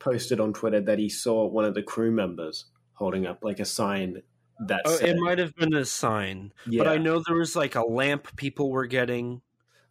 [0.00, 2.64] posted on Twitter that he saw one of the crew members
[2.94, 4.22] holding up like a sign
[4.66, 4.82] that.
[4.84, 6.82] Oh, said, it might have been a sign, yeah.
[6.82, 9.42] but I know there was like a lamp people were getting.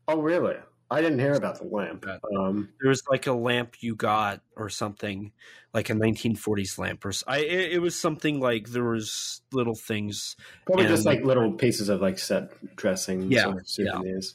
[0.07, 0.56] Oh, really?
[0.91, 2.06] I didn't hear about the lamp.
[2.36, 5.31] Um, there was like a lamp you got or something,
[5.72, 7.40] like a 1940s lamp, or I.
[7.40, 11.90] It, it was something like there was little things, probably and, just like little pieces
[11.90, 14.34] of like set dressing, yeah, souvenirs.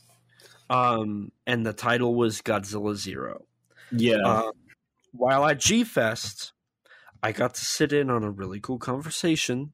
[0.71, 0.91] Yeah.
[0.91, 3.45] Um, and the title was Godzilla Zero.
[3.91, 4.23] Yeah.
[4.25, 4.53] Uh,
[5.15, 6.53] while at G Fest,
[7.23, 9.73] I got to sit in on a really cool conversation,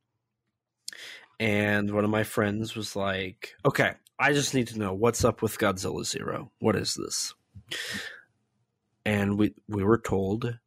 [1.39, 5.41] and one of my friends was like, "Okay, I just need to know what's up
[5.41, 6.53] with Godzilla Zero.
[6.59, 7.35] What is this?
[9.07, 10.59] And we we were told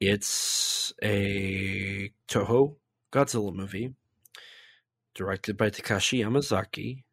[0.00, 2.76] it's a Toho
[3.12, 3.94] Godzilla movie
[5.14, 7.04] directed by Takashi Yamazaki.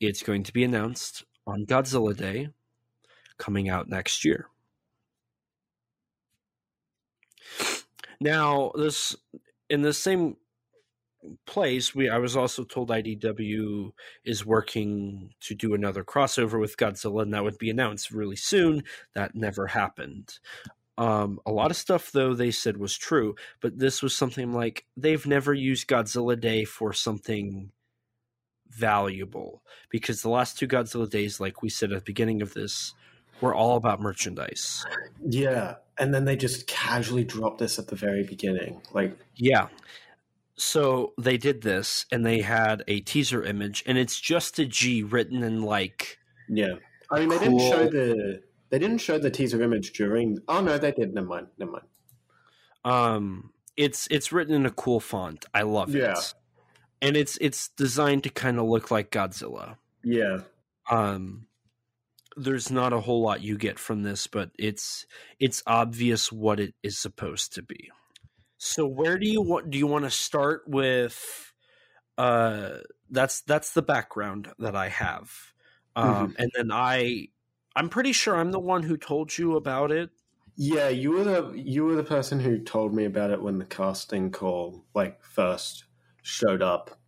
[0.00, 2.50] It's going to be announced on Godzilla Day
[3.36, 4.48] coming out next year.
[8.24, 9.14] Now, this
[9.68, 10.38] in the same
[11.44, 13.92] place, we I was also told IDW
[14.24, 18.84] is working to do another crossover with Godzilla, and that would be announced really soon.
[19.14, 20.38] That never happened.
[20.96, 24.86] Um, a lot of stuff, though, they said was true, but this was something like
[24.96, 27.72] they've never used Godzilla Day for something
[28.70, 32.94] valuable because the last two Godzilla days, like we said at the beginning of this,
[33.42, 34.86] were all about merchandise.
[35.22, 39.68] Yeah, and then they just casually dropped this at the very beginning, like yeah
[40.56, 45.02] so they did this and they had a teaser image and it's just a G
[45.02, 46.18] written in like
[46.48, 46.74] Yeah.
[47.10, 47.58] I mean they cool...
[47.58, 51.26] didn't show the they didn't show the teaser image during oh no they did never
[51.26, 51.84] mind never mind
[52.84, 55.98] um it's it's written in a cool font i love it.
[55.98, 56.12] yeah.
[56.12, 56.34] it
[57.04, 59.76] and it's it's designed to kind of look like Godzilla.
[60.02, 60.40] Yeah.
[60.90, 61.46] Um,
[62.36, 65.06] there's not a whole lot you get from this, but it's
[65.38, 67.90] it's obvious what it is supposed to be.
[68.58, 71.52] So where do you want do you want to start with
[72.18, 72.78] uh
[73.10, 75.32] that's that's the background that I have.
[75.96, 76.34] Um Mhm.
[76.38, 77.28] and then I
[77.76, 80.10] I'm pretty sure I'm the one who told you about it.
[80.56, 83.64] Yeah, you were the you were the person who told me about it when the
[83.64, 85.84] casting call like first
[86.22, 87.00] showed up.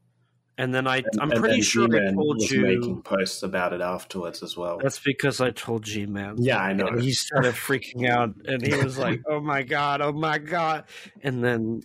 [0.58, 3.42] And then I And- I'm and pretty sure I G-Man told was you making posts
[3.42, 4.78] about it afterwards as well.
[4.82, 6.36] that's because I told G Man.
[6.38, 6.86] Yeah, I know.
[6.86, 10.84] And he started freaking out and he was like, Oh my god, oh my god
[11.22, 11.82] and then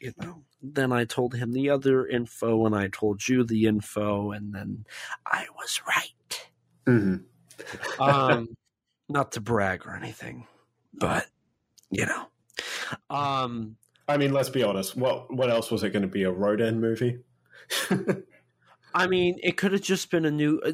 [0.00, 4.32] you know then I told him the other info and I told you the info
[4.32, 4.84] and then
[5.26, 6.46] I was right.
[6.86, 8.02] Mm-hmm.
[8.02, 8.48] Um
[9.08, 10.46] not to brag or anything,
[10.92, 11.26] but
[11.90, 12.26] you know.
[13.10, 13.76] Um
[14.06, 14.94] I mean, let's be honest.
[14.96, 16.24] What what else was it going to be?
[16.24, 17.20] A Rodan movie?
[17.90, 18.28] It,
[18.94, 20.72] I mean it could have just been a new uh,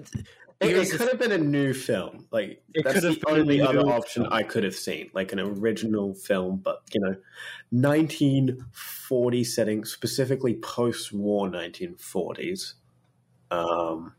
[0.60, 2.26] here's it could have been a new film.
[2.30, 5.40] Like It that's could have the only other option I could have seen, like an
[5.40, 6.60] original film.
[6.62, 7.16] But you know,
[7.70, 12.74] 1940 setting, specifically post-war 1940s.
[13.50, 14.14] Um,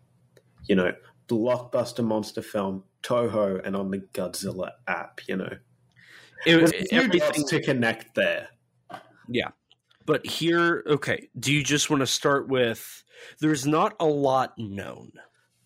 [0.65, 0.93] you know,
[1.27, 5.21] blockbuster monster film, Toho, and on the Godzilla app.
[5.27, 5.53] You know,
[6.45, 8.49] it, few everything to connect there.
[9.29, 9.49] Yeah.
[10.05, 13.03] But here, okay, do you just want to start with
[13.39, 15.11] there's not a lot known.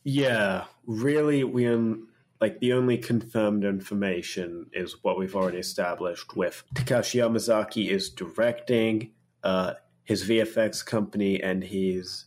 [0.03, 2.09] Yeah, really, we um,
[2.41, 9.11] like the only confirmed information is what we've already established with Takashi Yamazaki is directing
[9.43, 12.25] uh, his VFX company and his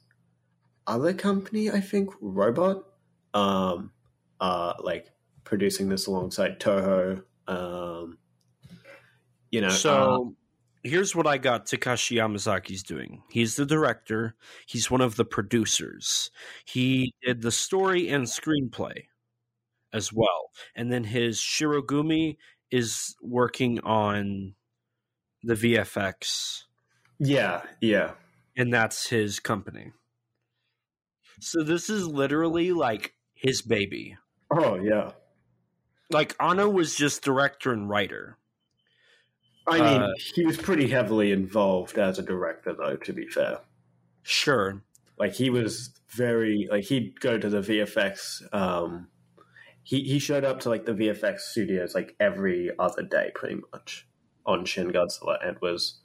[0.87, 2.85] other company, I think, Robot,
[3.35, 3.93] um,
[4.41, 5.13] uh, like
[5.45, 7.23] producing this alongside Toho.
[7.47, 8.19] Um,
[9.51, 10.35] you know, So
[10.83, 13.23] here's what I got Takashi Yamazaki's doing.
[13.31, 14.35] He's the director,
[14.67, 16.31] he's one of the producers.
[16.65, 19.05] He did the story and screenplay
[19.93, 20.51] as well.
[20.75, 22.37] And then his Shirogumi
[22.71, 24.55] is working on
[25.43, 26.65] the VFX
[27.19, 28.13] yeah, yeah,
[28.57, 29.93] and that's his company.
[31.41, 34.17] So this is literally like his baby.
[34.51, 35.13] oh yeah.
[36.11, 38.39] Like Anno was just director and writer.
[39.69, 42.97] I mean, Uh, he was pretty heavily involved as a director, though.
[42.97, 43.59] To be fair.
[44.23, 44.83] Sure.
[45.19, 48.43] like he was very like he'd go to the VFX.
[48.55, 49.09] Um,
[49.83, 54.07] he he showed up to like the VFX studios like every other day, pretty much
[54.47, 55.99] on Shin Godzilla, and was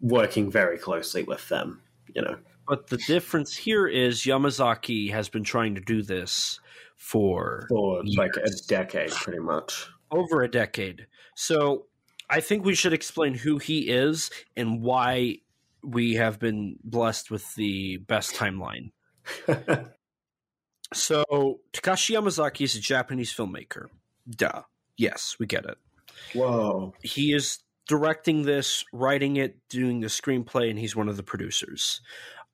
[0.00, 1.80] working very closely with them.
[2.14, 2.36] You know,
[2.66, 6.58] But the difference here is Yamazaki has been trying to do this
[6.96, 9.86] for for like a decade, pretty much.
[10.10, 11.06] over a decade.
[11.36, 11.86] So
[12.30, 15.38] I think we should explain who he is and why
[15.82, 18.92] we have been blessed with the best timeline.
[20.92, 23.86] So Takashi Yamazaki is a Japanese filmmaker.
[24.28, 24.62] Duh.
[24.96, 25.78] Yes, we get it.
[26.34, 26.92] Whoa!
[27.02, 32.00] he is directing this, writing it, doing the screenplay, and he's one of the producers.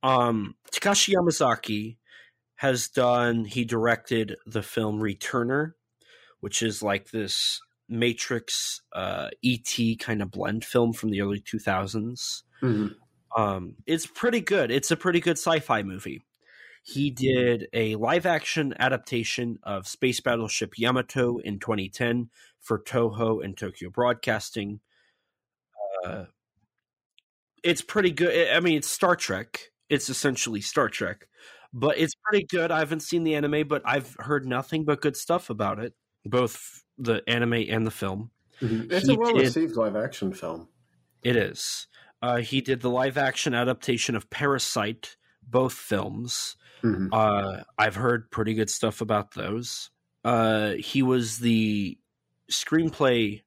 [0.03, 1.97] Um, Takashi Yamazaki
[2.57, 3.45] has done.
[3.45, 5.73] He directed the film Returner,
[6.41, 11.59] which is like this Matrix uh, ET kind of blend film from the early two
[11.59, 12.45] thousands.
[12.63, 12.95] Mhm.
[13.37, 14.71] Um, it's pretty good.
[14.71, 16.23] It's a pretty good sci-fi movie.
[16.85, 22.31] He did a live-action adaptation of Space Battleship Yamato in 2010
[22.61, 24.81] for Toho and Tokyo Broadcasting.
[26.05, 26.27] Uh,
[27.63, 28.51] it's pretty good.
[28.53, 29.61] I mean, it's Star Trek.
[29.89, 31.29] It's essentially Star Trek,
[31.73, 32.71] but it's pretty good.
[32.71, 35.95] I haven't seen the anime, but I've heard nothing but good stuff about it,
[36.31, 38.31] both the anime and the film.
[38.61, 38.91] Mhm.
[38.91, 40.69] It's He a well received live action film.
[41.23, 41.87] It is.
[42.23, 46.57] Uh, he did the live action adaptation of Parasite, both films.
[46.83, 47.09] Mhm.
[47.13, 49.91] Uh, I've heard pretty good stuff about those.
[50.25, 51.99] Uh, he was the
[52.51, 53.43] screenplay.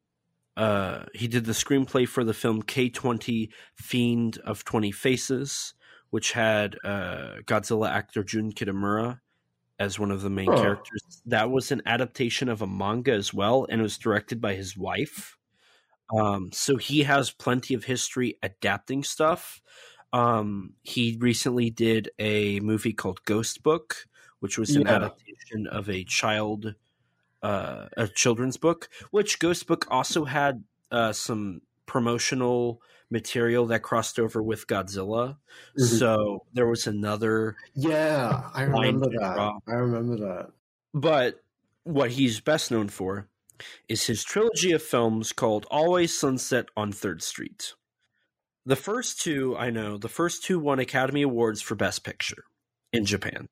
[0.55, 5.73] Uh, he did the screenplay for the film K20 Fiend of 20 Faces,
[6.09, 9.21] which had uh, Godzilla actor Jun Kitamura
[9.79, 10.53] as one of the main Oh.
[10.53, 11.21] characters.
[11.25, 14.77] That was an adaptation of a manga as well, and it was directed by his
[14.77, 15.37] wife.
[16.15, 19.61] Um, so he has plenty of history adapting stuff.
[20.11, 24.07] Um, he recently did a movie called Ghost Book,
[24.39, 24.95] which was an Yeah.
[24.95, 26.75] adaptation of a child,
[27.43, 28.89] uh, a children's book.
[29.11, 32.81] Which Ghost Book also had uh, some promotional
[33.11, 35.37] material that crossed over with Godzilla.
[35.79, 35.97] Mhm.
[35.99, 39.33] So there was another Yeah, I remember that.
[39.35, 39.59] draw.
[39.67, 40.51] I remember that.
[40.93, 41.43] But
[41.83, 43.27] what he's best known for
[43.87, 47.73] is his trilogy of films called Always Sunset on Third Street.
[48.65, 52.43] the first two I know, the first two won Academy Awards for Best Picture
[52.93, 53.49] in Japan.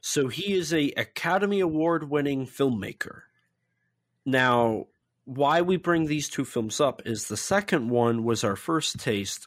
[0.00, 3.22] So he is a Academy Award winning filmmaker.
[4.26, 4.86] Now,
[5.30, 9.46] why we bring these two films up is the second one was our first taste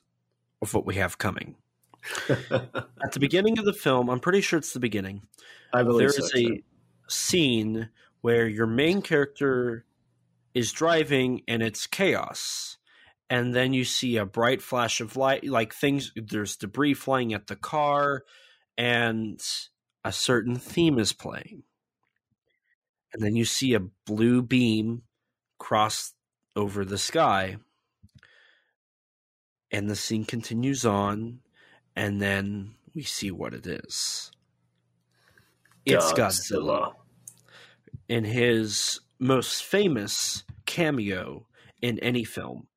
[0.61, 1.57] of what we have coming.
[2.29, 5.23] At the beginning of the film, I'm pretty sure it's the beginning.
[5.73, 6.63] I believe There so, is a
[7.09, 7.89] scene
[8.21, 9.83] where your main character
[10.53, 12.77] is driving and it's chaos.
[13.29, 17.47] And then you see a bright flash of light, like things, there's debris flying at
[17.47, 18.23] the car,
[18.77, 19.41] and
[20.05, 21.63] a certain theme is playing.
[23.11, 25.01] And then you see a blue beam
[25.63, 26.13] cross
[26.57, 27.55] over the sky.
[29.71, 31.39] And the scene continues on,
[31.95, 34.29] and then we see what it is.
[35.85, 36.93] It's Godzilla
[38.07, 41.47] in his most famous cameo
[41.81, 42.67] in any film.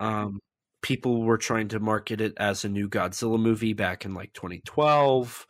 [0.00, 0.40] Um,
[0.82, 5.46] people were trying to market it as a new Godzilla movie back in like 2012.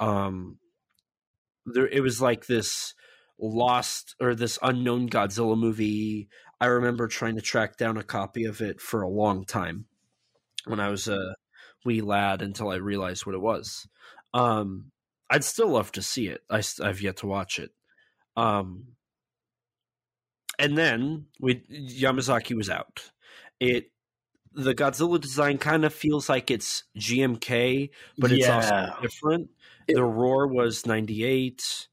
[0.00, 0.58] Um,
[1.66, 2.94] there, it was like this
[3.38, 6.28] lost or this unknown Godzilla movie.
[6.60, 9.86] I remember trying to track down a copy of it for a long time
[10.64, 11.36] when I was a
[11.84, 13.86] wee lad until I realized what it was.
[14.34, 14.90] Um,
[15.30, 16.42] I'd still love to see it.
[16.50, 17.70] I, have yet to watch it.
[18.36, 18.88] Um,
[20.58, 23.10] and then we Yamazaki was out.
[23.60, 23.90] It
[24.52, 29.50] the Godzilla design kind of feels like it's GMK, but it's also different.
[29.86, 31.88] It- the Roar was ninety eight.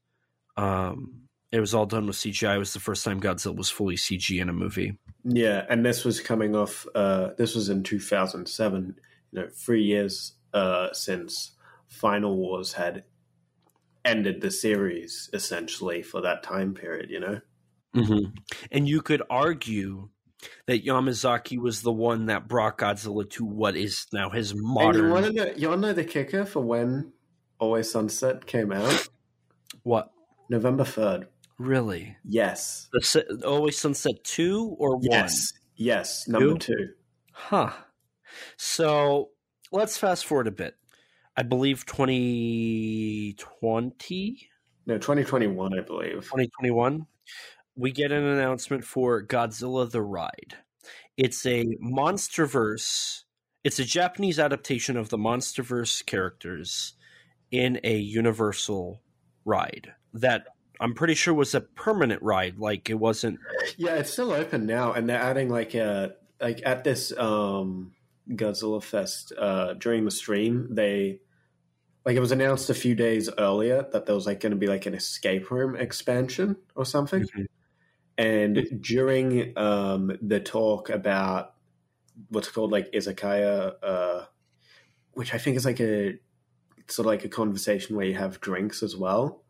[0.56, 1.25] Um,
[1.56, 2.56] it was all done with CGI.
[2.56, 4.98] It was the first time Godzilla was fully CG in a movie.
[5.24, 6.86] Yeah, and this was coming off.
[6.94, 8.94] Uh, this was in 2007.
[9.32, 11.52] You know, three years uh, since
[11.88, 13.04] Final Wars had
[14.04, 17.08] ended the series, essentially for that time period.
[17.08, 17.40] You know.
[17.94, 18.30] Mm-hmm.
[18.70, 20.10] And you could argue
[20.66, 24.66] that Yamazaki was the one that brought Godzilla to what is now his And you
[24.66, 25.10] modern.
[25.10, 25.52] want to know?
[25.56, 27.14] You want to know the kicker for when
[27.58, 29.08] Always Sunset came out?
[29.84, 30.10] what
[30.50, 31.28] November third.
[31.58, 32.16] Really?
[32.24, 32.88] Yes.
[32.92, 35.08] The Always Sunset two or one?
[35.10, 35.52] Yes.
[35.76, 36.26] Yes.
[36.28, 36.90] Number two.
[37.32, 37.70] Huh.
[38.56, 39.30] So
[39.72, 40.74] let's fast forward a bit.
[41.36, 44.48] I believe 2020,
[44.86, 46.22] No, 2021, I believe.
[46.22, 47.06] 2021,
[47.76, 50.54] we get an announcement for Godzilla the Ride.
[51.18, 53.24] It's a MonsterVerse.
[53.64, 56.94] It's a Japanese adaptation of the MonsterVerse characters
[57.50, 59.02] in a Universal
[59.44, 60.46] ride that
[60.80, 62.58] I'm pretty sure was a permanent ride.
[62.58, 63.38] Like it wasn't.
[63.76, 67.92] Yeah, it's still open now, and they're adding like a like at this um
[68.30, 71.20] Godzilla Fest uh during the stream they
[72.04, 74.66] like it was announced a few days earlier that there was like going to be
[74.66, 77.46] like an escape room expansion or something, Mhm.
[78.18, 81.54] and during um the talk about
[82.28, 84.24] what's called like izakaya, uh,
[85.12, 86.18] which I think is like a
[86.88, 89.42] sort of like a conversation where you have drinks as well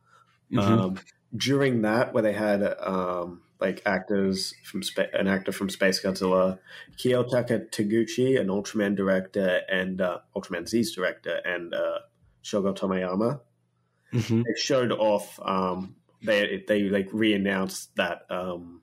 [0.53, 0.61] Mhm.
[0.81, 0.97] um,
[1.35, 6.59] during that where they had um, like actors from Spa- an actor from Space Godzilla,
[6.99, 12.01] Kiyotaka Taguchi, an Ultraman director and uh, Ultraman Z's director, and uh,
[12.45, 13.41] Shogo Tomiyama.
[14.13, 14.45] Mhm.
[14.45, 15.41] They showed off.
[15.43, 18.83] Um, they they like re-announced that um,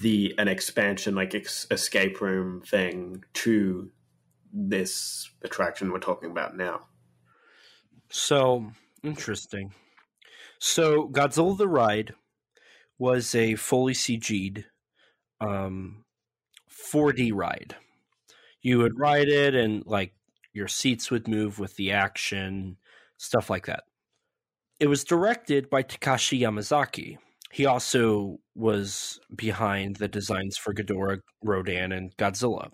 [0.00, 3.90] the an expansion like ex- escape room thing to
[4.52, 6.86] this attraction we're talking about now.
[8.10, 8.70] So
[9.02, 9.72] interesting.
[10.66, 12.14] So Godzilla the Ride
[12.98, 14.64] was a fully CG'd
[15.38, 16.04] um,
[16.70, 17.76] 4D ride.
[18.62, 20.14] You would ride it, and like
[20.54, 22.78] your seats would move with the action,
[23.18, 23.84] stuff like that.
[24.80, 27.18] It was directed by Takashi Yamazaki.
[27.52, 32.70] He also was behind the designs for Ghidorah, Rodan, and Godzilla.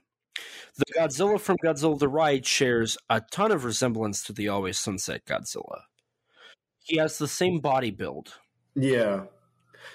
[0.76, 5.22] The Godzilla from Godzilla the Ride shares a ton of resemblance to the Always Sunset
[5.26, 5.80] Godzilla.
[6.90, 8.34] He has the same body build.
[8.74, 9.26] Yeah.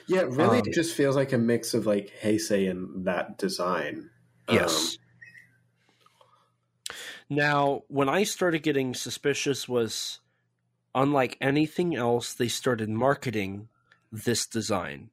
[0.07, 4.09] Yeah, it really Um, just feels like a mix of like Heisei and that design.
[4.47, 4.97] Um, Yes.
[7.29, 10.19] now, when I started getting suspicious was
[10.93, 13.67] unlike anything else, they started marketing
[14.11, 15.09] this design.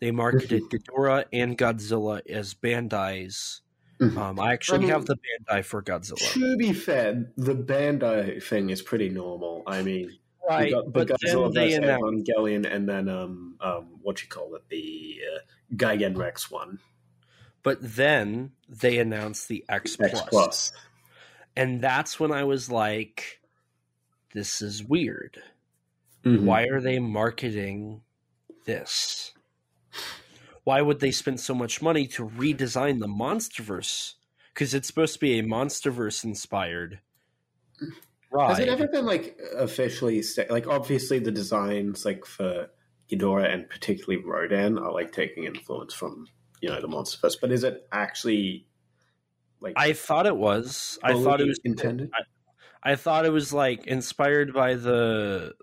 [0.00, 3.62] They marketed Ghidorah and Godzilla as Bandai's.
[4.00, 4.16] Mhm.
[4.16, 6.32] Um, I actually I mean- have the Bandai for Godzilla.
[6.34, 9.64] to be fair, the Bandai thing is pretty normal.
[9.66, 14.22] I mean, Right, got the but then they announced, Evangelion, and then um um what
[14.22, 15.38] you call it, the uh,
[15.74, 16.78] Gigan Rex one,
[17.62, 20.72] but then they announced the X X Plus.
[21.56, 23.40] And that's when I was like,
[24.34, 25.42] "This is weird.
[26.24, 26.44] Mhm.
[26.44, 28.02] Why are they marketing
[28.66, 29.32] this?
[30.64, 34.14] Why would they spend so much money to redesign the MonsterVerse
[34.52, 37.00] because it's supposed to be a MonsterVerse inspired
[38.36, 38.50] ride.
[38.50, 42.68] Has it ever been like officially sta- like obviously the designs like for
[43.10, 46.26] Ghidorah and particularly Rodan are like taking influence from
[46.60, 48.66] you know the MonsterVerse, but is it actually
[49.60, 50.98] like I thought it was.
[51.02, 52.10] I thought it was intended.
[52.14, 55.54] I, I thought it was like inspired by the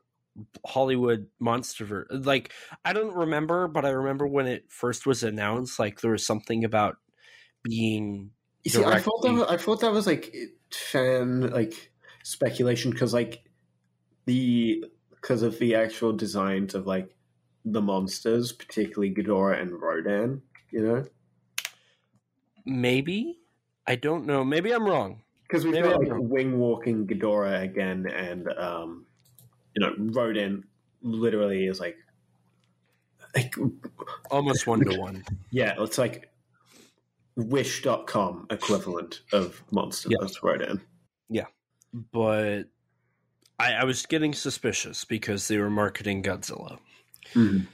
[0.66, 2.52] Hollywood monster like
[2.84, 6.64] I don't remember, but I remember when it first was announced, like there was something
[6.64, 6.96] about
[7.64, 8.32] being.
[8.64, 10.34] You see, I thought that was, I thought that was like
[10.72, 11.93] fan like
[12.24, 13.44] speculation because like
[14.26, 17.16] the because of the actual designs of like
[17.66, 20.42] the monsters, particularly Ghidorah and Rodan.
[20.72, 21.06] You know,
[22.66, 23.40] maybe
[23.86, 24.44] I don't know.
[24.44, 25.22] Maybe I'm wrong.
[25.44, 29.06] Because we've Maybe got like wing walking Ghidorah again, and um,
[29.76, 30.64] you know, Rodan
[31.02, 31.98] literally is like
[33.36, 33.56] like
[34.32, 35.24] almost one to one.
[35.52, 36.32] Yeah, it's like
[37.36, 40.28] wish.com equivalent of monster yeah.
[40.42, 40.82] Rodan.
[41.30, 41.46] Yeah.
[41.94, 42.64] But
[43.60, 46.80] I, I, was getting suspicious because they were marketing Godzilla.
[47.36, 47.66] Mm-hmm.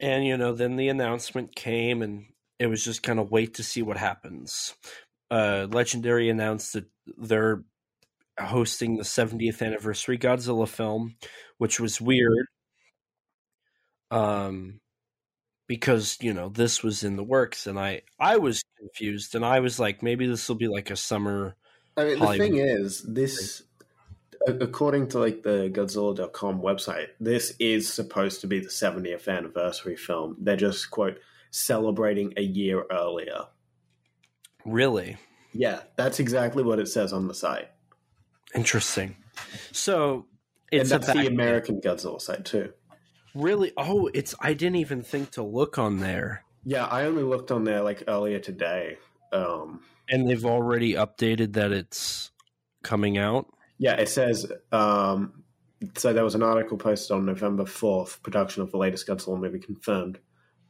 [0.00, 2.26] And you know, then the announcement came and
[2.58, 4.74] it was just kind of wait to see what happens.
[5.30, 7.62] Uh, Legendary announced that they're
[8.38, 11.16] hosting the 70th anniversary Godzilla film,
[11.58, 12.46] which was weird.
[14.10, 14.80] Um,
[15.68, 19.60] because you know this was in the works, and I I was confused, and I
[19.60, 21.54] was like, maybe this will be like a summer.
[21.98, 23.62] I mean, Hollywood the thing is, this
[24.46, 30.36] according to like the Godzilla.com website, this is supposed to be the 70th anniversary film.
[30.38, 31.18] They're just quote
[31.50, 33.46] celebrating a year earlier.
[34.64, 35.16] Really?
[35.52, 37.68] Yeah, that's exactly what it says on the site.
[38.54, 39.16] Interesting.
[39.72, 40.26] So
[40.70, 42.72] it's and that's the American Godzilla site too.
[43.34, 43.72] Really?
[43.76, 44.34] Oh, it's.
[44.40, 46.44] I didn't even think to look on there.
[46.64, 48.98] Yeah, I only looked on there like earlier today.
[49.32, 52.30] Um, and they've already updated that it's
[52.82, 53.46] coming out.
[53.78, 54.50] Yeah, it says.
[54.72, 55.44] Um,
[55.96, 58.22] so there was an article posted on November fourth.
[58.22, 60.18] Production of the latest Godzilla movie confirmed.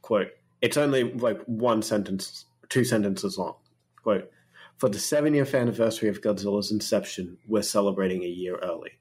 [0.01, 0.29] Quote:
[0.61, 3.55] It's only like one sentence, two sentences long.
[4.03, 4.29] Quote:
[4.77, 8.91] For the 70th anniversary of Godzilla's inception, we're celebrating a year early.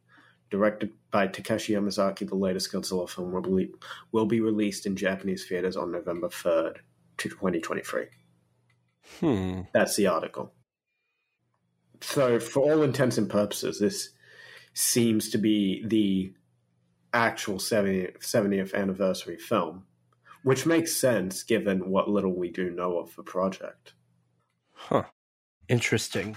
[0.51, 3.71] Directed by Takashi Yamazaki, the latest Godzilla film will be,
[4.13, 6.77] will be released in Japanese theaters on November 3rd,
[7.19, 8.07] 2023.
[9.21, 9.63] Hmm.
[9.73, 10.53] That's the article.
[12.01, 14.11] So, for all intents and purposes, this
[14.75, 16.33] seems to be the
[17.13, 19.85] actual 70th, 70th anniversary film,
[20.45, 23.95] which makes sense given what little we do know of the project.
[24.73, 25.05] Huh.
[25.69, 26.37] Interesting.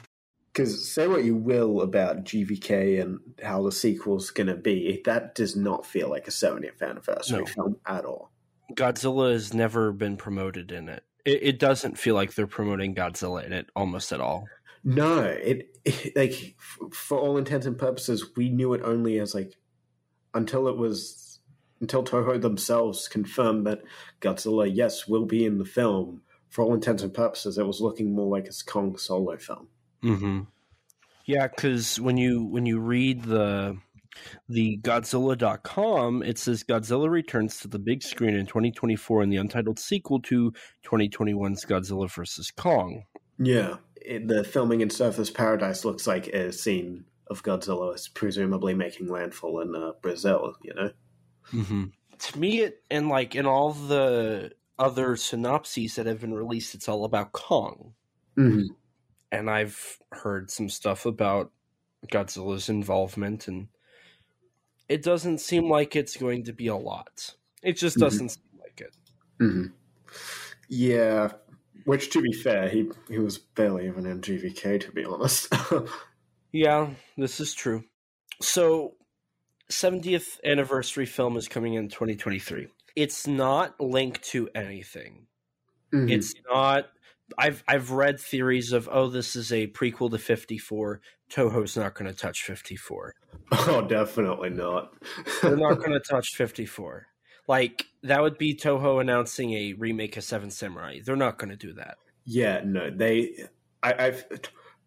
[0.52, 5.36] Because say what you will about GVK and how the sequel's going to be, that
[5.36, 7.46] does not feel like a 70th anniversary no.
[7.46, 8.32] film at all.
[8.74, 11.04] Godzilla has never been promoted in it.
[11.26, 11.44] It.
[11.44, 14.48] It doesn't feel like they're promoting Godzilla in it almost at all.
[14.84, 16.56] No, it, it like
[16.92, 19.54] for all intents and purposes, we knew it only as like
[20.34, 21.40] until it was
[21.80, 23.82] until Toho themselves confirmed that
[24.22, 26.22] Godzilla, yes, will be in the film
[26.52, 29.68] for all intents and purposes, it was looking more like a Kong solo film.
[30.04, 30.42] Mm-hmm.
[31.26, 33.78] Yeah, because when you when you read the
[34.50, 39.80] the Godzilla.com, it says Godzilla returns to the big screen in 2024 in the untitled
[39.80, 40.54] sequel to
[40.86, 42.52] 2021's Godzilla vs.
[42.52, 43.04] Kong.
[43.38, 49.08] Yeah, the filming in Surfers Paradise looks like a scene of Godzilla is presumably making
[49.08, 50.92] landfall in uh, Brazil, you know?
[51.54, 51.86] Mm-hmm.
[52.20, 56.90] To me, it, and like in all the other synopses that have been released, it's
[56.90, 57.94] all about Kong.
[58.38, 58.74] Mm-hmm.
[59.32, 61.52] And I've heard some stuff about
[62.12, 63.68] Godzilla's involvement, and
[64.92, 67.36] it doesn't seem like it's going to be a lot.
[67.64, 68.06] It just mm-hmm.
[68.06, 68.96] doesn't seem like it.
[69.42, 69.66] Mm-hmm.
[70.70, 71.32] Yeah,
[71.86, 75.54] which to be fair, he he was barely even in GVK to be honest.
[76.52, 77.84] yeah, this is true.
[78.42, 78.96] So,
[79.70, 85.28] 70th anniversary film is coming in 2023 it's not linked to anything.
[85.94, 86.10] Mm-hmm.
[86.10, 86.86] It's not.
[87.38, 91.02] I've I've read theories of oh this is a prequel to 54.
[91.32, 93.16] Toho's not going to touch 54.
[93.52, 94.94] Oh, definitely not.
[95.42, 97.08] They're not going to touch 54.
[97.48, 101.00] Like that would be Toho announcing a remake of Seven Samurai.
[101.04, 101.98] They're not going to do that.
[102.26, 102.90] Yeah, no.
[102.90, 103.48] They
[103.84, 104.26] I, I've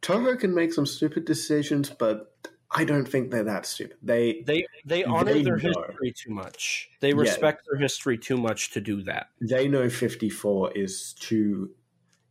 [0.02, 2.34] Toho can make some stupid decisions, but
[2.70, 3.96] I don't think they're that stupid.
[4.02, 5.70] They they they honor they their know.
[5.86, 6.90] history too much.
[7.00, 7.72] They respect yeah.
[7.72, 9.28] their history too much to do that.
[9.40, 11.70] They know 54 is too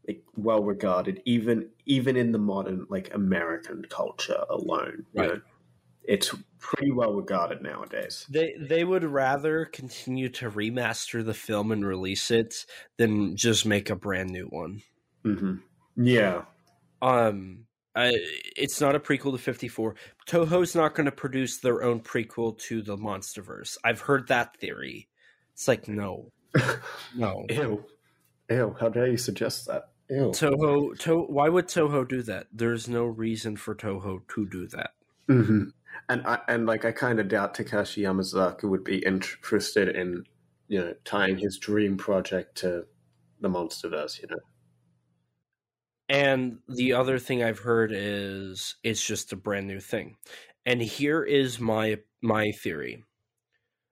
[0.08, 5.06] like, well regarded even even in the modern like American culture alone.
[5.14, 5.30] Right.
[5.36, 5.42] Know?
[6.06, 8.26] It's pretty well regarded nowadays.
[8.30, 12.66] They they would rather continue to remaster the film and release it
[12.98, 14.82] than just make a brand new one.
[15.24, 15.56] hmm
[15.96, 16.44] Yeah,
[17.02, 17.66] Um,
[17.96, 18.12] uh,
[18.58, 19.96] it's not a prequel to 54.
[20.28, 23.78] Toho's not going to produce their own prequel to the MonsterVerse.
[23.84, 25.08] I've heard that theory.
[25.54, 26.32] It's like no,
[27.16, 27.46] no.
[27.50, 27.86] Ew,
[28.50, 28.76] ew!
[28.80, 29.93] How dare you suggest that?
[30.10, 30.32] Ew.
[30.32, 32.48] Toho, to, why would Toho do that?
[32.52, 34.92] There's no reason for Toho to do that.
[35.28, 35.66] hmm
[36.10, 40.26] And I, and like I kind of doubt Takashi Yamazaki would be interested in
[40.68, 42.86] you know tying his dream project to
[43.40, 44.22] the MonsterVerse.
[44.22, 44.40] You know.
[46.10, 50.18] And the other thing I've heard is it's just a brand new thing.
[50.66, 53.04] And here is my my theory.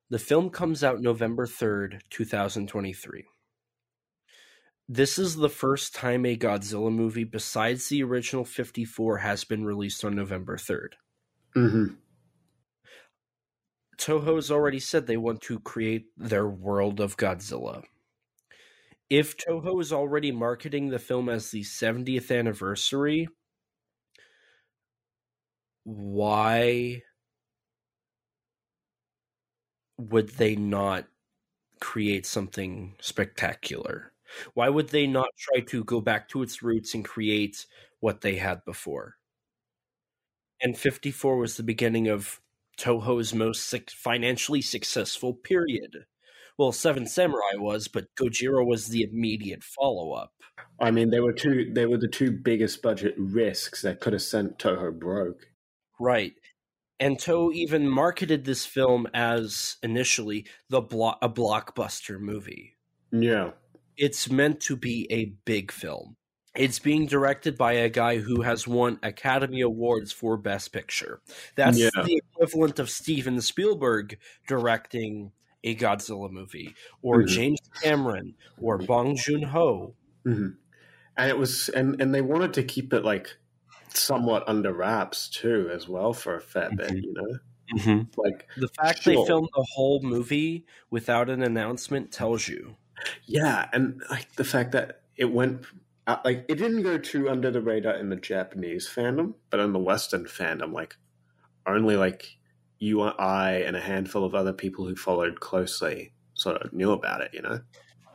[0.10, 3.26] The film comes out November 3rd, 2023.
[4.88, 10.06] This is the first time a Godzilla movie besides the original 54 has been released
[10.06, 10.98] on November 3rd.
[11.56, 12.02] hmm
[13.98, 17.86] Toho's already said they want to create their world of Godzilla.
[19.12, 23.28] If Toho is already marketing the film as the 70th anniversary,
[25.84, 27.04] why
[29.98, 31.08] would they not
[31.82, 34.14] create something spectacular?
[34.54, 35.12] Why would they mm.
[35.12, 37.66] not try to go back to its roots and create
[38.00, 39.18] what they had before?
[40.62, 42.40] And 54 was the beginning of
[42.78, 46.06] Toho's most financially successful period.
[46.58, 50.34] Well, Seven Samurai was, but Gojira was the immediate follow up.
[50.80, 51.72] I mean, they were two.
[51.74, 55.48] They were the two biggest budget risks that could have sent Toho broke.
[56.00, 56.34] Right.
[57.00, 62.78] And Toho even marketed this film as initially the blo- a blockbuster movie.
[63.12, 63.52] Yeah.
[63.98, 66.16] It's meant to be a big film.
[66.56, 71.22] It's being directed by a guy who has won Academy Awards for Best Picture.
[71.56, 71.90] That's Yeah.
[72.04, 75.32] the equivalent of Steven Spielberg directing
[75.64, 77.28] a Godzilla movie, or Mhm.
[77.28, 79.96] James Cameron, or Bong Joon Ho.
[80.26, 80.50] hmm
[81.18, 83.38] And it was, and and they wanted to keep it like
[83.94, 86.94] somewhat under wraps too, as well, for a fair bit.
[86.94, 87.04] Mhm.
[87.04, 87.40] You know,
[87.74, 88.22] Mm-hmm.
[88.22, 89.14] like The fact Sure.
[89.14, 92.78] they filmed the whole movie without an announcement tells you.
[93.26, 95.66] Yeah, and like the fact that it went.
[96.08, 99.72] Uh, like it didn't go too under the radar in the Japanese fandom, but in
[99.72, 100.96] the Western fandom, like
[101.68, 102.38] only like
[102.80, 106.92] you and I and a handful of other people who followed closely sort of knew
[106.92, 107.32] about it.
[107.34, 107.60] You know.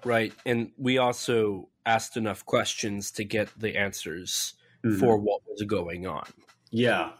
[0.05, 0.33] Right.
[0.45, 4.55] And we also asked enough questions to get the answers
[4.85, 4.99] Mhm.
[4.99, 6.27] for what was going on.
[6.71, 7.13] yeah,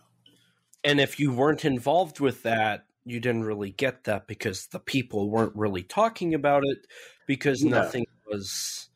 [0.85, 5.31] And if you weren't involved with that, you didn't really get that because the people
[5.31, 6.87] weren't really talking about it
[7.27, 7.71] because Yeah.
[7.71, 8.89] nothing was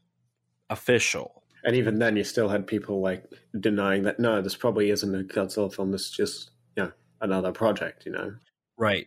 [0.69, 1.43] official.
[1.62, 3.24] and even then, you still had people like
[3.59, 5.90] denying that no, this probably isn't a Godzilla film.
[5.90, 8.07] This is just you know another project.
[8.07, 8.35] You know.
[8.78, 9.07] Right.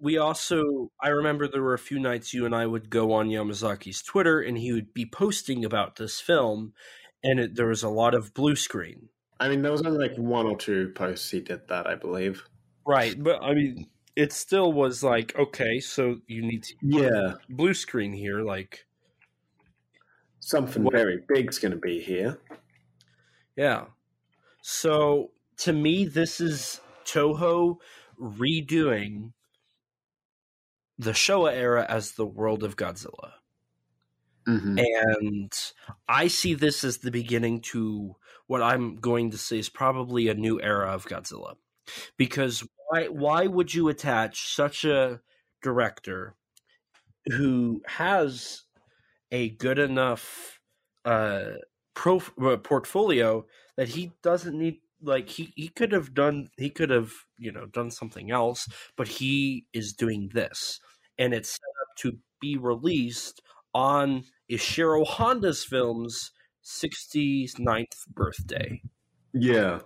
[0.00, 3.28] We also, I remember there were a few nights you and I would go on
[3.28, 6.72] Yamazaki's Twitter and he would be posting about this film,
[7.24, 9.08] and it, there was a lot of blue screen.
[9.40, 12.44] I mean, there was only like one or two posts he did that, I believe.
[12.86, 13.20] Right.
[13.20, 13.86] But I mean,
[14.18, 18.42] it still was like, okay, so you need to Yeah, blue screen here.
[18.42, 18.84] Like,
[20.40, 22.38] something What- very big's going to be here.
[23.56, 23.86] yeah.
[24.60, 27.78] So to me, this is Toho
[28.20, 29.32] redoing
[30.98, 33.34] the Showa era as the world of Godzilla.
[34.48, 34.78] Mm-hmm.
[34.78, 35.52] and
[36.08, 38.16] I see this as the beginning to
[38.46, 41.56] what I'm going to say is probably a new era of Godzilla.
[42.16, 45.20] Because why why would you attach such a
[45.62, 46.34] director
[47.26, 48.62] who has
[49.30, 50.60] a good enough
[51.04, 51.50] uh,
[51.94, 53.44] pro, uh, portfolio
[53.76, 57.66] that he doesn't need like he, he could have done he could have you know
[57.66, 60.80] done something else but he is doing this
[61.18, 63.42] and it's set up to be released
[63.74, 66.32] on Ishiro Honda's film's
[66.64, 68.82] 69th birthday.
[69.32, 69.80] Yeah.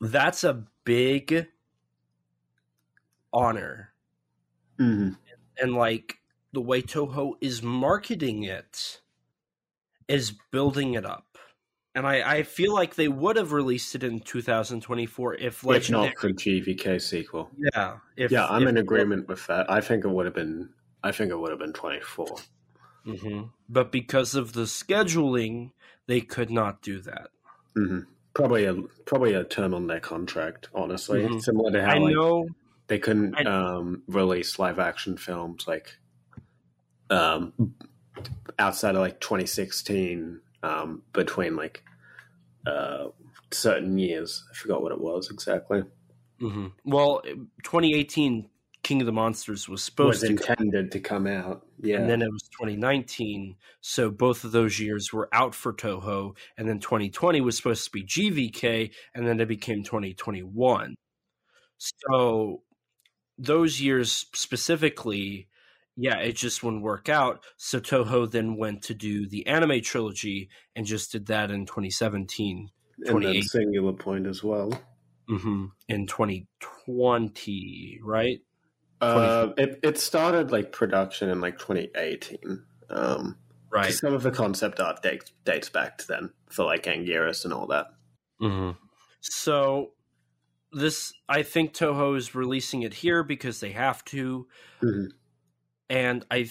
[0.00, 1.46] That's a big
[3.32, 3.92] honor.
[4.78, 5.10] Mm-hmm.
[5.58, 6.18] And like
[6.52, 9.00] the way Toho is marketing it
[10.08, 11.24] is building it up.
[11.94, 16.06] And I, I feel like they would have released it in 2024 if If Legendary.
[16.08, 17.50] not for GVK sequel.
[17.74, 17.96] yeah.
[18.16, 19.70] If, yeah, I'm if- in agreement with that.
[19.70, 20.68] I think it would have been.
[21.02, 22.26] I think it would have been 24.
[23.06, 23.50] Mhm.
[23.68, 25.70] But because of the scheduling,
[26.06, 27.28] they could not do that.
[27.78, 28.00] Mm-hmm.
[28.36, 28.74] Probably a
[29.06, 30.68] probably a term on their contract.
[30.74, 31.40] Honestly, Mhm.
[31.42, 32.48] similar to how I like, know
[32.86, 35.96] they couldn't I- um, release live action films like
[37.08, 37.54] um,
[38.58, 41.82] outside of like 2016 um, between like
[42.66, 43.08] uh,
[43.52, 44.44] certain years.
[44.50, 45.84] I forgot what it was exactly.
[46.38, 47.22] hmm Well,
[47.62, 48.50] 2018
[48.86, 51.66] King of the Monsters was supposed was to come intended to come out.
[51.82, 53.56] Yeah, and then it was 2019.
[53.80, 57.90] So both of those years were out for Toho, and then 2020 was supposed to
[57.90, 60.94] be GVK, and then it became 2021.
[61.78, 62.62] So
[63.36, 65.48] those years specifically,
[65.96, 67.42] yeah, it just wouldn't work out.
[67.56, 72.70] So Toho then went to do the anime trilogy and just did that in 2017.
[73.04, 74.80] and then Singular Point as well.
[75.26, 78.38] hmm In 2020, right?
[79.00, 82.64] Uh, it it started like production in like 2018.
[82.90, 83.36] Um,
[83.70, 83.92] Right.
[83.92, 87.66] Some of the concept art dates dates back to then for like Anguirus and all
[87.66, 87.88] that.
[88.38, 88.70] hmm
[89.20, 89.92] So
[90.72, 94.46] this, I think Toho is releasing it here because they have to,
[94.82, 95.12] Mhm.
[95.90, 96.50] and I,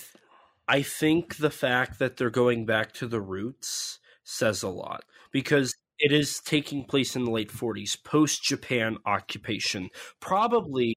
[0.68, 5.74] I think the fact that they're going back to the roots says a lot because
[6.00, 9.90] it is taking place in the late 40s, post Japan occupation,
[10.20, 10.96] probably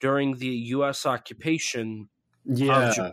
[0.00, 1.06] during the U.S.
[1.06, 2.08] occupation.
[2.44, 2.92] Yeah.
[2.94, 3.12] Japan.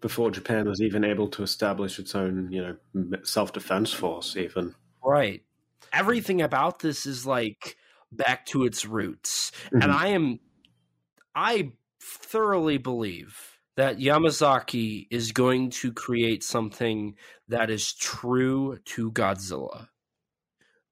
[0.00, 2.62] Before Japan was even able to establish its own, you
[2.94, 4.74] know, self defense force, even.
[5.04, 5.44] Right.
[5.92, 7.76] Everything about this is like
[8.12, 9.52] back to its roots.
[9.80, 9.94] And Mhm.
[9.94, 10.40] I am
[11.34, 11.72] I
[12.02, 17.16] thoroughly believe that Yamazaki is going to create something
[17.48, 19.88] that is true to Godzilla.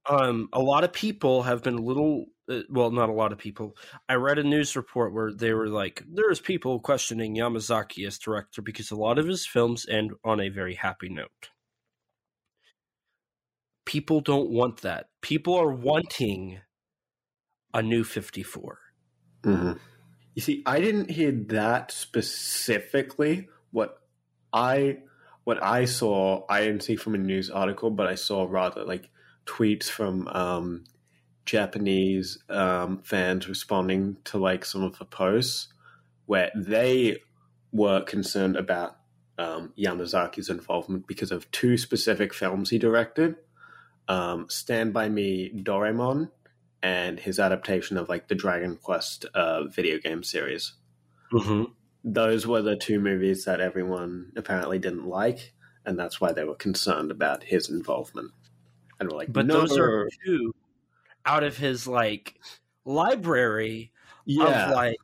[0.06, 2.26] Um a lot of people have been a little
[2.70, 3.76] well not a lot of people.
[4.08, 8.62] I read a news report where they were like there's people questioning Yamazaki as director
[8.62, 11.50] because a lot of his films end on a very happy note
[13.88, 15.06] people don't want that.
[15.22, 16.60] People are wanting
[17.72, 18.78] a new 54.
[19.42, 19.72] hmm
[20.34, 23.48] You see, I didn't hear that specifically.
[23.70, 23.98] What
[24.52, 24.98] I
[25.44, 29.08] what I saw, I didn't see from a news article, but I saw rather like
[29.46, 30.84] tweets from um,
[31.48, 35.68] Japanese um, fans responding to like some of the posts
[36.26, 37.16] where they
[37.72, 38.98] were concerned about
[39.38, 43.36] um, Yamazaki's involvement because of two specific films he directed:
[44.08, 46.30] um, "Stand by Me, Doraemon."
[46.80, 50.74] and his adaptation of like the Dragon Quest uh, video game series.
[51.32, 51.72] Mm-hmm.
[52.04, 55.54] Those were the two movies that everyone apparently didn't like,
[55.84, 58.30] and that's why they were concerned about his involvement.
[59.00, 60.52] And were like, But no, those are two
[61.28, 62.34] out of his like
[62.84, 63.92] library
[64.24, 64.96] yeah, of like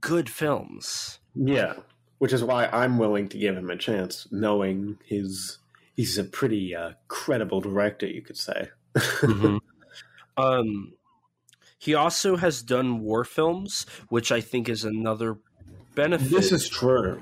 [0.00, 1.18] good films.
[1.34, 1.74] yeah.
[2.18, 5.58] Which is why I'm willing to give him a chance, knowing his
[5.94, 8.70] he's a pretty uh, credible director, you could say.
[10.38, 10.92] Um,
[11.78, 15.38] he also has done war films, which I think is another
[15.98, 17.20] benefit This is true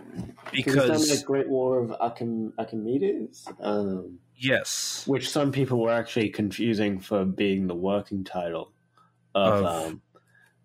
[0.53, 3.47] because the Great War of Achim- Archimedes.
[3.61, 8.73] Um, yes, which some people were actually confusing for being the working title
[9.35, 10.03] of, Of- um,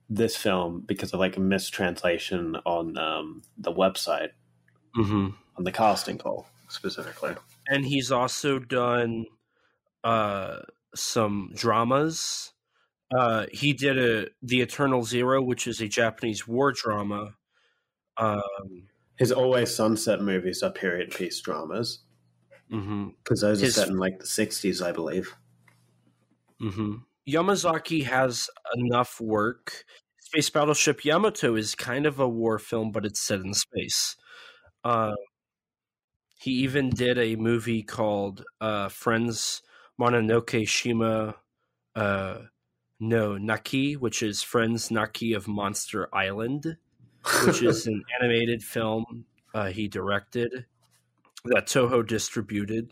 [0.10, 4.32] this film because of like a mistranslation on um, the website
[4.94, 7.34] hmm on the casting call specifically.
[7.70, 9.26] and he's also done
[10.04, 10.58] uh
[10.94, 12.52] some dramas.
[13.18, 17.36] Uh, he did a the Eternal Zero, which is a Japanese war drama.
[18.22, 18.88] Um,
[19.18, 22.00] His Always Sunset movies are period piece dramas
[22.72, 23.16] mhm.
[23.24, 25.36] because those His- are set in like the '60s, I believe.
[26.60, 26.96] hmm
[27.28, 29.86] Yamazaki has enough work.
[30.20, 34.16] Space Battleship Yamato is kind of a war film, but it's set in space.
[34.84, 35.14] Uh,
[36.40, 39.62] he even did a movie called uh, Friends
[40.00, 41.36] Mononoke Shima
[41.96, 42.38] uh,
[43.00, 46.78] no Naki, which is Friends Naki of Monster Island,
[47.46, 50.66] which is an animated film uh, he directed
[51.46, 52.92] that Toho distributed.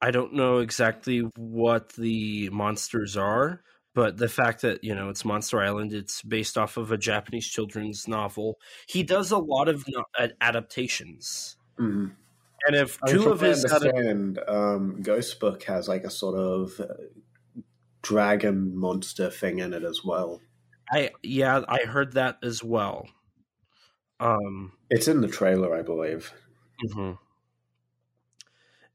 [0.00, 3.62] I don't know exactly what the monsters are,
[3.94, 7.46] but the fact that you know it's Monster Island, it's based off of a Japanese
[7.46, 8.58] children's novel.
[8.86, 12.12] He does a lot of no- ad- adaptations, Mhm.
[12.66, 16.78] and if I two of his understand, um, Ghost Book has like a sort of
[16.80, 16.94] uh,
[18.02, 20.40] dragon monster thing in it as well.
[20.92, 23.08] I yeah, I heard that as well.
[24.20, 26.32] Um, It's in the trailer, I believe.
[26.84, 27.18] mhm.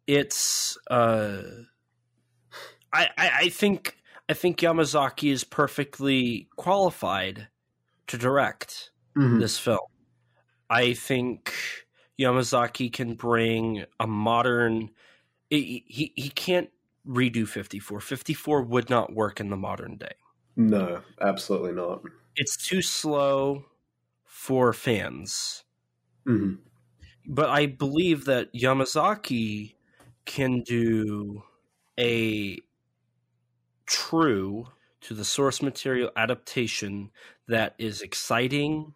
[0.08, 1.42] it's uh,
[2.92, 3.98] I, I I think
[4.30, 7.48] I think Yamazaki is perfectly qualified
[8.08, 8.92] to direct.
[9.18, 9.40] Mhm.
[9.40, 9.80] this film.
[10.70, 11.54] I think
[12.20, 14.90] Yamazaki can bring a modern.
[15.50, 16.70] He he, he can't
[17.08, 18.00] redo 54.
[18.00, 20.14] 54 would not work in the modern day.
[20.56, 22.02] No, absolutely not.
[22.36, 23.66] It's too slow
[24.44, 25.64] for fans.
[26.28, 26.58] Mhm.
[27.26, 29.76] But I believe that Yamazaki
[30.26, 31.44] can do
[31.98, 32.60] a
[33.86, 34.68] true
[35.00, 37.12] to the source material adaptation
[37.48, 38.96] that is exciting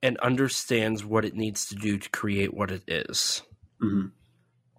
[0.00, 3.42] and understands what it needs to do to create what it is.
[3.82, 4.06] Mm-hmm.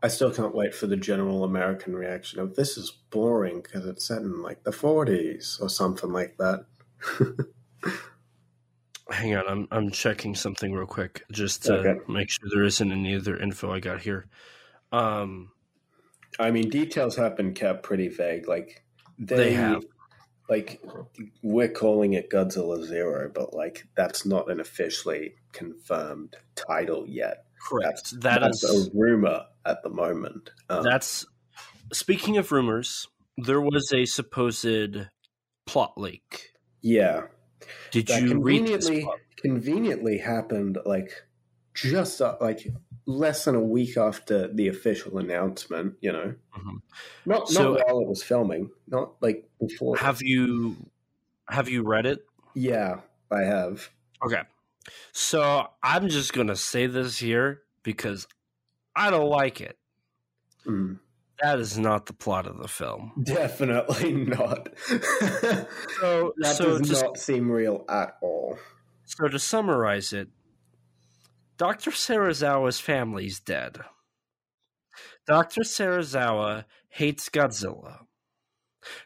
[0.01, 4.07] I still can't wait for the general American reaction of this is boring because it's
[4.07, 6.67] set in like the 40s or something like that.
[9.11, 11.99] Hang on, I'm I'm checking something real quick just to okay.
[12.07, 14.27] make sure there isn't any other info I got here.
[14.91, 15.51] Um,
[16.39, 18.47] I mean, details have been kept pretty vague.
[18.47, 18.83] Like
[19.17, 19.83] they, they have,
[20.47, 20.81] like
[21.41, 27.45] we're calling it Godzilla Zero, but like that's not an officially confirmed title yet.
[27.67, 27.87] Correct.
[27.87, 30.51] That's, that that's is, a rumor at the moment.
[30.69, 31.25] Um, that's
[31.91, 33.07] speaking of rumors.
[33.41, 34.97] There was a supposed
[35.65, 36.49] plot leak.
[36.81, 37.27] Yeah.
[37.91, 38.89] Did that you read this?
[39.37, 41.23] Conveniently happened like
[41.73, 42.67] just uh, like
[43.05, 45.95] less than a week after the official announcement.
[46.01, 46.77] You know, mm-hmm.
[47.25, 49.97] not not so, while it was filming, not like before.
[49.97, 50.75] Have you
[51.47, 52.25] have you read it?
[52.53, 52.99] Yeah,
[53.31, 53.89] I have.
[54.25, 54.41] Okay,
[55.13, 58.27] so I'm just gonna say this here because
[58.95, 59.77] I don't like it.
[60.65, 60.99] Mm.
[61.41, 63.13] That is not the plot of the film.
[63.23, 64.69] Definitely not.
[64.87, 64.97] so
[66.37, 68.57] that so does not seem real at all.
[69.05, 70.27] So to summarize it,
[71.57, 71.91] Dr.
[71.91, 73.79] Serizawa's family's dead.
[75.27, 75.61] Dr.
[75.61, 77.99] Serizawa hates Godzilla.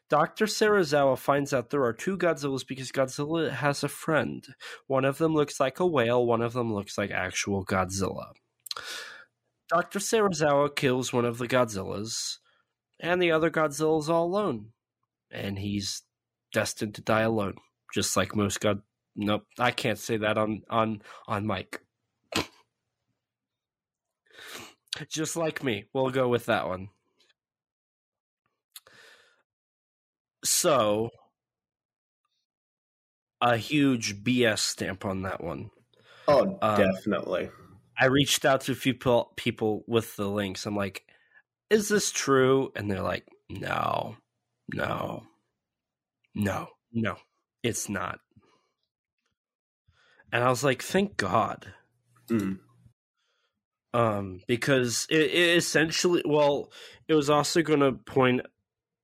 [0.09, 0.45] Dr.
[0.45, 4.45] Serizawa finds out there are two Godzillas because Godzilla has a friend.
[4.87, 8.33] One of them looks like a whale, one of them looks like actual Godzilla.
[9.73, 9.97] Dr.
[9.97, 12.37] Serizawa kills one of the Godzillas,
[12.99, 14.67] and the other Godzilla's all alone.
[15.31, 16.03] And he's
[16.53, 17.55] destined to die alone,
[17.91, 18.83] just like most God.
[19.15, 21.81] Nope, I can't say that on on on mic.
[25.09, 26.89] just like me, we'll go with that one.
[30.45, 31.09] So,
[33.41, 35.71] a huge BS stamp on that one.
[36.27, 37.49] Oh, um, definitely.
[37.97, 38.95] I reached out to a few
[39.35, 40.65] people with the links.
[40.65, 41.05] I'm like,
[41.69, 42.71] is this true?
[42.75, 44.17] And they're like, no,
[44.73, 45.23] no,
[46.35, 47.15] no, no,
[47.61, 48.19] it's not.
[50.31, 51.71] And I was like, thank God.
[52.27, 52.59] Mm.
[53.93, 56.71] Um, because it, it essentially, well,
[57.07, 58.41] it was also going to point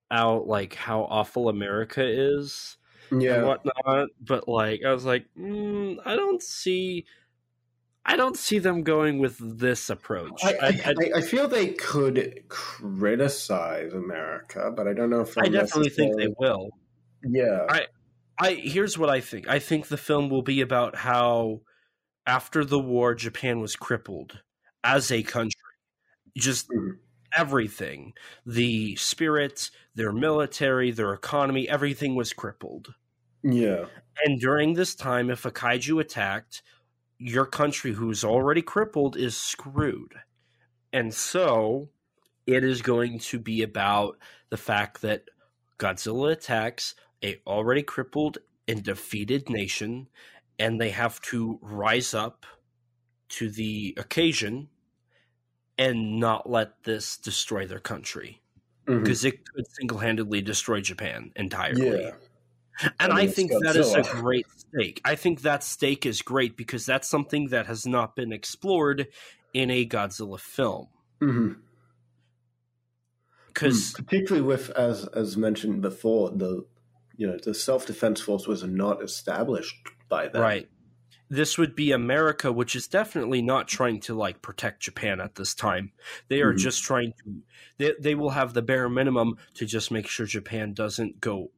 [0.10, 2.78] out like how awful America is
[3.12, 3.36] yeah.
[3.36, 4.10] and whatnot.
[4.20, 7.06] But like, I was like, mm, I don't see
[8.06, 10.44] I don't see them going with this approach.
[10.44, 15.48] I, I, I, I, feel they could criticize America, but I don't know if I
[15.48, 16.70] definitely think they will.
[17.24, 17.66] Yeah.
[17.70, 17.88] I,
[18.40, 19.48] I here's what I think.
[19.48, 21.62] I think the film will be about how
[22.26, 24.40] after the war Japan was crippled
[24.84, 25.60] as a country.
[26.38, 26.92] Just mm-hmm.
[27.36, 28.14] everything.
[28.46, 32.94] The spirit, their military, their economy, everything was crippled.
[33.44, 33.86] Yeah.
[34.24, 36.62] And during this time if a kaiju attacked,
[37.20, 40.16] your country who's already crippled is screwed.
[40.92, 41.90] And so
[42.48, 44.18] it is going to be about
[44.50, 45.26] the fact that
[45.78, 50.08] Godzilla attacks a already crippled and defeated nation
[50.58, 52.46] and they have to rise up
[53.30, 54.70] to the occasion
[55.78, 58.42] and not let this destroy their country
[58.86, 59.28] because mm-hmm.
[59.28, 62.04] it could single-handedly destroy Japan entirely.
[62.04, 62.12] Yeah.
[62.82, 65.02] And I, mean, I think that is a great stake.
[65.04, 69.08] I think that stake is great because that's something that has not been explored
[69.54, 70.88] in a Godzilla film.
[71.20, 73.68] Because mm-hmm.
[73.68, 76.66] mm, particularly with as as mentioned before, the
[77.18, 79.76] you know the self defense force was not established
[80.08, 80.40] by that.
[80.40, 80.70] Right.
[81.32, 85.54] This would be America, which is definitely not trying to like protect Japan at this
[85.54, 85.92] time.
[86.28, 86.58] They are mm-hmm.
[86.58, 87.42] just trying to.
[87.78, 91.52] They they will have the bare minimum to just make sure Japan doesn't go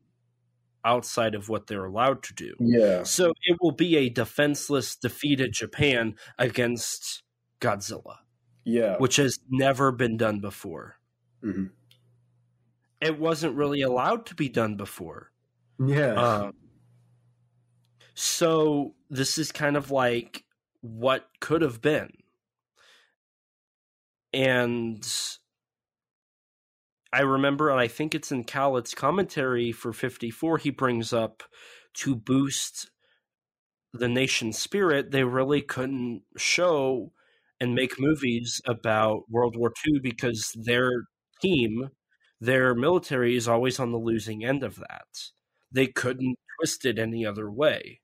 [0.83, 2.55] outside of what they're allowed to do.
[2.59, 3.03] Yeah.
[3.03, 7.23] So it will be a defenseless, defeated Japan against
[7.59, 8.17] Godzilla.
[8.63, 8.97] Yeah.
[8.97, 10.97] Which has never been done before.
[11.43, 11.65] Mm-hmm.
[13.01, 15.31] It wasn't really allowed to be done before.
[15.79, 16.13] Yeah.
[16.13, 16.53] Um,
[18.13, 20.43] so this is kind of like
[20.81, 22.11] what could have been.
[24.33, 25.05] And
[27.13, 31.43] I remember, and I think it's in Khaled's commentary for 54, he brings up
[31.95, 32.89] to boost
[33.93, 37.11] the nation's spirit, they really couldn't show
[37.59, 40.89] and make movies about World War II because their
[41.41, 41.89] team,
[42.39, 45.07] their military is always on the losing end of that.
[45.71, 48.01] They couldn't twist it any other way.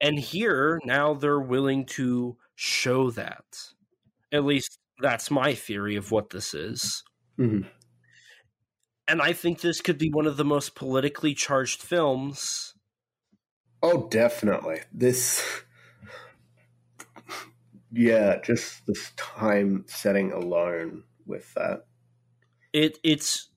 [0.00, 3.44] And here, now they're willing to show that.
[4.32, 7.02] At least that's my theory of what this is.
[7.38, 7.66] Mm-hmm.
[9.08, 12.74] and I think this could be one of the most politically charged films.
[13.82, 14.80] Oh, definitely.
[14.92, 15.42] This
[17.90, 21.84] yeah, just this time setting alone with that.
[22.72, 23.50] It it's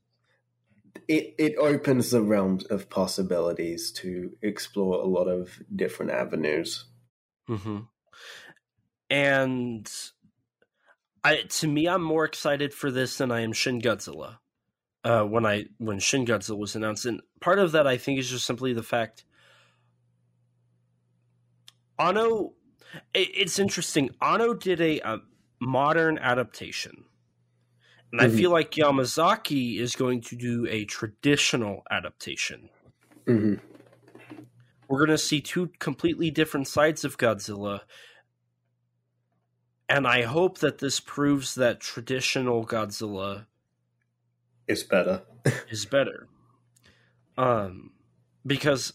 [1.07, 6.85] it it opens the realms of possibilities to explore a lot of different avenues.
[7.49, 7.79] Mm-hmm.
[9.09, 9.91] And
[11.25, 14.37] I to me, I'm more excited for this than I am Shin Godzilla.
[15.03, 18.29] Uh, when I when Shin Godzilla was announced, and part of that I think is
[18.29, 19.25] just simply the fact.
[21.97, 22.53] Anno,
[23.15, 24.11] it, it's interesting.
[24.21, 25.21] Anno did a, a
[25.59, 27.05] modern adaptation,
[28.11, 28.31] and mm-hmm.
[28.31, 32.69] I feel like Yamazaki is going to do a traditional adaptation.
[33.25, 33.55] Mm-hmm.
[34.87, 37.81] We're going to see two completely different sides of Godzilla,
[39.87, 43.45] and I hope that this proves that traditional Godzilla
[44.67, 45.21] is better.
[45.69, 46.27] is better.
[47.37, 47.91] Um,
[48.45, 48.93] because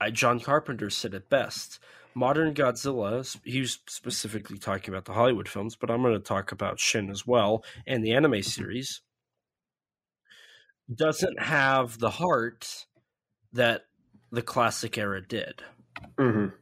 [0.00, 1.78] I, John Carpenter said it best.
[2.14, 6.52] Modern Godzilla, he was specifically talking about the Hollywood films, but I'm going to talk
[6.52, 9.00] about Shin as well and the anime series,
[10.92, 12.86] doesn't have the heart
[13.52, 13.82] that
[14.32, 15.62] the classic era did.
[16.18, 16.54] Mm-hmm.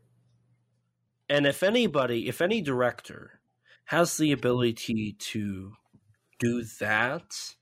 [1.31, 3.38] And if anybody, if any director
[3.89, 5.73] has the ability to
[6.39, 7.55] do that,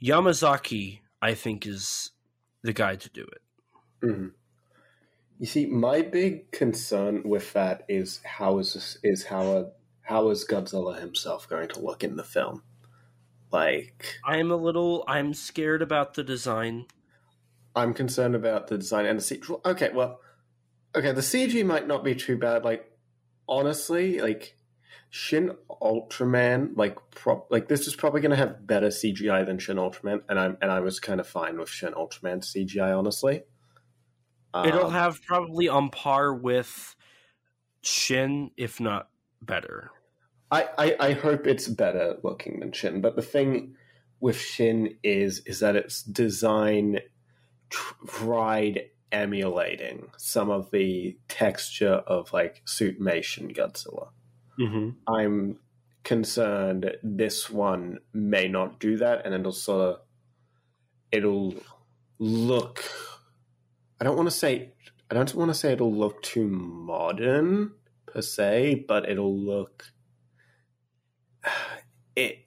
[0.00, 2.12] Yamazaki, I think, is
[2.62, 3.42] the guy to do it.
[4.06, 4.28] Mm-hmm.
[5.40, 9.66] You see, my big concern with that is how is this, is how a,
[10.02, 12.62] how is Godzilla himself going to look in the film?
[13.50, 16.86] Like, I'm a little, I'm scared about the design.
[17.74, 19.64] I'm concerned about the design and the CG.
[19.66, 20.20] Okay, well,
[20.94, 22.64] okay, the CG might not be too bad.
[22.64, 22.88] Like,
[23.48, 24.56] honestly, like
[25.16, 29.76] Shin Ultraman, like pro- like this is probably going to have better CGI than Shin
[29.76, 33.42] Ultraman, and I'm and I was kind of fine with Shin Ultraman CGI, honestly.
[34.52, 36.96] Um, It'll have probably on par with
[37.80, 39.08] Shin, if not
[39.40, 39.92] better.
[40.50, 43.76] I, I, I hope it's better looking than Shin, but the thing
[44.18, 46.98] with Shin is is that its design
[47.70, 54.08] tried emulating some of the texture of like Suitmation Godzilla.
[54.58, 55.12] Mm-hmm.
[55.12, 55.58] I'm
[56.04, 60.00] concerned this one may not do that, and it'll sort of
[61.10, 61.54] it'll
[62.18, 62.84] look.
[64.00, 64.72] I don't want to say
[65.10, 67.72] I don't want to say it'll look too modern
[68.06, 69.86] per se, but it'll look
[72.16, 72.46] it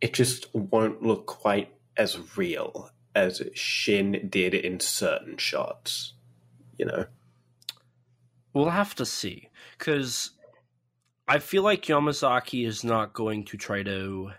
[0.00, 6.14] it just won't look quite as real as Shin did in certain shots.
[6.78, 7.06] You know.
[8.52, 9.49] We'll have to see
[9.80, 10.32] because
[11.26, 14.30] I feel like Yamazaki is not going to try to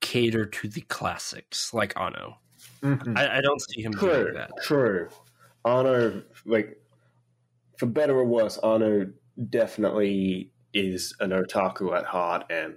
[0.00, 2.38] cater to the classics like Anno.
[2.82, 3.18] Mm-hmm.
[3.18, 4.50] I, I, don't see him true, doing that.
[4.62, 5.08] True.
[5.64, 6.80] Anno, like,
[7.78, 9.10] for better or worse, Anno
[9.50, 12.74] definitely is an otaku at heart and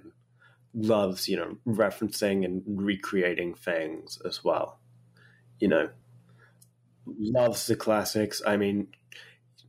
[0.74, 4.80] loves, you know, referencing and recreating things as well.
[5.60, 5.90] You know,
[7.06, 8.40] loves the classics.
[8.46, 8.88] I mean,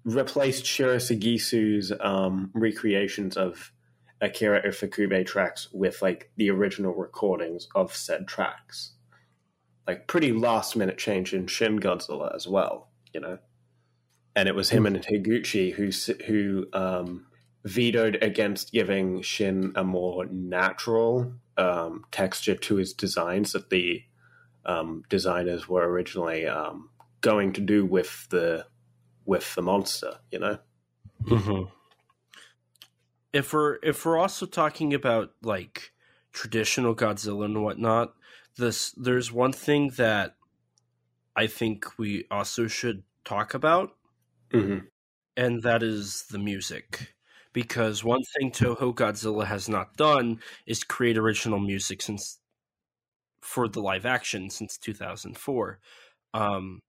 [0.03, 0.65] replaced
[0.97, 3.71] Sagisu's um, recreations of
[4.21, 8.93] Akira Ifukube tracks with like the original recordings of said tracks.
[9.87, 13.39] Like pretty last minute change in Shin Godzilla as well, you know.
[14.35, 15.89] And it was him and Higuchi who
[16.25, 17.25] who um,
[17.65, 24.03] vetoed against giving Shin a more natural um, texture to his designs that the
[24.65, 26.89] um, designers were originally um,
[27.21, 28.65] going to do with the
[29.29, 30.57] with the monster, you know.
[31.23, 31.65] Mm-hmm.
[33.31, 35.91] If we're if we're also talking about like
[36.33, 38.15] traditional Godzilla and whatnot,
[38.57, 40.35] this there's one thing that
[41.35, 43.91] I think we also should talk about,
[44.51, 44.87] mm-hmm.
[45.37, 47.13] and that is the music.
[47.53, 52.39] Because one thing Toho Godzilla has not done is create original music since
[53.41, 55.79] for the live action since 2004.
[56.33, 56.79] Um,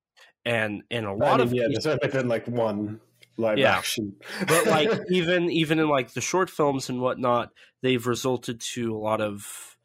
[0.44, 3.00] and in a lot I mean, of yeah, cases, there's only been like one
[3.36, 3.76] live yeah.
[3.76, 7.50] action, but like even even in like the short films and whatnot,
[7.82, 9.76] they've resulted to a lot of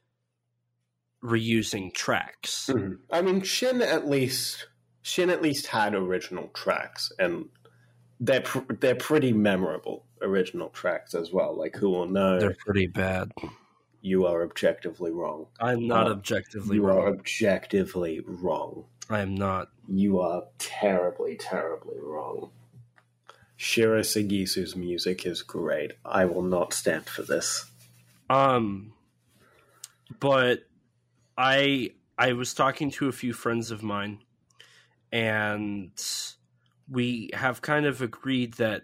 [1.23, 2.69] reusing tracks.
[2.71, 2.93] Mm-hmm.
[3.11, 4.67] I mean, Shin at least
[5.01, 7.45] Shin at least had original tracks, and
[8.19, 11.57] they're pr- they're pretty memorable original tracks as well.
[11.57, 12.39] Like who will know?
[12.39, 13.31] They're pretty bad.
[14.05, 15.47] You are objectively wrong.
[15.59, 16.97] I'm not uh, objectively you wrong.
[16.97, 18.85] You are objectively wrong.
[19.09, 19.69] I am not.
[19.87, 22.51] You are terribly, terribly wrong.
[23.55, 25.93] Shiro Sagisu's music is great.
[26.05, 27.65] I will not stand for this.
[28.29, 28.93] Um,
[30.19, 30.67] but
[31.35, 34.19] I I was talking to a few friends of mine,
[35.11, 35.89] and
[36.87, 38.83] we have kind of agreed that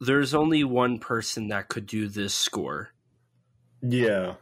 [0.00, 2.92] there's only one person that could do this score.
[3.82, 4.34] Yeah.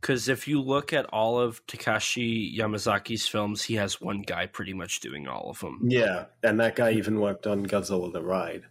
[0.00, 4.72] Because if you look at all of Takashi Yamazaki's films, he has one guy pretty
[4.72, 5.80] much doing all of them.
[5.86, 8.64] Yeah, and that guy even worked on Godzilla the Ride.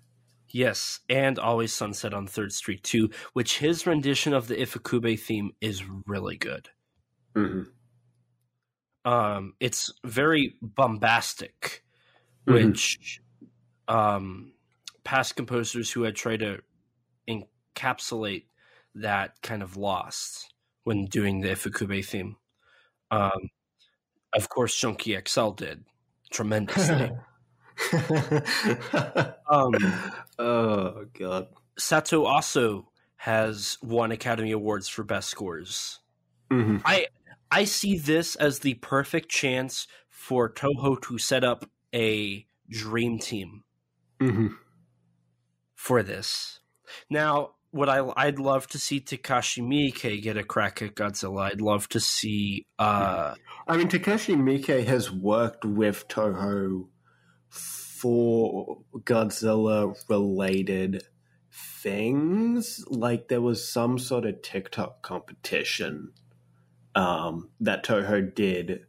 [0.52, 5.52] Yes, and Always Sunset on Third Street too, which his rendition of the Ifukube theme
[5.62, 6.70] is really good.
[7.36, 7.70] Mm-hmm.
[9.10, 11.84] Um, it's very bombastic,
[12.48, 12.54] Mhm.
[12.72, 13.22] which
[13.88, 14.54] um,
[15.04, 16.60] past composers who had tried to
[17.28, 18.46] encapsulate
[18.96, 20.54] that kind of lost
[20.84, 22.38] when doing the Ifukube theme.
[23.12, 23.50] Um,
[24.34, 25.86] of course, Chunky XL did
[26.32, 27.12] tremendously.
[29.50, 29.74] um,
[30.38, 31.48] oh god.
[31.78, 36.00] Sato also has won Academy Awards for best scores.
[36.52, 36.78] Mm-hmm.
[36.86, 37.08] I
[37.52, 43.64] I see this as the perfect chance for Toho to set up a dream team
[44.20, 44.48] Mm-hmm.
[45.76, 46.60] for this.
[47.10, 51.52] Now, what I I'd love to see Takashi Miike get a crack at Godzilla.
[51.52, 53.36] I'd love to see uh
[53.68, 56.88] I mean, Takashi Miike has worked with Toho
[57.50, 61.04] for Godzilla related
[61.52, 62.84] things.
[62.88, 66.14] Like there was some sort of TikTok competition
[66.96, 68.86] um, that Toho did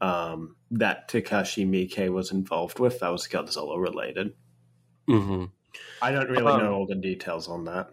[0.00, 4.32] um, that Takashi Miike was involved with that was Godzilla related.
[5.08, 5.50] mhm.
[6.00, 7.90] I don't really Um, know all the details on that.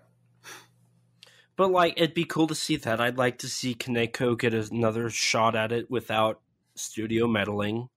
[1.60, 3.02] But like it'd be cool to see that.
[3.02, 6.40] I'd like to see Kaneko get another shot at it without
[6.76, 7.90] studio meddling.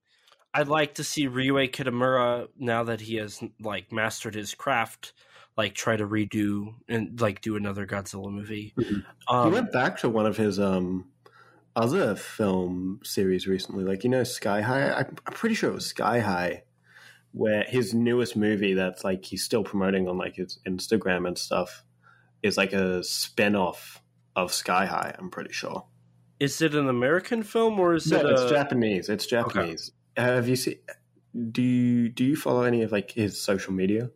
[0.53, 5.13] I'd like to see Ryuhei Kitamura now that he has like mastered his craft,
[5.55, 8.73] like try to redo and like do another Godzilla movie.
[8.77, 8.85] Mhm.
[8.97, 11.05] he Um, went back to one of his um,
[11.73, 14.91] other film series recently, like you know Sky High.
[14.91, 16.63] I'm pretty sure it was Sky High,
[17.31, 21.85] where his newest movie that's like he's still promoting on like his Instagram and stuff
[22.43, 24.01] is like a spin-off
[24.35, 25.15] of Sky High.
[25.17, 25.85] I'm pretty sure.
[26.39, 28.25] is it an American film or is No, it?
[28.25, 29.07] it's Japanese.
[29.09, 29.91] It's Japanese.
[30.17, 30.75] Have you seen?
[31.51, 34.11] Do you do you follow any of like his social media?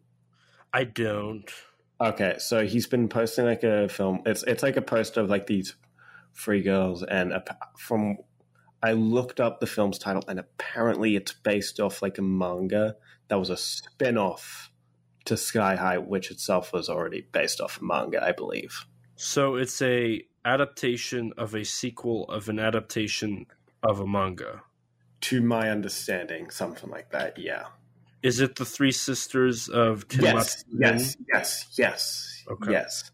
[0.73, 1.49] I don't.
[1.99, 4.21] Okay, so he's been posting like a film.
[4.25, 5.75] It's it's like a post of like these
[6.33, 8.17] free girls, and ap- from
[8.83, 12.95] I looked up the film's title, and apparently it's based off like a manga
[13.29, 14.66] that was a spin off
[15.27, 18.85] to Sky High, which itself was already based off a manga, I believe.
[19.15, 23.45] So it's a adaptation of a sequel of an adaptation
[23.83, 24.63] of a manga.
[25.21, 27.37] To my understanding, something like that.
[27.37, 27.65] Yeah.
[28.23, 30.63] Is it the Three Sisters of Yes.
[30.71, 31.17] Yes.
[31.31, 31.67] Yes.
[31.77, 32.43] Yes.
[32.49, 32.71] Okay.
[32.71, 33.11] Yes.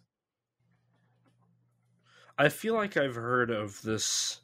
[2.38, 4.40] I feel like I've heard of this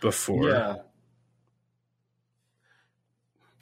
[0.00, 0.50] before.
[0.50, 0.74] Yeah.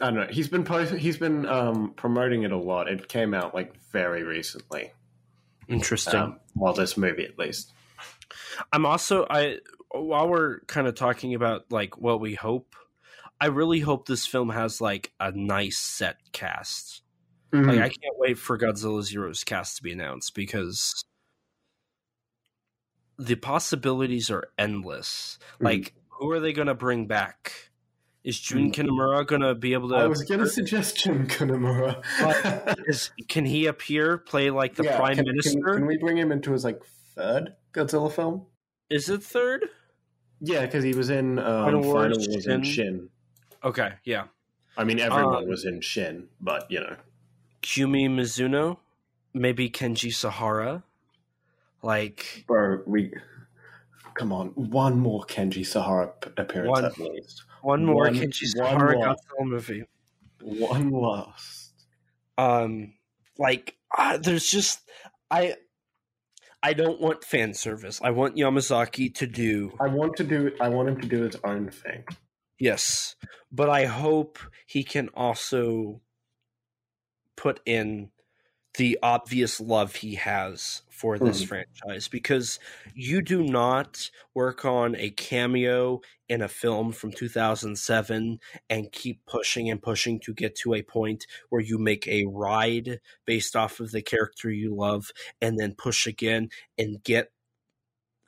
[0.04, 0.26] I don't know.
[0.30, 2.88] He's been post- he's been um, promoting it a lot.
[2.88, 4.92] It came out like very recently.
[5.66, 6.20] Interesting.
[6.20, 7.72] Um, well, this movie at least.
[8.70, 9.60] I'm also I
[9.92, 12.76] while we're kind of talking about like what we hope,
[13.40, 17.00] I really hope this film has like a nice set cast.
[17.54, 17.70] Mm-hmm.
[17.70, 21.02] Like I can't wait for Godzilla Zero's cast to be announced because
[23.16, 25.38] the possibilities are endless.
[25.60, 25.64] Mhm.
[25.64, 27.70] Like who are they going to bring back?
[28.24, 32.02] Is Jun Kunimura going to be able to I was to suggest Jun Kunimura.
[32.88, 35.60] is can he appear play like the prime can, minister?
[35.60, 36.82] Can, can we bring him into his like
[37.14, 38.46] third Godzilla film?
[38.88, 39.66] Is it third?
[40.40, 42.74] Yeah, because he was in um, Final Final, Wars, Wars and Shin.
[42.74, 43.08] Shin.
[43.62, 44.24] Okay, yeah.
[44.76, 46.96] I mean, everyone Um, was in Shin, but you know,
[47.60, 48.78] Kumi Mizuno,
[49.34, 50.82] maybe Kenji Sahara.
[51.82, 53.12] Like bro, we
[54.14, 56.84] come on, one more Kenji Sahara appearance One.
[56.86, 57.44] at least.
[57.64, 58.94] One more One- one Sahara.
[58.96, 59.84] Godzilla movie.
[60.40, 61.72] One last.
[62.36, 62.94] Um,
[63.38, 64.80] like uh, there's just
[65.30, 65.56] I.
[66.62, 68.00] I don't want fan service.
[68.02, 70.50] I want Yamazaki to do I want to do.
[70.60, 72.04] I want him to do his own thing.
[72.58, 73.16] Yes,
[73.52, 76.00] but I hope he can also
[77.36, 78.10] put in
[78.76, 81.48] the obvious love he has for this Mhm.
[81.48, 82.58] franchise because
[82.94, 88.40] you do not work on a cameo in a film from 2007
[88.70, 93.00] and keep pushing and pushing to get to a point where you make a ride
[93.26, 95.10] based off of the character you love
[95.40, 96.48] and then push again
[96.78, 97.30] and get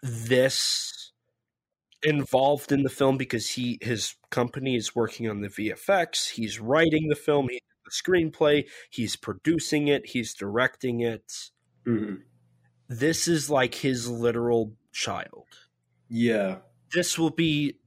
[0.03, 1.13] this
[2.03, 6.29] involved in the film because he his company is working on the VFX.
[6.29, 11.33] He's writing the film, he the screenplay, he's producing it, he's directing it.
[11.87, 12.23] Mhm.
[12.89, 15.47] This is like his literal child.
[16.09, 16.59] Yeah.
[16.93, 17.79] this will be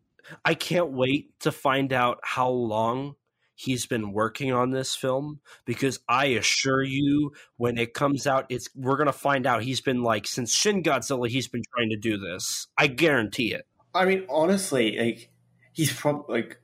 [0.46, 3.16] I can't wait to find out how long
[3.56, 8.70] he's been working on this film because I assure you when it comes out it's
[8.76, 12.18] we're to find out he's been like since Shin Godzilla he's been trying to do
[12.18, 12.68] this.
[12.78, 13.66] I guarantee it.
[13.96, 15.32] I mean honestly like
[15.74, 16.60] he's probably like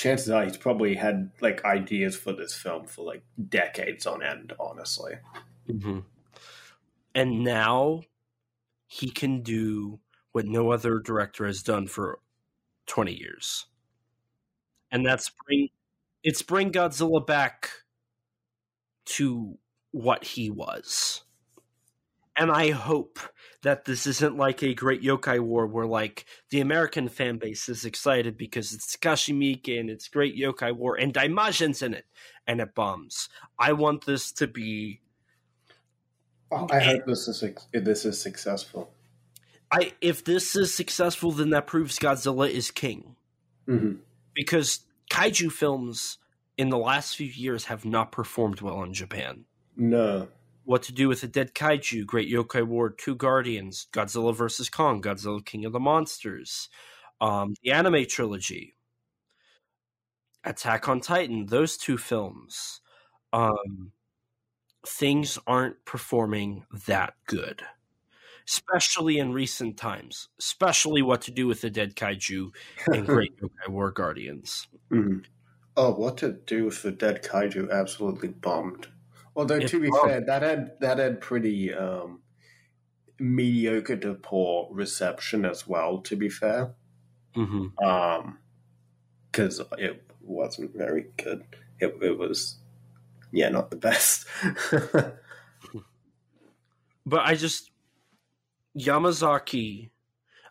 [0.00, 4.54] chances are he's probably had like ideas for this film for like decades on end
[4.58, 5.12] honestly.
[5.68, 6.00] Mm-hmm.
[7.14, 8.02] And now
[8.86, 10.00] he can do
[10.32, 12.20] what no other director has done for
[12.86, 13.66] 20 years.
[14.90, 15.68] And that's bring
[16.22, 17.70] it's bring Godzilla back
[19.06, 19.58] to
[19.90, 21.24] what he was.
[22.40, 23.18] And I hope
[23.60, 27.84] that this isn't like a great yokai war where like the American fan base is
[27.84, 32.06] excited because it's Takashi and it's great yokai war and Daimajin's in it
[32.46, 33.28] and it bombs.
[33.58, 35.02] I want this to be
[36.50, 37.44] oh, I hope this is
[37.74, 38.90] this is successful.
[39.70, 43.16] I if this is successful, then that proves Godzilla is king.
[43.68, 43.96] Mm-hmm.
[44.32, 44.80] Because
[45.10, 46.16] kaiju films
[46.56, 49.44] in the last few years have not performed well in Japan.
[49.76, 50.28] No.
[50.70, 52.06] What to do with a dead kaiju?
[52.06, 56.68] Great Yokai War, Two Guardians, Godzilla vs Kong, Godzilla King of the Monsters,
[57.20, 58.76] um, the anime trilogy,
[60.44, 61.46] Attack on Titan.
[61.46, 62.82] Those two films,
[63.32, 63.90] um,
[64.86, 67.64] things aren't performing that good
[68.48, 72.50] especially in recent times, especially what to do with the dead kaiju
[72.86, 74.68] and Great Yokai War Guardians.
[74.90, 75.18] Mm-hmm.
[75.76, 77.70] Oh, what to do with the dead kaiju?
[77.72, 78.88] Absolutely bombed.
[79.40, 80.10] Although it to be bombed.
[80.10, 82.20] fair, that had that had pretty um,
[83.18, 86.02] mediocre to poor reception as well.
[86.02, 86.74] To be fair,
[87.34, 87.82] mm-hmm.
[87.82, 88.36] um,
[89.32, 91.44] because it wasn't very good.
[91.78, 92.58] It, it was,
[93.32, 94.26] yeah, not the best.
[97.06, 97.70] but I just
[98.78, 99.88] Yamazaki,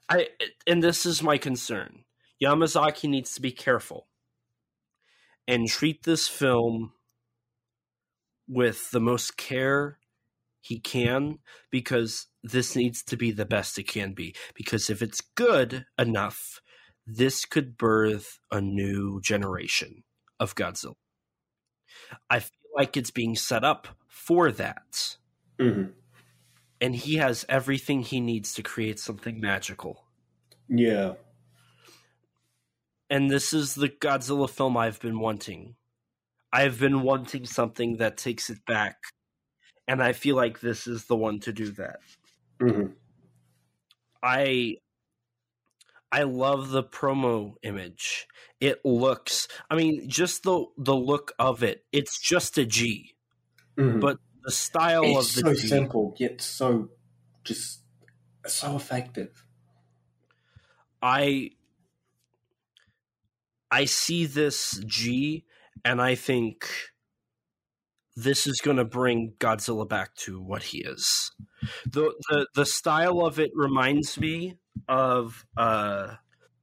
[0.10, 0.30] I
[0.66, 2.06] and this is my concern.
[2.42, 4.08] Yamazaki needs to be careful
[5.48, 6.94] and treat this film
[8.50, 10.00] with the most care
[10.60, 11.40] he can
[11.72, 14.36] because this needs to be the best it can be.
[14.56, 16.60] Because if it's good enough,
[17.06, 20.04] this could birth a new generation
[20.40, 20.96] of Godzilla.
[22.30, 25.18] I feel like it's being set up for that.
[25.60, 25.92] Mm-hmm
[26.82, 30.06] and he has everything he needs to create something magical.
[30.68, 31.14] Yeah.
[33.10, 35.76] And this is the Godzilla film I've been wanting.
[36.52, 38.98] I've been wanting something that takes it back,
[39.88, 42.00] and I feel like this is the one to do that.
[42.60, 42.88] Mm-hmm.
[44.24, 44.78] I
[46.12, 48.28] I love the promo image.
[48.60, 51.86] It looks, I mean, just the the look of it.
[51.92, 53.16] It's just a G,
[53.78, 54.00] mm-hmm.
[54.00, 56.90] but the style it's of the so G, simple yet so
[57.44, 57.82] just
[58.46, 59.46] so effective.
[61.02, 61.52] I
[63.72, 65.46] I see this G
[65.86, 66.70] and I think
[68.16, 71.32] this is going to bring Godzilla back to what he is.
[71.86, 74.56] The the the style of it reminds me
[74.88, 76.16] of uh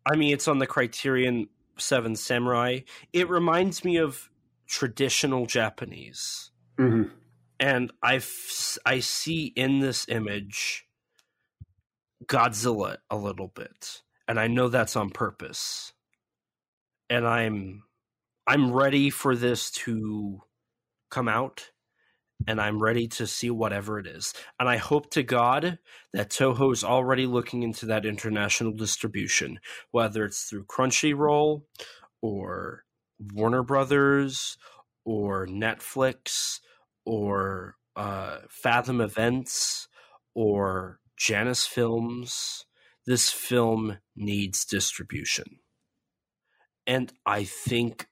[0.05, 1.49] I mean it's on the Criterion
[1.79, 2.81] 7 Samurai.
[3.13, 4.31] It reminds me of
[4.67, 6.51] traditional Japanese.
[6.79, 7.15] Mm-hmm
[7.59, 8.21] and I
[8.85, 10.87] I see in this image
[12.27, 15.93] Godzilla a little bit, and I know that's on purpose.
[17.09, 17.85] And I'm
[18.47, 20.41] I'm ready for this to
[21.11, 21.71] come out,
[22.47, 24.35] and I'm ready to see whatever it is.
[24.61, 25.79] And I hope to God
[26.13, 29.59] that Toho is already looking into that international distribution,
[29.91, 31.63] whether it's through Crunchyroll
[32.23, 32.85] or
[33.19, 34.59] Warner Brothers
[35.05, 36.61] or Netflix
[37.05, 39.89] or uh, Fathom Events
[40.35, 42.67] or Janus Films,
[43.07, 45.61] this film needs distribution.
[46.87, 48.07] And I think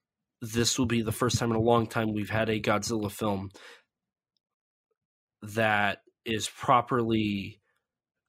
[0.52, 3.50] this will be the first time in a long time we've had a Godzilla film
[5.42, 7.60] that is properly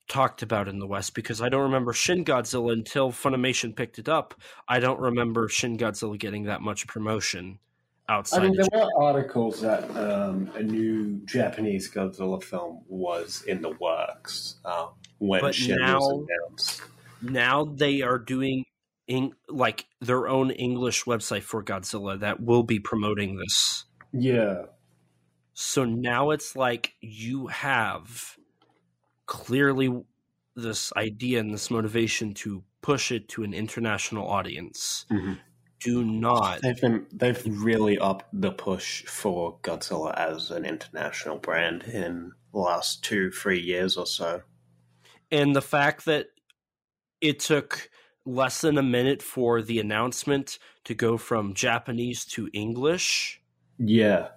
[0.07, 4.07] talked about in the West because I don't remember Shin Godzilla until Funimation picked it
[4.07, 4.35] up.
[4.67, 7.59] I don't remember Shin Godzilla getting that much promotion
[8.07, 8.37] outside.
[8.37, 13.61] Of I mean, there were articles that um, a new Japanese Godzilla film was in
[13.61, 14.87] the works uh,
[15.17, 16.81] when but Shin now, was announced.
[17.21, 18.65] Now they are doing
[19.07, 23.85] in, like their own English website for Godzilla that will be promoting this.
[24.11, 24.63] Yeah.
[25.53, 28.37] So now it's like you have
[29.25, 30.03] clearly
[30.55, 35.05] this idea and this motivation to push it to an international audience.
[35.11, 35.33] Mm-hmm
[35.85, 36.61] do not.
[36.61, 42.59] They've been they've really upped the push for Godzilla as an international brand in the
[42.59, 44.41] last two three years or so.
[45.31, 46.27] And the fact that
[47.21, 47.89] it took
[48.25, 53.41] less than a minute for the announcement to go from Japanese to English.
[53.77, 54.29] Yeah.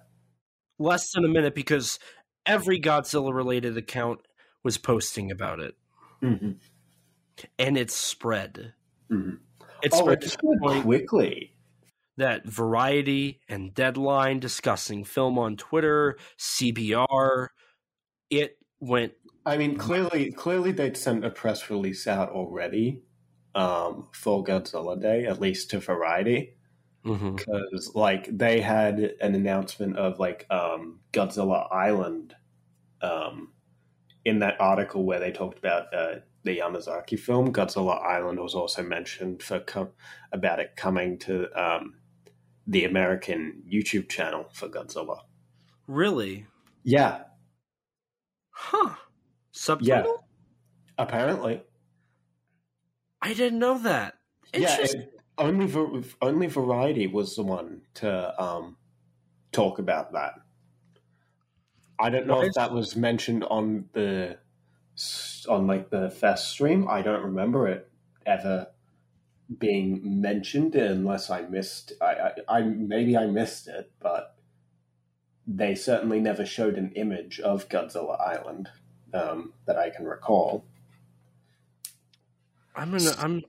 [0.77, 1.99] Less than a minute because
[2.45, 4.19] every Godzilla related account
[4.63, 5.75] was posting about it.
[6.23, 6.51] Mm-hmm.
[7.57, 8.73] And it spread.
[9.11, 9.35] Mm-hmm.
[9.81, 11.55] It Oh, spread it spread quickly.
[12.17, 17.47] that Variety and Deadline discussing film on Twitter, CBR,
[18.29, 19.13] it went
[19.45, 23.01] I mean, clearly, clearly they'd sent a press release out already
[23.59, 26.55] um, for Godzilla Day, at least to Variety,
[27.03, 32.35] because like they had an announcement of like um, Godzilla Island
[33.01, 33.51] um,
[34.25, 37.51] in that article where they talked about uh, the Yamazaki film.
[37.51, 39.91] Godzilla Island was also mentioned for com-
[40.31, 41.95] about it coming to um,
[42.67, 45.19] the American YouTube channel for Godzilla.
[45.87, 46.45] really?
[46.83, 47.23] Yeah,
[48.51, 48.95] Huh.
[49.51, 50.25] Subtitle?
[50.97, 51.03] Yeah.
[51.03, 51.61] apparently.
[53.21, 54.15] I didn't know that.
[54.53, 55.71] Yeah, it, only
[56.21, 58.77] only Variety was the one to um,
[59.51, 60.33] talk about that.
[61.99, 64.37] I don't know Why if is- that was mentioned on the
[65.47, 66.87] on like the fest stream.
[66.89, 67.89] I don't remember it
[68.25, 68.67] ever
[69.57, 71.93] being mentioned unless I missed.
[72.01, 74.35] I, I, I maybe I missed it, but
[75.47, 78.69] they certainly never showed an image of Godzilla Island
[79.13, 80.65] um, that I can recall.
[82.79, 83.11] I'm gonna.
[83.19, 83.43] I'm.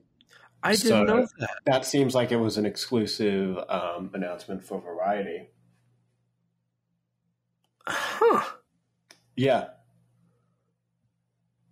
[0.63, 1.49] I didn't So- know that.
[1.65, 5.49] That seems like it was an exclusive um, announcement for Variety.
[7.87, 8.43] Huh.
[9.35, 9.69] Yeah.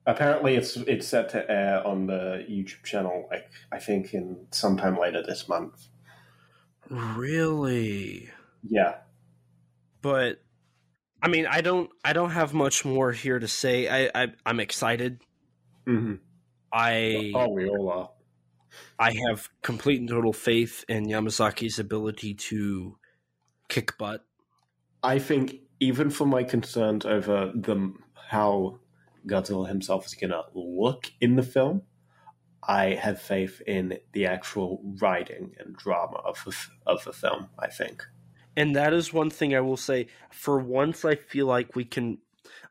[0.05, 3.27] Apparently, it's it's set to air on the YouTube channel.
[3.29, 5.87] Like I think in sometime later this month.
[6.89, 8.29] Really?
[8.67, 8.95] Yeah.
[10.01, 10.41] But
[11.21, 11.91] I mean, I don't.
[12.03, 13.87] I don't have much more here to say.
[13.87, 14.23] I.
[14.23, 15.19] I I'm excited.
[15.87, 16.15] Mm-hmm.
[16.71, 17.31] I.
[17.35, 18.09] Oh, we all are.
[18.97, 22.97] I have complete and total faith in Yamazaki's ability to
[23.67, 24.25] kick butt.
[25.01, 27.93] I think even for my concerns over the
[28.29, 28.79] how
[29.25, 31.83] Godzilla himself is going to look in the film,
[32.67, 36.55] I have faith in the actual writing and drama of the,
[36.85, 37.49] of the film.
[37.57, 38.03] I think.
[38.57, 40.07] And that is one thing I will say.
[40.31, 42.19] For once, I feel like we can.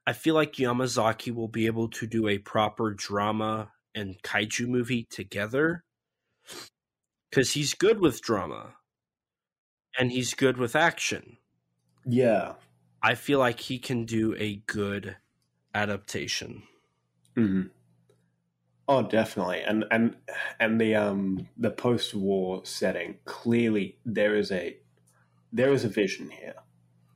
[0.06, 5.04] I feel like Yamazaki will be able to do a proper drama and kaiju movie
[5.04, 5.84] together.
[7.30, 8.76] Because he's good with drama.
[9.98, 11.38] And he's good with action.
[12.06, 12.54] Yeah.
[13.02, 15.16] I feel like he can do a good
[15.74, 16.62] adaptation.
[17.34, 17.62] hmm
[18.90, 20.16] Oh, definitely, and and
[20.58, 24.78] and the um the post war setting clearly there is a
[25.52, 26.54] there is a vision here.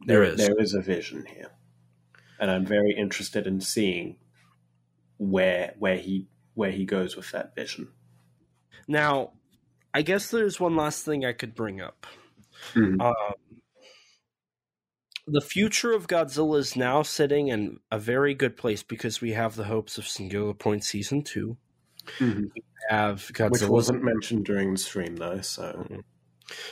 [0.06, 0.36] There is.
[0.36, 1.50] there is a vision here,
[2.38, 4.16] and I'm very interested in seeing
[5.16, 7.89] where where he where he goes with that vision.
[8.89, 9.33] Now,
[9.95, 12.07] I guess there's one last thing I could bring up.
[12.74, 13.01] Mhm.
[13.01, 13.35] Um,
[15.27, 19.55] the future of Godzilla is now sitting in a very good place because we have
[19.57, 21.57] the hopes of Singular Point Season 2.
[22.19, 22.51] Mhm.
[22.55, 25.87] We have Which wasn't mentioned during the stream though, so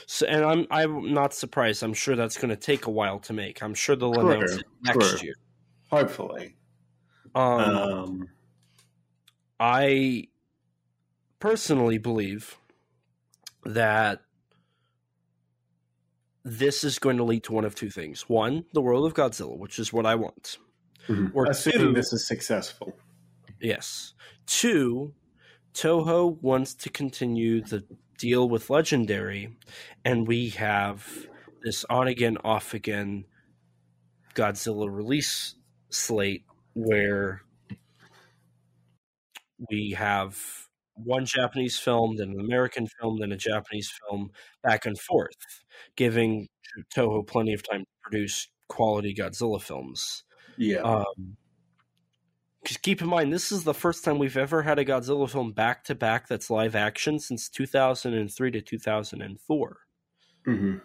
[0.05, 1.81] So, and I'm, I'm not surprised.
[1.81, 3.63] I'm sure that's going to take a while to make.
[3.63, 5.19] I'm sure they'll True, announce it next true.
[5.27, 5.35] year.
[5.89, 6.57] hopefully.
[7.33, 8.27] Um, Um,
[9.63, 10.25] I
[11.39, 12.57] personally believe
[13.63, 14.21] that
[16.43, 18.27] this is going to lead to one of two things.
[18.27, 20.57] One, the world of Godzilla, which is what I want.
[21.07, 21.31] mhm.
[21.35, 22.97] or assuming two- this is successful.
[23.59, 24.13] Yes.
[24.47, 25.13] Two,
[25.73, 27.83] Toho wants to continue the
[28.17, 29.55] deal with Legendary,
[30.03, 31.27] and we have
[31.63, 33.25] this on again, off again
[34.35, 35.55] Godzilla release
[35.89, 37.43] slate where
[39.69, 40.37] we have
[40.95, 44.31] one Japanese film, then an American film, then a Japanese film,
[44.63, 45.63] back and forth,
[45.95, 46.47] giving
[46.95, 50.23] Toho plenty of time to produce quality Godzilla films.
[50.57, 50.81] Yeah.
[50.81, 51.37] Um,
[52.61, 55.51] because keep in mind, this is the first time we've ever had a Godzilla film
[55.51, 59.77] back to back that's live action since 2003 to 2004.
[60.45, 60.75] hmm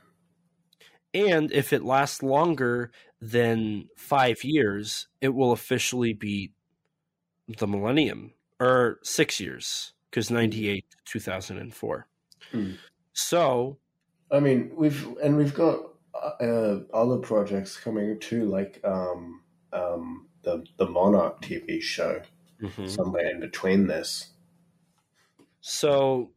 [1.13, 6.53] And if it lasts longer than five years, it will officially be
[7.59, 12.07] the millennium or six years because 98 to 2004.
[12.53, 12.77] Mm.
[13.13, 13.79] So,
[14.31, 15.81] I mean, we've and we've got
[16.41, 19.43] uh, other projects coming too, like um,
[19.73, 22.23] um, the the Monarch TV show.
[22.63, 22.89] mhm.
[22.89, 24.33] Somewhere in between this.
[25.61, 26.31] so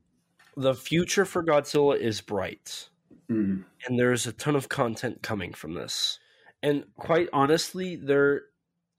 [0.57, 2.89] the future for Godzilla is bright.
[3.29, 3.63] Mm.
[3.85, 6.17] and there's a ton of content coming from this.
[6.63, 8.45] And quite honestly, there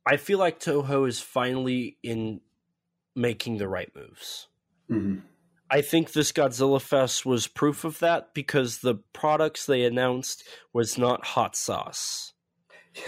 [0.06, 2.40] I feel like Toho is finally in
[3.14, 4.48] making the right moves.
[4.88, 5.18] hmm
[5.72, 10.42] I think this Godzilla Fest was proof of that because the products they announced
[10.72, 12.32] was not hot sauce.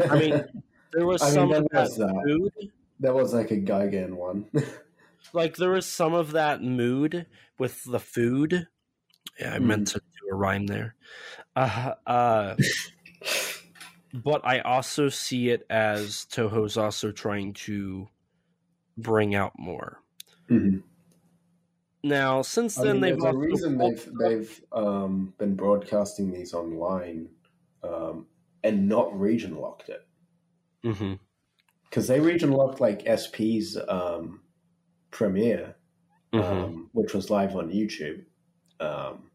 [0.09, 0.45] I mean,
[0.93, 2.23] there was I mean, some of that, was that.
[2.25, 2.53] mood.
[3.01, 4.47] That was like a Gigan one.
[5.33, 7.27] Like there was some of that mood
[7.59, 8.67] with the food.
[9.39, 10.95] Yeah, I meant to do a rhyme there.
[11.57, 12.57] Uh, uh,
[14.15, 18.09] but I also see it as Toho's also trying to
[18.97, 20.01] bring out more.
[20.49, 20.83] Mhm.
[22.05, 26.53] Now, since I then mean, they've there's a reason they've they've um, been broadcasting these
[26.53, 27.29] online
[27.83, 28.27] um,
[28.65, 30.07] and not region locked it
[30.83, 34.43] because they region locked like SP's um,
[35.11, 35.77] premiere,
[36.33, 36.43] Mhm.
[36.43, 38.27] um, which was live on YouTube.
[38.81, 39.31] Um,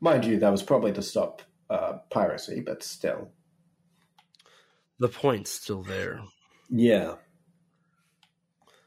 [0.00, 3.32] mind you, that was probably to stop uh, piracy, but still,
[4.98, 6.20] the point's still there.
[6.70, 7.16] yeah.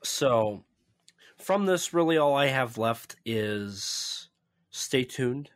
[0.04, 0.64] So,
[1.38, 4.30] from this, really all I have left is
[4.70, 5.50] stay tuned.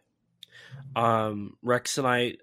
[0.95, 2.35] Um, Rex and I,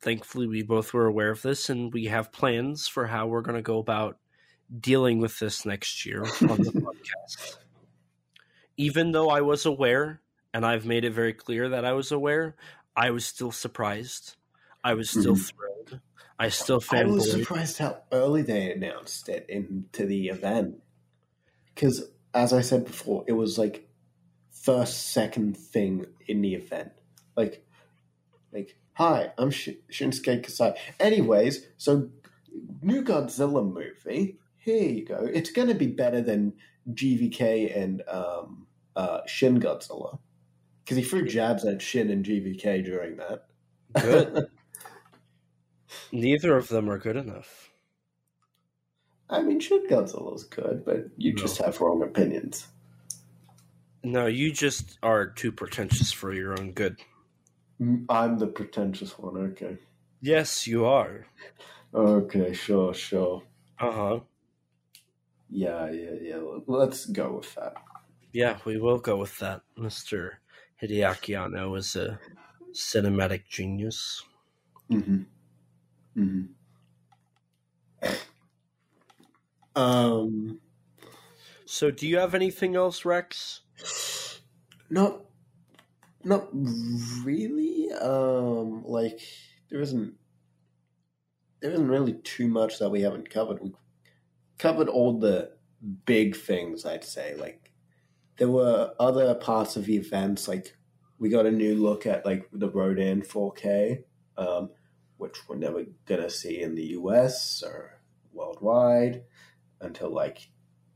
[0.00, 3.56] thankfully, we both were aware of this, and we have plans for how we're going
[3.56, 4.18] to go about
[4.80, 6.28] dealing with this next year on
[6.62, 7.56] the podcast.
[8.76, 10.20] Even though I was aware,
[10.54, 12.54] and I've made it very clear that I was aware,
[12.96, 14.36] I was still surprised.
[14.84, 15.50] I was still Mhm.
[15.52, 16.00] thrilled.
[16.38, 20.76] I still I was surprised how early they announced it into the event.
[21.78, 23.88] Because, as I said before, it was like
[24.50, 26.90] first, second thing in the event.
[27.36, 27.64] Like,
[28.52, 30.74] like, hi, I'm Sh- Shinsuke Kasai.
[30.98, 32.10] Anyways, so
[32.82, 34.40] new Godzilla movie.
[34.56, 35.20] Here you go.
[35.32, 36.54] It's going to be better than
[36.92, 40.18] GVK and um, uh, Shin Godzilla.
[40.84, 43.46] Because he threw jabs at Shin and GVK during that.
[44.02, 44.48] Good.
[46.12, 47.67] Neither of them are good enough.
[49.30, 51.36] I mean, Shin Godzilla's good, but you No.
[51.42, 52.66] just have wrong opinions.
[54.02, 56.98] No, you just are too pretentious for your own good.
[57.80, 59.36] Mm, I'm the pretentious one.
[59.52, 59.76] Okay.
[60.20, 61.26] Yes, you are.
[61.94, 62.52] Okay.
[62.54, 62.94] Sure.
[62.94, 63.42] Sure.
[63.78, 64.20] Uh huh.
[65.50, 65.90] Yeah.
[65.90, 66.14] Yeah.
[66.20, 66.40] Yeah.
[66.66, 67.74] Let's go with that.
[68.32, 69.62] Yeah, we will go with that.
[69.78, 70.32] Mr.
[70.82, 72.18] Hideaki Anno is a
[72.72, 74.22] cinematic genius.
[74.90, 75.22] Mm-hmm.
[76.16, 78.12] Mm-hmm.
[79.78, 80.58] Um.
[81.64, 83.60] So, do you have anything else, Rex?
[84.90, 85.20] Not.
[86.24, 87.92] Not really.
[87.92, 88.82] Um.
[88.84, 89.20] Like
[89.70, 90.14] there isn't.
[91.60, 93.62] There isn't really too much that we haven't covered.
[93.62, 93.72] We
[94.58, 95.52] covered all the
[96.04, 96.84] big things.
[96.84, 97.72] I'd say like
[98.36, 100.48] there were other parts of the events.
[100.48, 100.76] Like
[101.20, 104.02] we got a new look at like the Rodan 4K,
[104.36, 104.70] um,
[105.18, 108.00] which we're never gonna see in the US or
[108.32, 109.22] worldwide
[109.80, 110.48] until like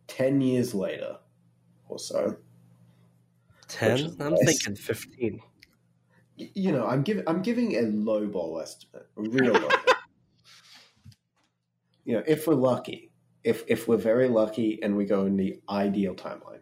[0.07, 1.19] ten years later
[1.89, 2.37] or so.
[3.69, 4.17] Ten?
[4.21, 4.45] I'm nice.
[4.45, 5.41] thinking fifteen.
[6.37, 9.69] You know, I'm giving I'm giving a low ball estimate, a real low.
[12.05, 13.13] You know, if we're lucky,
[13.45, 16.59] if if we're very lucky and we go in the ideal timeline.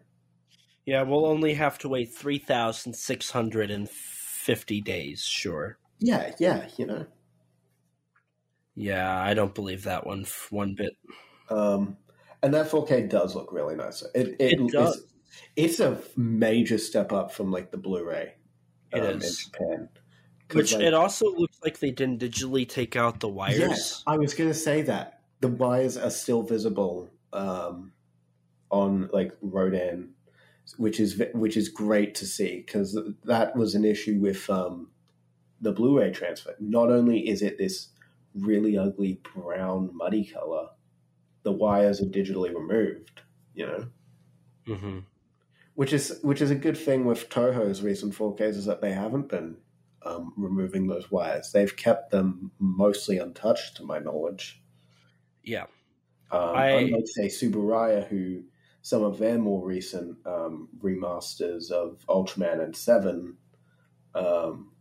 [0.85, 5.77] Yeah, we'll only have to wait 3,650 days, sure.
[5.99, 7.05] Yeah, yeah, you know.
[8.75, 10.97] Yeah, I don't believe that one f- one bit.
[11.49, 11.97] Um,
[12.43, 14.01] and that 4K does look really nice.
[14.15, 15.03] It, It it's- does.
[15.55, 18.33] It's, a major step up from like the Blu-ray.
[18.93, 19.45] It um, in is.
[19.45, 19.89] Japan.
[20.51, 23.57] Which like, it also looks like they didn't digitally take out the wires.
[23.57, 27.93] Yes, I was going to say that the wires are still visible um,
[28.69, 30.13] on like Rodan,
[30.77, 34.89] which is which is great to see because that was an issue with um,
[35.61, 36.55] the Blu-ray transfer.
[36.59, 37.89] Not only is it this
[38.35, 40.67] really ugly brown muddy color,
[41.43, 43.21] the wires are digitally removed.
[43.53, 43.91] You know,
[44.65, 44.99] hmm
[45.75, 49.29] which is which is a good thing with Toho's recent 4Ks is that they haven't
[49.29, 49.57] been
[50.03, 51.51] um, removing those wires.
[51.51, 54.63] They've kept them mostly untouched, to my knowledge.
[55.43, 55.67] Yeah.
[56.31, 58.45] Um, I- Unlike say Tsuburaya, who
[58.81, 63.37] some of their more recent um, remasters of Ultraman and Seven
[64.15, 64.73] um,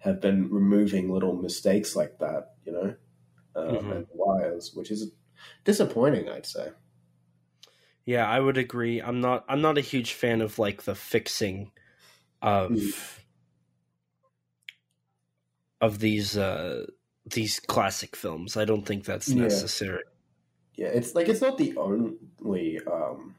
[0.00, 2.96] have been removing little mistakes like that, you know,
[3.56, 3.92] um, Mhm.
[3.92, 5.12] and wires, which is
[5.64, 6.68] disappointing, I'd say.
[8.06, 9.00] Yeah, I would agree.
[9.00, 11.70] I'm not I'm not a huge fan of like the fixing
[12.42, 13.18] of Mm.
[15.80, 16.86] of these uh
[17.26, 18.56] these classic films.
[18.56, 20.02] I don't think that's necessary.
[20.74, 23.34] Yeah, it's like it's not the only um,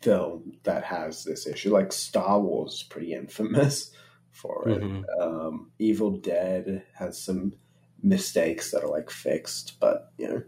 [0.00, 1.72] film that has this issue.
[1.72, 3.90] Like Star Wars is pretty infamous
[4.30, 4.80] for it.
[4.80, 5.04] Mhm.
[5.20, 7.54] Um, Evil Dead has some
[8.02, 10.42] mistakes that are like fixed, but you know,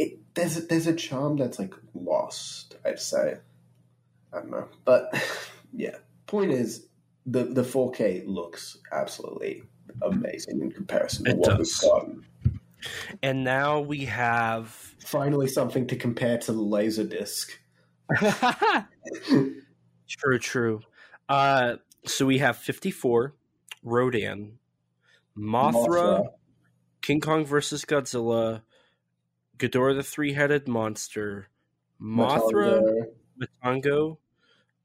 [0.00, 2.76] it there's a, there's a charm that's like lost.
[2.84, 3.36] I'd say.
[4.32, 5.12] I don't know, but
[5.72, 5.96] yeah.
[6.26, 6.86] Point is,
[7.26, 9.62] the the 4K looks absolutely
[10.02, 11.80] amazing in comparison to It what does.
[11.82, 12.26] we've gotten.
[13.22, 14.68] And now we have
[15.04, 17.50] Finally, something to compare to the Laserdisc.
[20.08, 20.80] true, true.
[21.28, 23.34] Uh, so we have 54,
[23.82, 24.58] Rodan,
[25.36, 26.28] Mothra,
[27.02, 28.62] King Kong versus Godzilla,
[29.60, 31.48] Ghidorah the three headed monster,
[32.00, 33.04] Mothra,
[33.38, 34.16] Matango,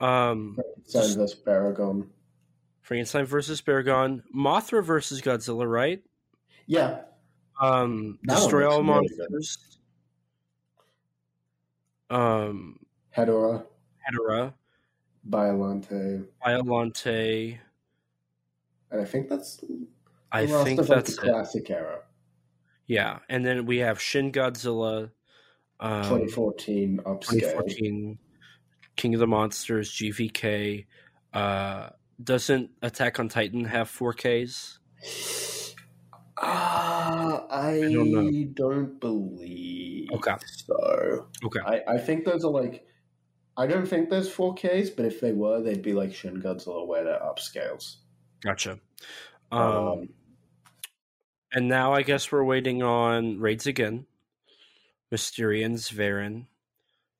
[0.02, 0.56] um,
[0.92, 1.36] Frankenstein vs.
[1.36, 2.08] Baragon.
[2.82, 6.04] Frankenstein versus Baragon, Mothra versus Godzilla, right?
[6.68, 7.02] Yeah,
[7.62, 8.84] Um, That Destroy All really.
[8.84, 9.78] Monsters.
[12.10, 12.80] Um,
[13.16, 13.66] Hedorah,
[14.12, 14.54] Hedorah,
[15.28, 17.60] Biolante, Violante.
[18.92, 19.64] and I think that's
[20.32, 22.02] I think that's classic era.
[22.88, 25.12] Yeah, and then we have Shin Godzilla,
[25.80, 27.20] um, 2014 upscale.
[27.22, 28.18] 2014,
[28.96, 30.86] King of the Monsters, GVK.
[31.34, 31.90] Uh,
[32.24, 34.78] doesn't Attack on Titan have 4Ks?
[36.38, 40.36] Ah, I, don't don't believe Okay.
[40.46, 41.28] so.
[41.46, 41.60] Okay.
[41.66, 42.86] I, I think those are like.
[43.58, 47.06] I don't think there's 4Ks, but if they were, they'd be like Shin Godzilla, where
[47.06, 47.96] they're upscales.
[48.44, 48.80] Gotcha.
[49.52, 50.10] Um, Um,
[51.56, 54.06] and now I guess we're waiting on raids again.
[55.12, 56.46] Mysterians, Varan,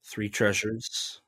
[0.04, 1.22] Three Treasures,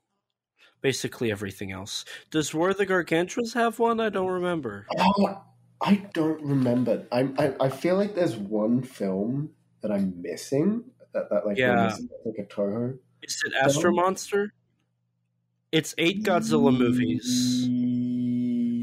[0.82, 2.04] basically everything else.
[2.30, 4.00] Does War of the Gargantuas have one?
[4.00, 4.86] I don't remember.
[5.00, 5.42] Oh,
[5.82, 7.06] I don't remember.
[7.12, 9.52] I, I I feel like there's one film
[9.82, 10.84] that I'm missing.
[11.14, 11.86] That, that like Yeah.
[11.86, 12.98] missing, like a Toho.
[13.24, 14.54] Is it Astro Monster?
[15.72, 17.66] It's eight Godzilla movies.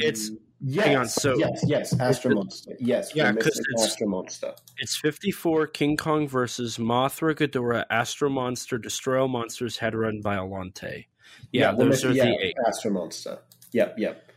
[0.05, 0.31] It's-
[0.65, 2.73] yes, hang on, so- yes, yes, Astro Monster.
[2.81, 4.55] Yes, Yeah, we're 'cause missing it's- Astro Monster.
[4.79, 11.07] It's 54 King Kong versus Mothra, Ghidorah, Astro Monster, Destroy All Monsters, Hedorah, and Biolante.
[11.53, 12.55] Yeah, we're those missing- are yeah, the eight.
[12.67, 13.39] Astro Monster.
[13.73, 14.31] Yep, yep.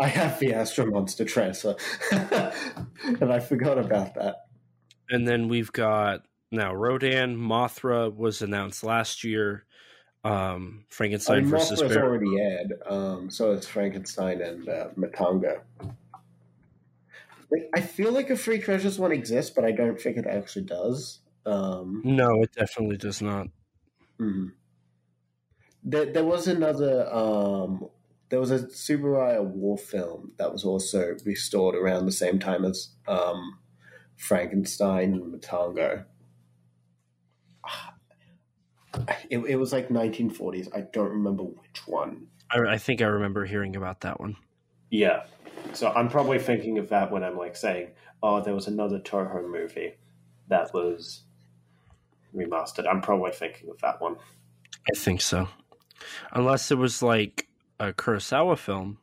[0.00, 1.76] I have the Astro Monster transfer,
[2.10, 4.46] and I forgot about that.
[5.10, 9.64] And then we've got now Rodan, Mothra was announced last year.
[10.24, 15.62] Um, I Frankenstein mean, versus already aired, um, so it's Frankenstein and uh, Matango.
[17.50, 20.64] Like, I feel like a Free Treasures one exists, but I don't think it actually
[20.64, 21.20] does.
[21.44, 23.48] Um, No, it definitely does not.
[24.20, 24.52] mhm.
[25.84, 27.12] There, there was another.
[27.12, 27.88] Um,
[28.28, 32.90] there was a Tsuburaya war film that was also restored around the same time as
[33.06, 33.58] um,
[34.16, 36.06] Frankenstein and Matango.
[39.30, 40.68] It, it was like 1940s.
[40.74, 42.26] I don't remember which one.
[42.50, 44.36] I, I think I remember hearing about that one.
[44.90, 45.24] Yeah.
[45.72, 47.88] So I'm probably thinking of that when I'm like saying,
[48.22, 49.94] oh, there was another Toho movie
[50.48, 51.22] that was
[52.34, 52.86] remastered.
[52.88, 54.16] I'm probably thinking of that one.
[54.92, 55.48] I think so.
[56.32, 57.48] Unless it was like
[57.78, 58.98] a Kurosawa film,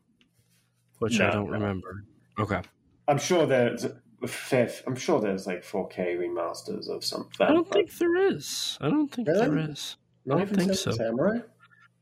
[0.99, 1.53] which I don't no.
[1.53, 2.03] remember.
[2.37, 2.61] Okay.
[3.07, 3.99] I'm sure there's fifth.
[4.21, 7.47] I'm sure there's like 4K remasters of something.
[7.47, 8.77] I don't think there is.
[8.81, 9.39] I don't think Really?
[9.39, 9.95] there is.
[9.99, 10.91] I Not don't even think so.
[10.91, 11.37] Samurai.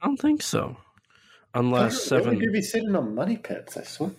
[0.02, 0.78] I don't think so.
[1.54, 2.38] Unless seven.
[2.38, 3.78] would be sitting on money pits.
[3.78, 4.12] I swear.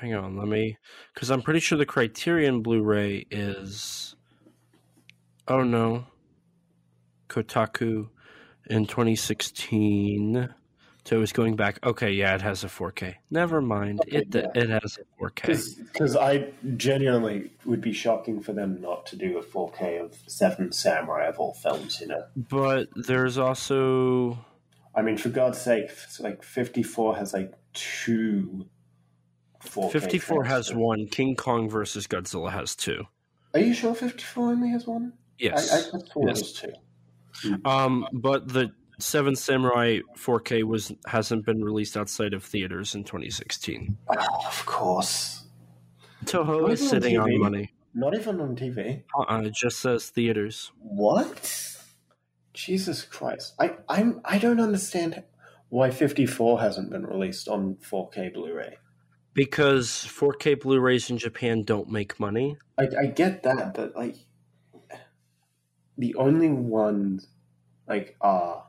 [0.00, 0.76] Hang on, let me.
[1.14, 4.14] Because I'm pretty sure the Criterion Blu-ray is.
[5.48, 6.06] Oh no.
[7.28, 8.08] Kotaku
[8.70, 10.48] in 2016.
[11.06, 11.78] So it was going back.
[11.86, 13.14] Okay, yeah, it has a 4K.
[13.30, 14.00] Never mind.
[14.00, 14.46] Okay, it yeah.
[14.56, 15.86] it has a 4K.
[15.92, 20.72] Because I genuinely would be shocking for them not to do a 4K of Seven
[20.72, 22.24] Samurai of all films, you know?
[22.36, 24.44] But there's also
[24.96, 28.66] I mean, for God's sake, it's like 54 has like two
[29.64, 30.76] 4K 54 has transfers.
[30.76, 31.06] one.
[31.06, 33.04] King Kong versus Godzilla has two.
[33.54, 35.12] Are you sure 54 only has one?
[35.38, 35.72] Yes.
[35.72, 36.40] I, I thought it Yes.
[36.40, 37.56] was two.
[37.64, 43.96] Um, but the Seven Samurai 4K was hasn't been released outside of theaters in 2016.
[44.08, 45.44] Oh, of course.
[46.24, 47.38] Toho is on sitting on TV.
[47.38, 47.72] money.
[47.94, 49.02] Not even on TV.
[49.18, 50.72] Uh-uh, it just says theaters.
[50.78, 51.78] What?
[52.52, 53.54] Jesus Christ.
[53.58, 55.22] I, I'm, I don't understand
[55.68, 58.78] why 54 hasn't been released on 4K Blu ray.
[59.34, 62.56] Because 4K Blu-rays in Japan don't make money.
[62.78, 64.16] I, I get that, but like,
[65.98, 67.28] the only ones,
[67.86, 68.65] like, are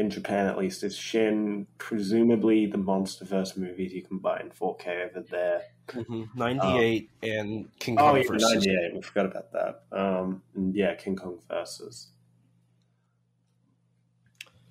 [0.00, 5.08] in Japan at least is Shin, presumably the MonsterVerse movies you can buy in 4K
[5.10, 5.62] over there.
[6.34, 8.94] 98 and King Oh, Kong yeah, versus 98.
[8.94, 9.82] We forgot about that.
[9.92, 12.08] Um, and yeah, King Kong versus.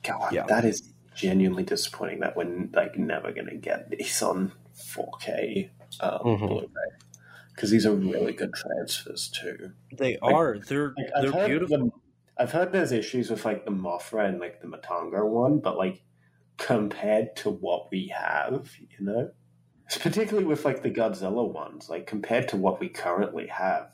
[0.04, 0.46] God, Yeah.
[0.48, 2.22] that is genuinely disappointing.
[2.22, 6.48] That we're like never going to get these on 4K um, Mhm.
[6.48, 6.68] Blu-ray
[7.54, 9.72] because these are really good transfers too.
[9.92, 10.58] They are.
[10.60, 12.02] They're Like, they're beautiful.
[12.40, 16.02] I've heard there's issues with like the Mothra and like the Matango one, but like
[16.58, 19.32] compared to what we have, you know,
[19.86, 23.94] it's particularly with like the Godzilla ones, like compared to what we currently have.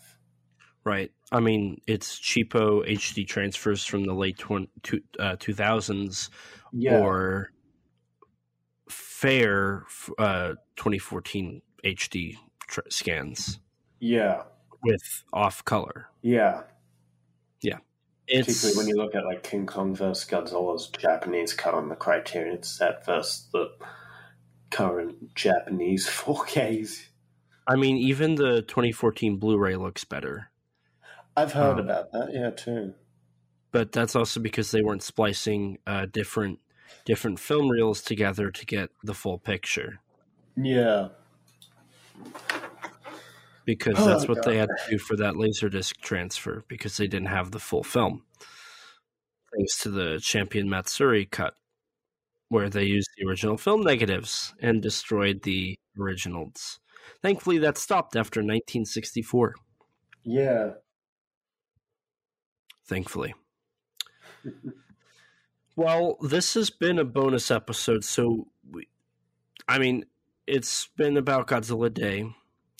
[0.83, 1.11] Right.
[1.31, 6.29] I mean, it's cheapo HD transfers from the late tw- two, uh, 2000s
[6.71, 7.51] Yeah, or
[8.89, 9.83] fair
[10.19, 13.59] uh, 2014 HD tr- scans
[13.99, 14.43] yeah,
[14.83, 16.09] with off color.
[16.21, 16.61] yeah.
[18.27, 20.27] It's Particularly when you look at like King Kong vs.
[20.29, 23.69] Godzilla's Japanese cut on the Criterion set versus the
[24.71, 27.07] current Japanese 4Ks.
[27.67, 30.49] I mean, even the 2014 Blu-ray looks better,
[31.37, 32.93] I've heard Um, about that, yeah, too.
[33.71, 36.59] but that's also because they weren't splicing uh, different
[37.05, 39.99] different film reels together to get the full picture.
[40.55, 41.09] Yeah,
[43.65, 44.45] because Oh, that's what God.
[44.45, 48.23] they had to do for that laserdisc transfer because they didn't have the full film.
[49.55, 51.55] Thanks to the Champion Matsuri cut,
[52.49, 56.79] where they used the original film negatives and destroyed the originals.
[57.21, 59.55] Thankfully, that stopped after 1964.
[60.23, 60.71] yeah.
[62.87, 63.33] Thankfully.
[65.77, 68.87] Well, this has been a bonus episode, so we,
[69.67, 70.05] I mean,
[70.47, 72.33] it's been about Godzilla Day,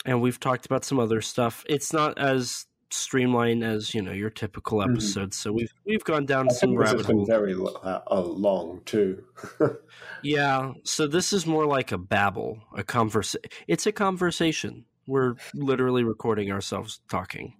[0.06, 1.64] and we've talked about some other stuff.
[1.67, 5.34] It's not as streamlined as you know your typical Mhm.
[5.34, 7.27] so we've we've gone down I some rabbit holes.
[7.27, 9.24] very uh, long, too.
[10.24, 14.85] Yeah, so this is more like a babble, a conversa- It's a conversation.
[15.06, 17.56] We're literally recording ourselves talking.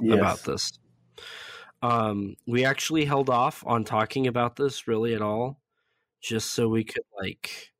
[0.00, 0.18] Yes.
[0.18, 0.72] about this.
[1.82, 5.60] Um, we actually held off on talking about this really at all,
[6.20, 7.72] just so we could like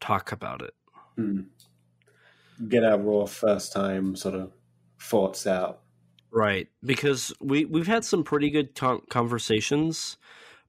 [0.00, 0.74] talk about it.
[1.18, 1.46] Mm.
[2.68, 4.52] Get our raw first time sort of
[5.00, 5.82] thoughts out.
[6.30, 10.16] Right, because we we've had some pretty good con- conversations,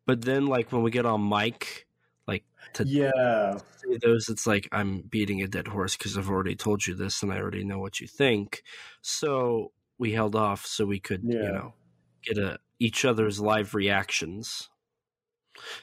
[0.05, 1.87] but then like when we get on mic,
[2.27, 3.59] like to Yeah.
[4.01, 7.31] those, it's like I'm beating a dead horse because I've already told you this and
[7.33, 8.63] I already know what you think.
[9.01, 11.39] So we held off so we could, Yeah.
[11.39, 11.75] you know,
[12.23, 14.69] get a each other's live reactions.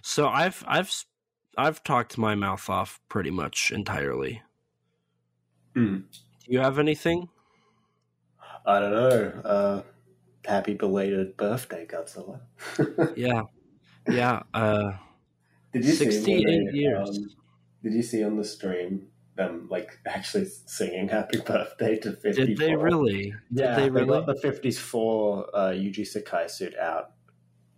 [0.02, 1.04] So I've I've
[1.56, 4.42] I've talked my mouth off pretty much entirely.
[5.76, 6.02] Mm.
[6.10, 7.28] Do you have anything?
[8.66, 9.40] I don't know.
[9.44, 9.82] Uh,
[10.44, 12.40] happy belated birthday, Godzilla.
[13.16, 13.42] Yeah,
[14.08, 14.42] yeah.
[14.52, 14.92] Uh,
[15.72, 17.08] Did you see 68 they, years.
[17.18, 17.30] um,
[17.82, 22.46] did you see on the stream them like actually singing "Happy Birthday" to Fifty?
[22.46, 23.32] did they really?
[23.50, 24.08] Yeah, did they really?
[24.08, 27.12] got the Fifties Four uh, Yuji Sakai suit out.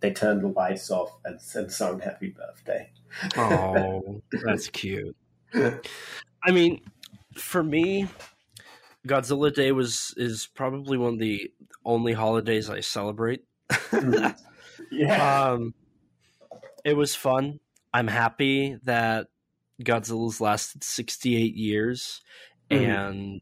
[0.01, 2.91] They turned the lights off and, and sung "Happy Birthday."
[3.37, 5.15] Oh, that's cute.
[5.53, 6.81] I mean,
[7.35, 8.07] for me,
[9.07, 11.51] Godzilla Day was is probably one of the
[11.85, 13.43] only holidays I celebrate.
[14.91, 15.73] Yeah, um,
[16.83, 17.59] it was fun.
[17.93, 19.27] I'm happy that
[19.81, 22.21] Godzilla's lasted 68 years,
[22.69, 22.87] Mhm.
[22.87, 23.41] and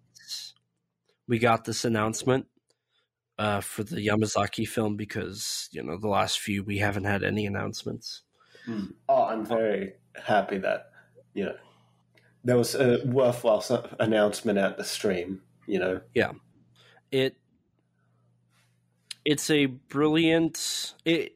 [1.28, 2.48] we got this announcement
[3.38, 7.46] uh, for the Yamazaki film because you know the last few we haven't had any
[7.46, 8.22] announcements.
[8.68, 8.94] Mm.
[9.10, 10.92] Oh, I'm very happy that
[11.34, 11.56] you know
[12.44, 13.64] there was a worthwhile
[14.00, 15.42] announcement at the stream.
[15.68, 16.32] You know, yeah,
[17.12, 17.38] it
[19.24, 21.36] it's a brilliant it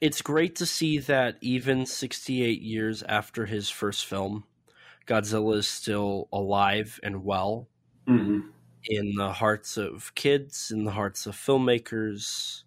[0.00, 4.44] it's great to see that even 68 years after his first film
[5.06, 7.68] godzilla is still alive and well
[8.08, 8.48] mm-hmm.
[8.84, 12.62] in the hearts of kids in the hearts of filmmakers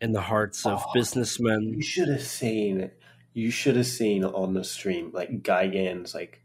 [0.00, 0.90] in the hearts of Oh.
[0.92, 2.90] businessmen you should have seen.
[3.32, 6.40] You should have seen on the stream like Gigan's like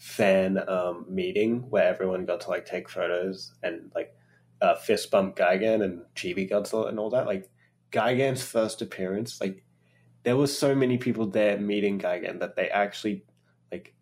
[0.00, 4.16] fan um, meeting where everyone got to like take photos and like
[4.62, 7.26] uh, fist bump Gigan and Chibi Godzilla and all that.
[7.26, 7.50] Like
[7.92, 9.62] Gigan's first appearance, like
[10.22, 13.24] there was so many people there meeting Gigan that they actually
[13.70, 13.94] like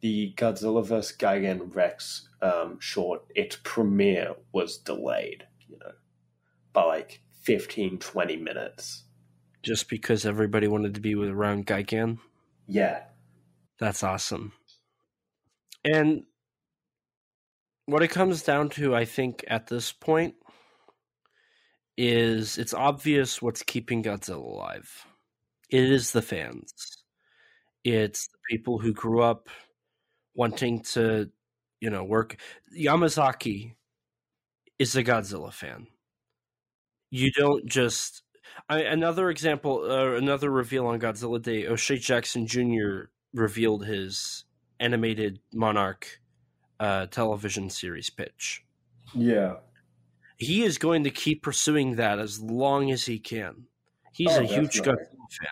[0.00, 3.22] the Godzilla vs Gigan Rex um, short.
[3.34, 5.92] Its premiere was delayed, you know,
[6.74, 9.04] by like 15, 20 minutes.
[9.62, 12.18] just because everybody wanted to be with around Gigan.
[12.68, 13.04] Yeah,
[13.78, 14.52] That's awesome.
[15.86, 16.24] And
[17.86, 20.34] what it comes down to, I think, at this point,
[21.96, 25.06] is it's obvious what's keeping Godzilla alive.
[25.70, 26.72] It is the fans.
[27.84, 29.48] It's the people who grew up
[30.34, 31.30] wanting to,
[31.80, 32.36] you know, work.
[32.76, 33.74] Yamazaki
[34.78, 35.86] is a Godzilla fan.
[37.10, 38.22] You don't just.
[38.68, 41.66] I, another example, uh, another reveal on Godzilla Day.
[41.66, 43.10] O'Shea Jackson Jr.
[43.34, 44.45] revealed his
[44.80, 46.20] animated Monarch
[46.80, 48.64] uh, television series pitch.
[49.14, 49.56] yeah.
[50.38, 53.68] He is going to keep pursuing that as long as he can.
[54.12, 54.82] He's Oh, a huge.
[54.82, 55.48] Godzilla fan.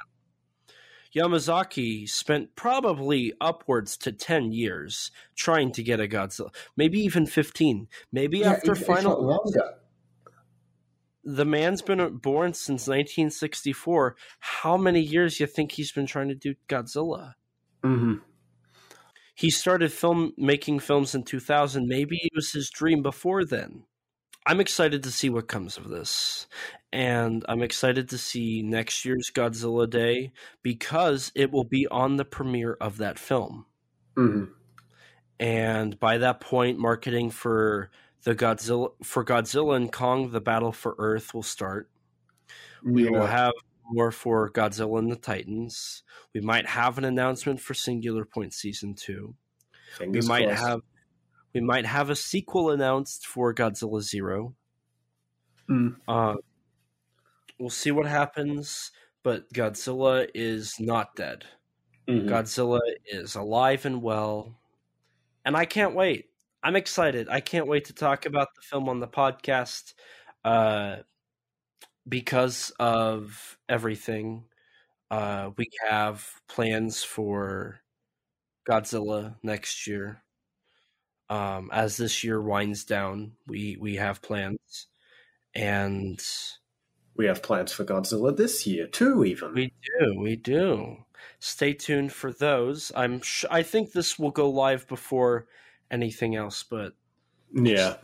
[1.14, 7.88] Yamazaki spent probably upwards to 10 years trying to get a Godzilla, maybe even 15.
[8.10, 9.38] Maybe Yeah, after final
[11.22, 14.16] the man's been born since 1964.
[14.40, 17.34] How many years you think he's been trying to do Godzilla?
[17.82, 18.14] hmm
[19.34, 21.86] He started film making films in 2000.
[21.88, 23.84] Maybe it was his dream before then.
[24.46, 26.46] I'm excited to see what comes of this.
[26.92, 30.32] And I'm excited to see next year's Godzilla Day
[30.62, 33.66] because it will be on the premiere of that film.
[34.16, 34.44] hmm
[35.40, 37.90] And by that point, marketing for
[38.22, 41.90] the Godzilla for Godzilla and Kong: The Battle for Earth will start.
[42.82, 43.52] We will have
[43.86, 46.02] more for Godzilla and the Titans.
[46.32, 49.34] We might have an announcement for Singular Point season two.
[50.00, 50.82] We might have
[51.52, 54.54] we might have a sequel announced for Godzilla Zero.
[55.70, 55.96] Mm.
[56.08, 56.34] Uh,
[57.58, 58.90] we'll see what happens,
[59.22, 61.44] but Godzilla is not dead.
[62.08, 62.28] Mhm.
[62.28, 64.58] Godzilla is alive and well,
[65.44, 66.30] and I can't wait.
[66.62, 67.28] I'm excited.
[67.28, 69.94] I can't wait to talk about the film on the podcast
[70.44, 70.96] uh,
[72.08, 74.44] because of everything.
[75.10, 77.80] Uh, we have plans for
[78.68, 80.22] Godzilla next year.
[81.30, 84.88] Um, as this year winds down, we we have plans,
[85.54, 86.22] and
[87.16, 89.24] We have plans for Godzilla this year too.
[89.24, 91.04] Even we do, we do.
[91.38, 92.90] Stay tuned for those.
[92.96, 95.46] I'm sh- I think this will go live before
[95.90, 96.94] anything else, but
[97.52, 97.96] yeah.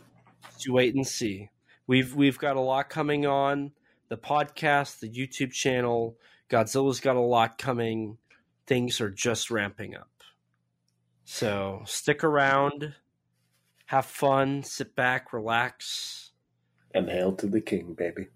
[0.45, 1.49] just you wait and see.
[1.87, 3.73] We've we've got a lot coming on
[4.11, 6.17] the podcast, the YouTube channel.
[6.49, 8.17] Godzilla's got a lot coming.
[8.67, 10.09] Things are just ramping up.
[11.23, 12.93] So stick around,
[13.85, 16.31] have fun, sit back, relax.
[16.93, 18.27] And hail to the king, baby.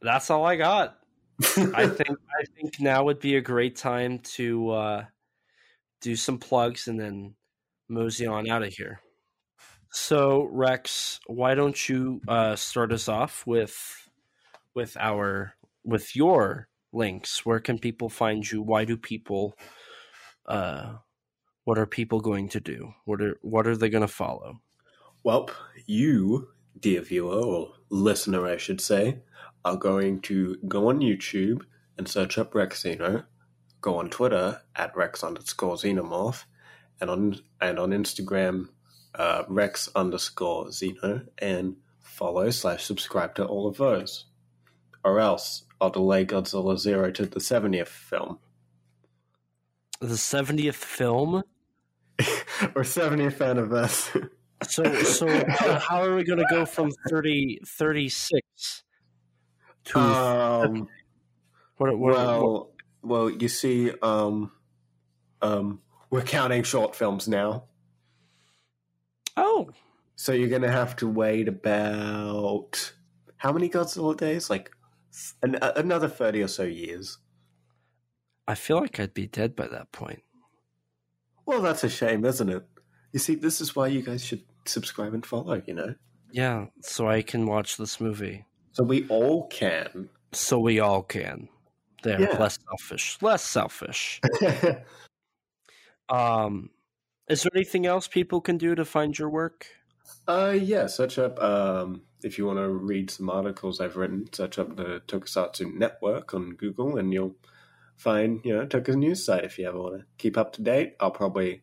[0.00, 0.98] That's all I got.
[1.74, 2.10] I think
[2.40, 5.04] I think now would be a great time to uh,
[6.00, 7.34] do some plugs and then
[7.88, 9.00] mosey on out of here.
[9.96, 14.10] So Rex, why don't you uh, start us off with
[14.74, 17.46] with our with your links?
[17.46, 18.60] Where can people find you?
[18.60, 19.56] Why do people?
[20.46, 20.94] Uh,
[21.62, 22.92] what are people going to do?
[23.04, 24.60] What are what are they going to follow?
[25.22, 25.48] Well,
[25.86, 26.48] you,
[26.80, 29.20] dear viewer or listener, I should say,
[29.64, 31.62] are going to go on YouTube
[31.96, 33.26] and search up Rexino,
[33.80, 36.46] go on Twitter at Rex underscore Xenomorph,
[37.00, 38.70] and on and on Instagram,
[39.14, 44.26] uh, Rex underscore Xeno, and follow slash subscribe to all of those.
[45.04, 48.38] Or else I'll delay Godzilla Zero to the 70th film.
[50.00, 51.42] The seventieth film.
[52.18, 54.28] or 70th anniversary.
[54.68, 55.26] So so
[55.78, 58.82] how are we going to go from 30, 36
[59.86, 60.88] to Um,
[61.76, 62.70] what, what, what- well,
[63.02, 64.52] well, you see, um,
[65.42, 67.64] um, we're counting short films now,
[69.36, 69.70] Oh,
[70.16, 72.92] so you're gonna have to wait about
[73.36, 74.48] how many Godzilla days?
[74.50, 74.70] Like
[75.42, 77.18] an, another thirty or so years.
[78.46, 80.22] I feel like I'd be dead by that point.
[81.46, 82.64] Well, that's a shame, isn't it?
[83.12, 85.62] You see, this is why you guys should subscribe and follow.
[85.66, 85.94] You know,
[86.30, 88.44] Yeah, so I can watch this movie.
[88.72, 90.08] so we all can.
[90.32, 91.48] So we all can.
[92.02, 92.36] There, Yeah.
[92.38, 93.16] less selfish.
[93.22, 94.20] Less selfish.
[96.10, 96.68] Um,
[97.28, 99.66] is there anything else people can do to find your work?
[100.26, 104.58] Uh, yeah, search up, um, if you want to read some articles I've written, search
[104.58, 107.36] up the Tokusatsu Network on Google and you'll
[107.96, 110.94] find, you know, Tokus News site if you ever want to keep up to date.
[111.00, 111.62] I'll probably,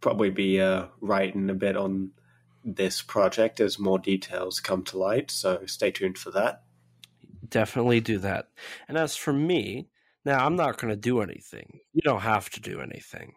[0.00, 2.12] probably be, uh, writing a bit on
[2.64, 6.62] this project as more details come to light, so stay tuned for that.
[7.48, 8.48] Definitely do that.
[8.88, 9.88] And as for me,
[10.24, 11.80] now I'm not going to do anything.
[11.92, 13.34] You don't have to do anything.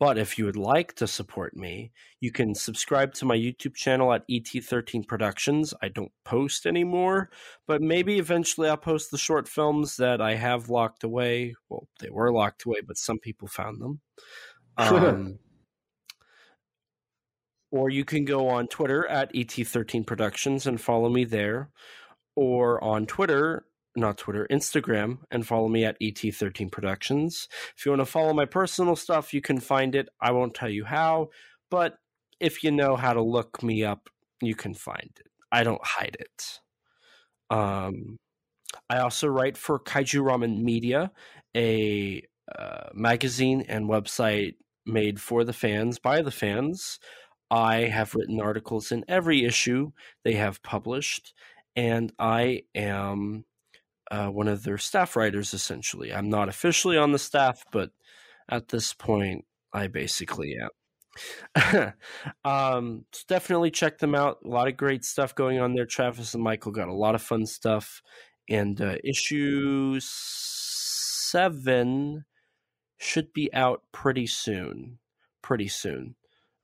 [0.00, 4.14] But if you would like to support me, you can subscribe to my YouTube channel
[4.14, 5.74] at ET13 Productions.
[5.82, 7.28] I don't post anymore,
[7.66, 11.54] but maybe eventually I'll post the short films that I have locked away.
[11.68, 14.00] Well, they were locked away, but some people found them.
[14.78, 15.38] Um,
[17.70, 21.68] or you can go on Twitter at ET13 Productions and follow me there,
[22.34, 27.48] or on Twitter not Twitter, Instagram, and follow me at ET13 Productions.
[27.76, 30.08] If you want to follow my personal stuff, you can find it.
[30.20, 31.30] I won't tell you how,
[31.70, 31.98] but
[32.38, 34.08] if you know how to look me up,
[34.40, 35.26] you can find it.
[35.52, 36.60] I don't hide it.
[37.50, 38.18] Um,
[38.88, 41.10] I also write for Kaiju Ramen Media,
[41.56, 42.22] a
[42.56, 44.54] uh, magazine and website
[44.86, 46.98] made for the fans by the fans.
[47.50, 49.90] I have written articles in every issue
[50.24, 51.34] they have published,
[51.74, 53.44] and I am
[54.10, 55.54] uh, one of their staff writers.
[55.54, 57.90] Essentially, I'm not officially on the staff, but
[58.48, 60.70] at this point, I basically am.
[62.44, 64.38] um, so definitely check them out.
[64.44, 65.86] A lot of great stuff going on there.
[65.86, 68.02] Travis and Michael got a lot of fun stuff.
[68.48, 72.24] And uh, issue seven
[72.98, 74.98] should be out pretty soon.
[75.42, 76.16] Pretty soon.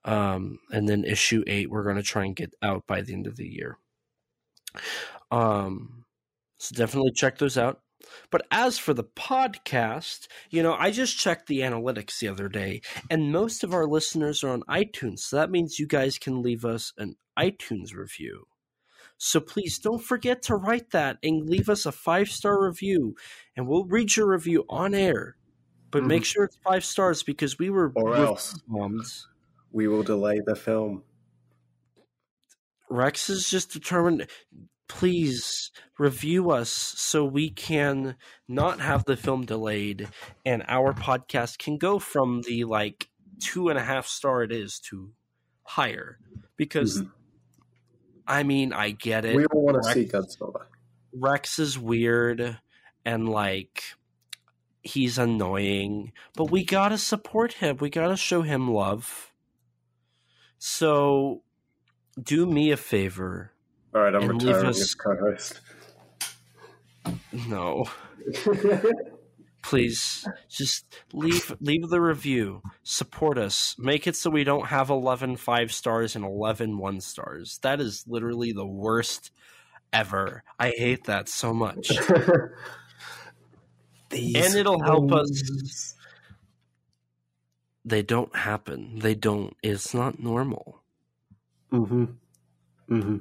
[0.05, 3.27] Um, and then issue eight, we're going to try and get out by the end
[3.27, 3.79] of the year.
[5.31, 6.06] Um,
[6.59, 7.81] so definitely check those out.
[8.31, 12.83] But as for the podcast, you know, I just checked the analytics the other day,
[13.11, 15.21] and most of our listeners are on iTunes.
[15.21, 18.47] So that means you guys can leave us an iTunes review.
[19.19, 23.17] So please don't forget to write that and leave us a five star review,
[23.57, 25.37] and we'll read your review on air.
[25.91, 26.09] But Mhm.
[26.09, 28.61] make sure it's five stars because we were Or else.
[28.69, 29.07] bombed.
[29.73, 31.03] We will delay the film.
[32.89, 34.29] Rex is just determined.
[34.89, 38.17] Please review us so we can
[38.49, 40.09] not have the film delayed
[40.45, 43.09] and our podcast can go from the like
[43.41, 45.11] two and a half star it is to
[45.65, 46.19] higher.
[46.57, 47.11] Because, Mhm.
[48.27, 49.37] I mean, I get it.
[49.37, 50.67] We all want to see Godzilla.
[51.13, 52.59] Rex is weird
[53.05, 53.83] and like
[54.83, 57.79] he's annoying, but we gotta support him.
[57.79, 59.33] We gotta show him love.
[60.59, 61.43] So,
[62.21, 63.53] do me a favor.
[63.97, 65.61] All right, I'm retiring us- as co-host.
[67.49, 67.87] No,
[69.63, 70.85] please, just
[71.15, 72.61] leave leave the review.
[72.83, 73.75] Support us.
[73.79, 77.59] Make it so we don't have 11 five stars and 11 one stars.
[77.63, 79.31] That is literally the worst
[79.95, 80.43] ever.
[80.59, 81.91] I hate that so much.
[84.11, 85.95] and it'll help us.
[87.87, 88.99] They don't happen.
[88.99, 89.57] They don't.
[89.63, 90.83] It's not normal.
[91.73, 92.05] Mm-hmm.
[92.91, 93.17] Mm-hmm.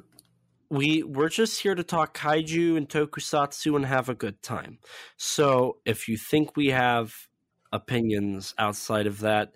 [0.70, 4.80] We we're just here to talk kaiju and tokusatsu and have a good time.
[5.18, 7.14] So if you think we have
[7.72, 9.52] opinions outside of that,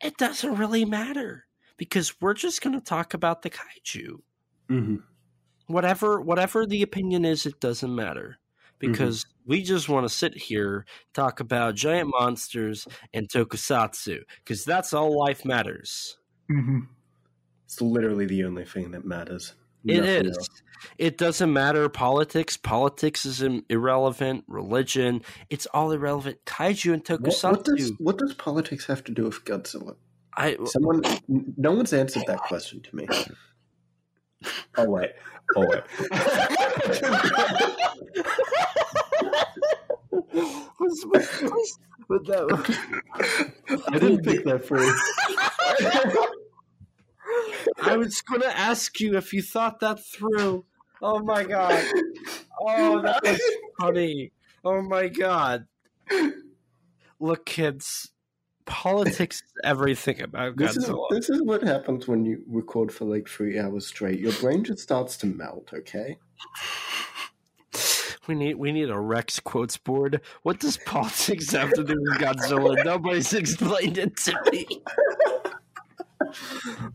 [0.00, 1.46] it doesn't really matter
[1.76, 4.20] because we're just going to talk about the kaiju.
[4.70, 4.96] Mm-hmm.
[5.66, 8.38] Whatever whatever the opinion is, it doesn't matter
[8.78, 14.92] because we just want to sit here talk about giant monsters and tokusatsu because that's
[14.92, 16.16] all life matters.
[16.50, 16.80] Mm-hmm.
[17.64, 19.54] It's literally the only thing that matters.
[19.86, 20.36] It Nothing is.
[20.36, 20.48] else.
[20.96, 22.56] It doesn't matter politics.
[22.56, 24.44] Politics is irrelevant.
[24.46, 26.38] Religion, it's all irrelevant.
[26.46, 27.50] Kaiju and tokusatsu.
[27.50, 29.96] what does what does politics have to do with Godzilla?
[30.36, 33.08] I Someone, no one's answered that question to me.
[34.76, 35.10] Oh wait,
[35.56, 35.82] oh wait.
[40.78, 43.52] was, was, was, was that,
[43.88, 44.94] I didn't pick that through.
[47.82, 50.64] I was going to ask you if you thought that through.
[51.00, 51.84] Oh my god!
[52.60, 53.40] Oh, that was
[53.80, 54.32] funny.
[54.64, 55.66] Oh my god!
[57.20, 58.10] Look, kids,
[58.66, 61.06] politics is everything about This is Godzilla.
[61.10, 64.18] this is what happens when you record for like three hours straight.
[64.20, 65.70] Your brain just starts to melt.
[65.72, 66.16] Okay.
[68.26, 70.20] We need we need a Rex quotes board.
[70.42, 72.84] What does politics have to do with Godzilla?
[72.84, 74.66] Nobody's explained it to me.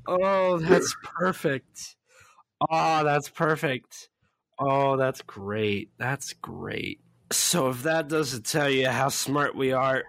[0.08, 1.96] Oh, that's perfect.
[2.70, 4.10] Oh, that's perfect.
[4.60, 5.90] Oh, that's great.
[5.98, 7.00] That's great.
[7.32, 10.04] So if that doesn't tell you how smart we are,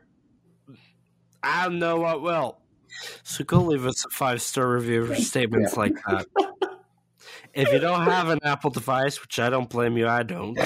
[1.42, 2.58] I don't know what will.
[3.22, 6.26] So go leave us a five star review for statements like that.
[7.52, 10.58] If you don't have an Apple device, which I don't blame you, I don't.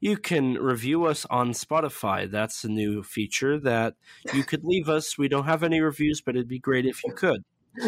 [0.00, 2.30] You can review us on Spotify.
[2.30, 3.94] That's a new feature that
[4.32, 5.18] you could leave us.
[5.18, 7.42] We don't have any reviews, but it'd be great if you could.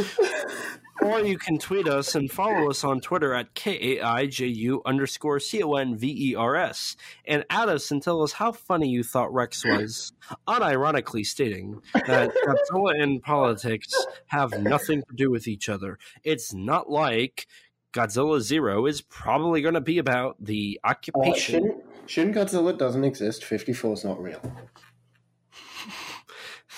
[1.02, 7.44] Or you can tweet us and follow us on Twitter at K-A-I-J-U underscore C-O-N-V-E-R-S and
[7.50, 10.12] add us and tell us how funny you thought Rex was,
[10.48, 13.92] unironically stating that Godzilla and politics
[14.26, 15.98] have nothing to do with each other.
[16.24, 17.46] It's not like
[17.92, 21.62] Godzilla Zero is probably going to be about the Uh, occupation.
[21.62, 23.44] Shin, Shin Godzilla doesn't exist.
[23.44, 24.40] Fifty four is not real.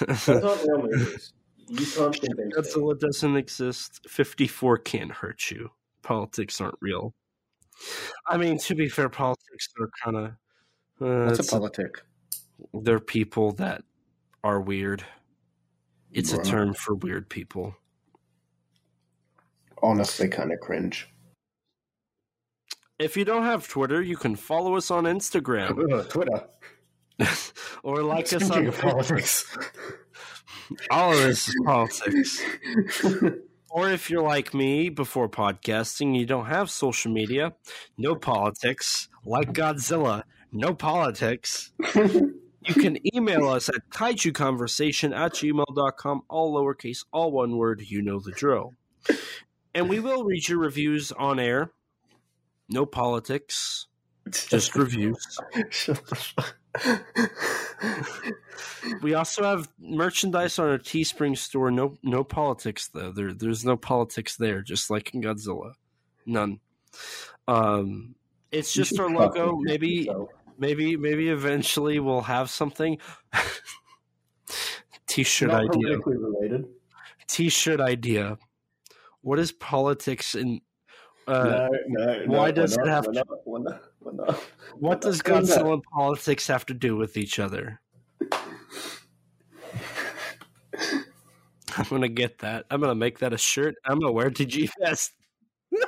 [0.07, 1.33] Those aren't real movies.
[1.69, 2.57] You can't convince.
[2.57, 4.07] Godzilla doesn't exist.
[4.09, 5.71] 54 can't hurt you.
[6.03, 7.15] Politics aren't real.
[8.27, 10.25] I mean, to be fair, politics are kind of.
[11.01, 12.03] Uh, What's a politic?
[12.75, 13.83] they're people that
[14.45, 15.05] are weird.
[16.13, 17.77] It's a term for weird people.
[19.83, 21.09] Honestly, kind of cringe.
[22.99, 26.47] If you don't have Twitter, you can follow us on Instagram Twitter.
[27.83, 29.57] or like us on politics.
[30.91, 32.43] All of this is politics.
[33.71, 37.55] Or if you're like me before podcasting, you don't have social media,
[37.99, 46.55] no politics, like Godzilla, no politics, you can email us at kaijuconversation at gmail.com, all
[46.55, 48.75] lowercase, all one word, you know the drill.
[49.75, 51.73] And we will read your reviews on air.
[52.71, 53.87] No politics,
[54.31, 55.39] just reviews.
[55.71, 56.57] Shut the fuck.
[59.03, 61.71] We also have merchandise on our Teespring store.
[61.71, 63.13] No, no politics though.
[63.13, 64.63] There, there's no politics there.
[64.63, 65.73] Just like in Godzilla,
[66.27, 66.61] none.
[67.47, 68.15] Um,
[68.51, 69.59] it's just our logo.
[69.61, 70.09] Maybe,
[70.59, 72.99] maybe, maybe eventually we'll have something.
[75.07, 75.99] T-shirt Not idea.
[75.99, 76.67] related.
[77.27, 78.39] T-shirt idea.
[79.21, 80.61] What is politics in?
[81.27, 82.39] Uh, no, no, no.
[82.39, 83.25] why does it have to-
[84.13, 84.43] Not, we're not, we're not.
[84.81, 85.23] what does.
[85.23, 87.81] Godzilla and politics have to do with each other?
[91.77, 92.67] I'm gonna get that.
[92.71, 93.75] I'm gonna make that a shirt.
[93.85, 95.13] I'm gonna wear it to G Fest.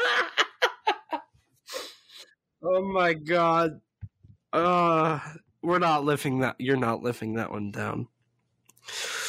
[2.62, 3.80] oh my god.
[4.52, 5.18] Uh
[5.62, 8.08] we're not lifting that you're not lifting that one down.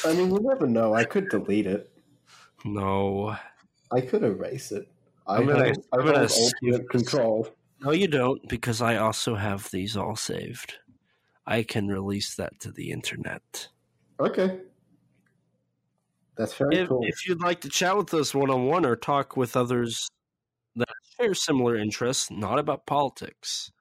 [0.05, 0.93] I mean, you never know.
[0.93, 1.91] I could delete it.
[2.63, 3.35] No.
[3.91, 4.87] I could erase it.
[5.27, 7.47] I I'm gonna- have, I I'm gonna have ultimate control.
[7.82, 10.76] No you don't, because I also have these all saved.
[11.48, 13.69] I can release that to the internet.
[14.19, 14.60] Okay.
[16.38, 17.01] That's very If, cool.
[17.03, 20.08] if you'd like to chat with us one on one or talk with others
[20.76, 20.88] that
[21.19, 23.72] share similar interests, not about politics,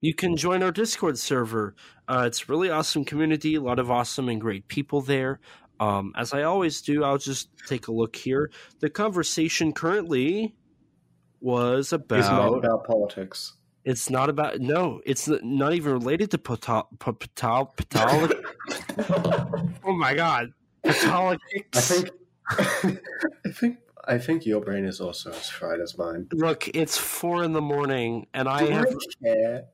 [0.00, 1.74] you can join our Discord server.
[2.08, 5.40] Uh, it's a really awesome community, a lot of awesome and great people there.
[5.78, 8.50] Um, as I always do, I'll just take a look here.
[8.80, 10.54] The conversation currently
[11.40, 12.18] was about.
[12.18, 13.54] it's not about politics.
[13.84, 14.60] It's not about.
[14.60, 16.86] No, it's not even related to patal.
[16.98, 20.52] patal, patal oh my god,
[20.84, 21.76] politics.
[21.76, 22.10] I think.
[23.46, 23.78] I think.
[24.08, 26.28] I think your brain is also as fried as mine.
[26.32, 28.94] Look, it's four in the morning, and I Do have.
[29.22, 29.64] care?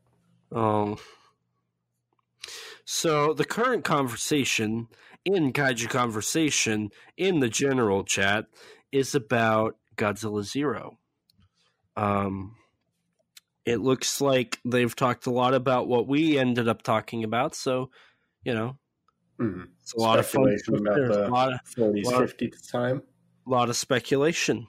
[0.50, 0.96] Um.
[2.84, 4.88] So the current conversation
[5.24, 8.46] in Kaiju Conversation in the general chat
[8.90, 10.98] is about Godzilla Zero.
[11.96, 12.56] Um.
[13.64, 17.90] It looks like they've talked a lot about what we ended up talking about, so
[18.42, 18.76] you know
[19.38, 19.62] Hmm.
[19.80, 20.48] it's a lot of fun.
[20.68, 23.02] About There's the- a lot of 40s, Well- 50s time.
[23.46, 24.66] A lot of speculation.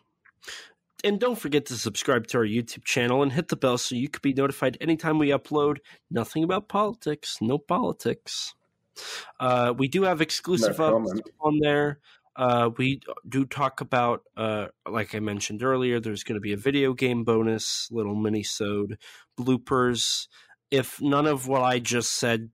[1.04, 4.10] And don't forget to subscribe to our YouTube channel and hit the bell so you
[4.10, 5.80] can be notified anytime we upload.
[6.12, 8.54] Nothing about politics, no politics.
[9.40, 11.04] Uh, we do have exclusive No
[11.42, 12.00] on there.
[12.36, 16.58] Uh, we do talk about, uh, like I mentioned earlier, there's going to be a
[16.58, 18.98] video game bonus, little mini-sode,
[19.40, 20.28] bloopers.
[20.72, 22.50] If none of what I just said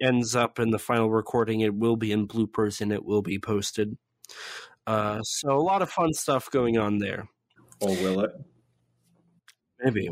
[0.00, 3.38] ends up in the final recording, it will be in bloopers and it will be
[3.38, 3.98] posted.
[4.86, 7.28] Uh, so a lot of fun stuff going on there.
[7.80, 8.30] Or will it?
[9.80, 10.10] Maybe.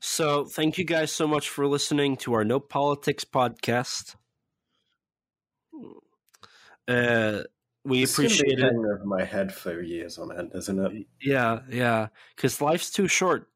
[0.00, 4.16] So thank you guys so much for listening to our No Politics podcast.
[6.88, 7.42] Uh,
[7.84, 8.64] we It's appreciate it.
[8.72, 11.06] over my head for years on end, isn't it?
[11.20, 12.08] Yeah, yeah.
[12.36, 13.48] Because life's too short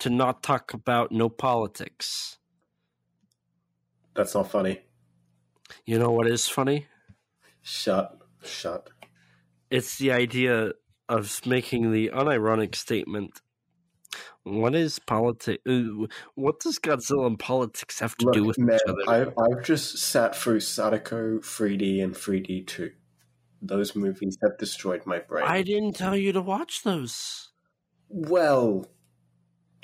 [0.00, 2.38] to not talk about no politics.
[4.14, 4.80] That's not funny.
[5.84, 6.86] You know what is funny?
[7.62, 8.18] Shut.
[8.44, 8.90] Shut.
[9.70, 10.72] It's the idea
[11.08, 13.40] of making the unironic statement.
[14.44, 15.62] What is politics?
[15.66, 19.00] Uh, what does Godzilla and politics have to do with man, each other?
[19.08, 22.90] I've, I've just sat through Sadako 3D and 3D 2.
[23.62, 25.46] Those movies have destroyed my brain.
[25.46, 27.52] I didn't tell you to watch those.
[28.10, 28.86] Well,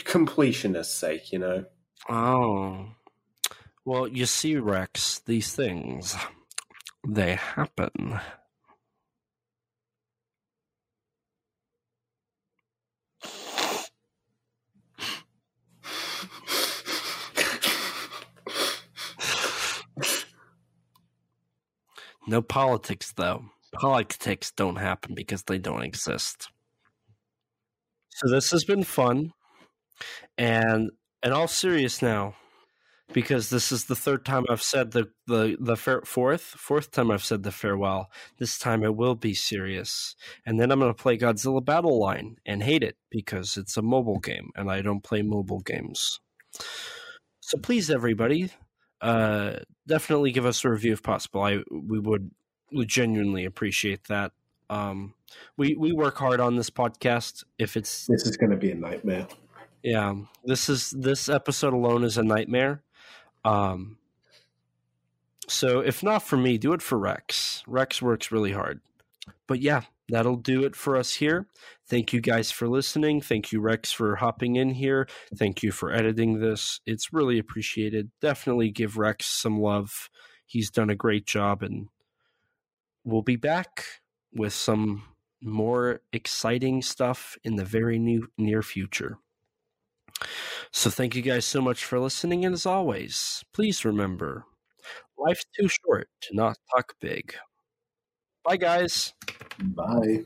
[0.05, 1.65] completionist's sake, you know.
[2.09, 2.89] Oh.
[3.87, 6.17] Well, you see, Rex, these things,
[7.09, 8.21] they happen.
[22.31, 23.47] No politics, though.
[23.73, 26.49] Politics don't happen because they don't exist.
[28.11, 29.33] So this has been fun.
[30.39, 30.93] And
[31.25, 32.37] and all serious now,
[33.13, 37.11] because this is the third time I've said the the the fair, fourth fourth time
[37.11, 38.13] I've said the farewell.
[38.39, 40.15] This time it will be serious,
[40.47, 43.83] and then I'm going to play Godzilla Battle Line and hate it because it's a
[43.83, 46.21] mobile game and I don't play mobile games.
[47.41, 48.53] So please, everybody,
[49.01, 49.57] uh,
[49.87, 51.43] definitely give us a review if possible.
[51.43, 52.31] I we would
[52.73, 54.33] would genuinely appreciate that.
[54.69, 55.15] Um,
[55.57, 57.45] we we work hard on this podcast.
[57.59, 59.27] If it's This is going to be a nightmare.
[59.83, 60.15] yeah,
[60.45, 62.83] this is this episode alone is a nightmare.
[63.45, 63.97] Um,
[65.49, 67.65] so if not for me, do it for Rex.
[67.67, 68.81] Rex works really hard.
[69.47, 71.47] But yeah, that'll do it for us here.
[71.89, 73.21] Thank you guys for listening.
[73.21, 75.09] Thank you, Rex, for hopping in here.
[75.37, 76.81] Thank you for editing this.
[76.87, 78.11] It's really appreciated.
[78.21, 80.09] Definitely give Rex some love.
[80.47, 81.89] He's done a great job, and
[83.05, 83.85] we'll be back
[84.33, 85.03] with some
[85.43, 89.19] more exciting stuff in the very new, near future.
[90.73, 92.45] So, thank you guys so much for listening.
[92.45, 94.45] And as always, please remember
[95.19, 97.35] life's too short to not talk big.
[98.45, 99.13] Bye, guys.
[99.59, 100.25] Bye.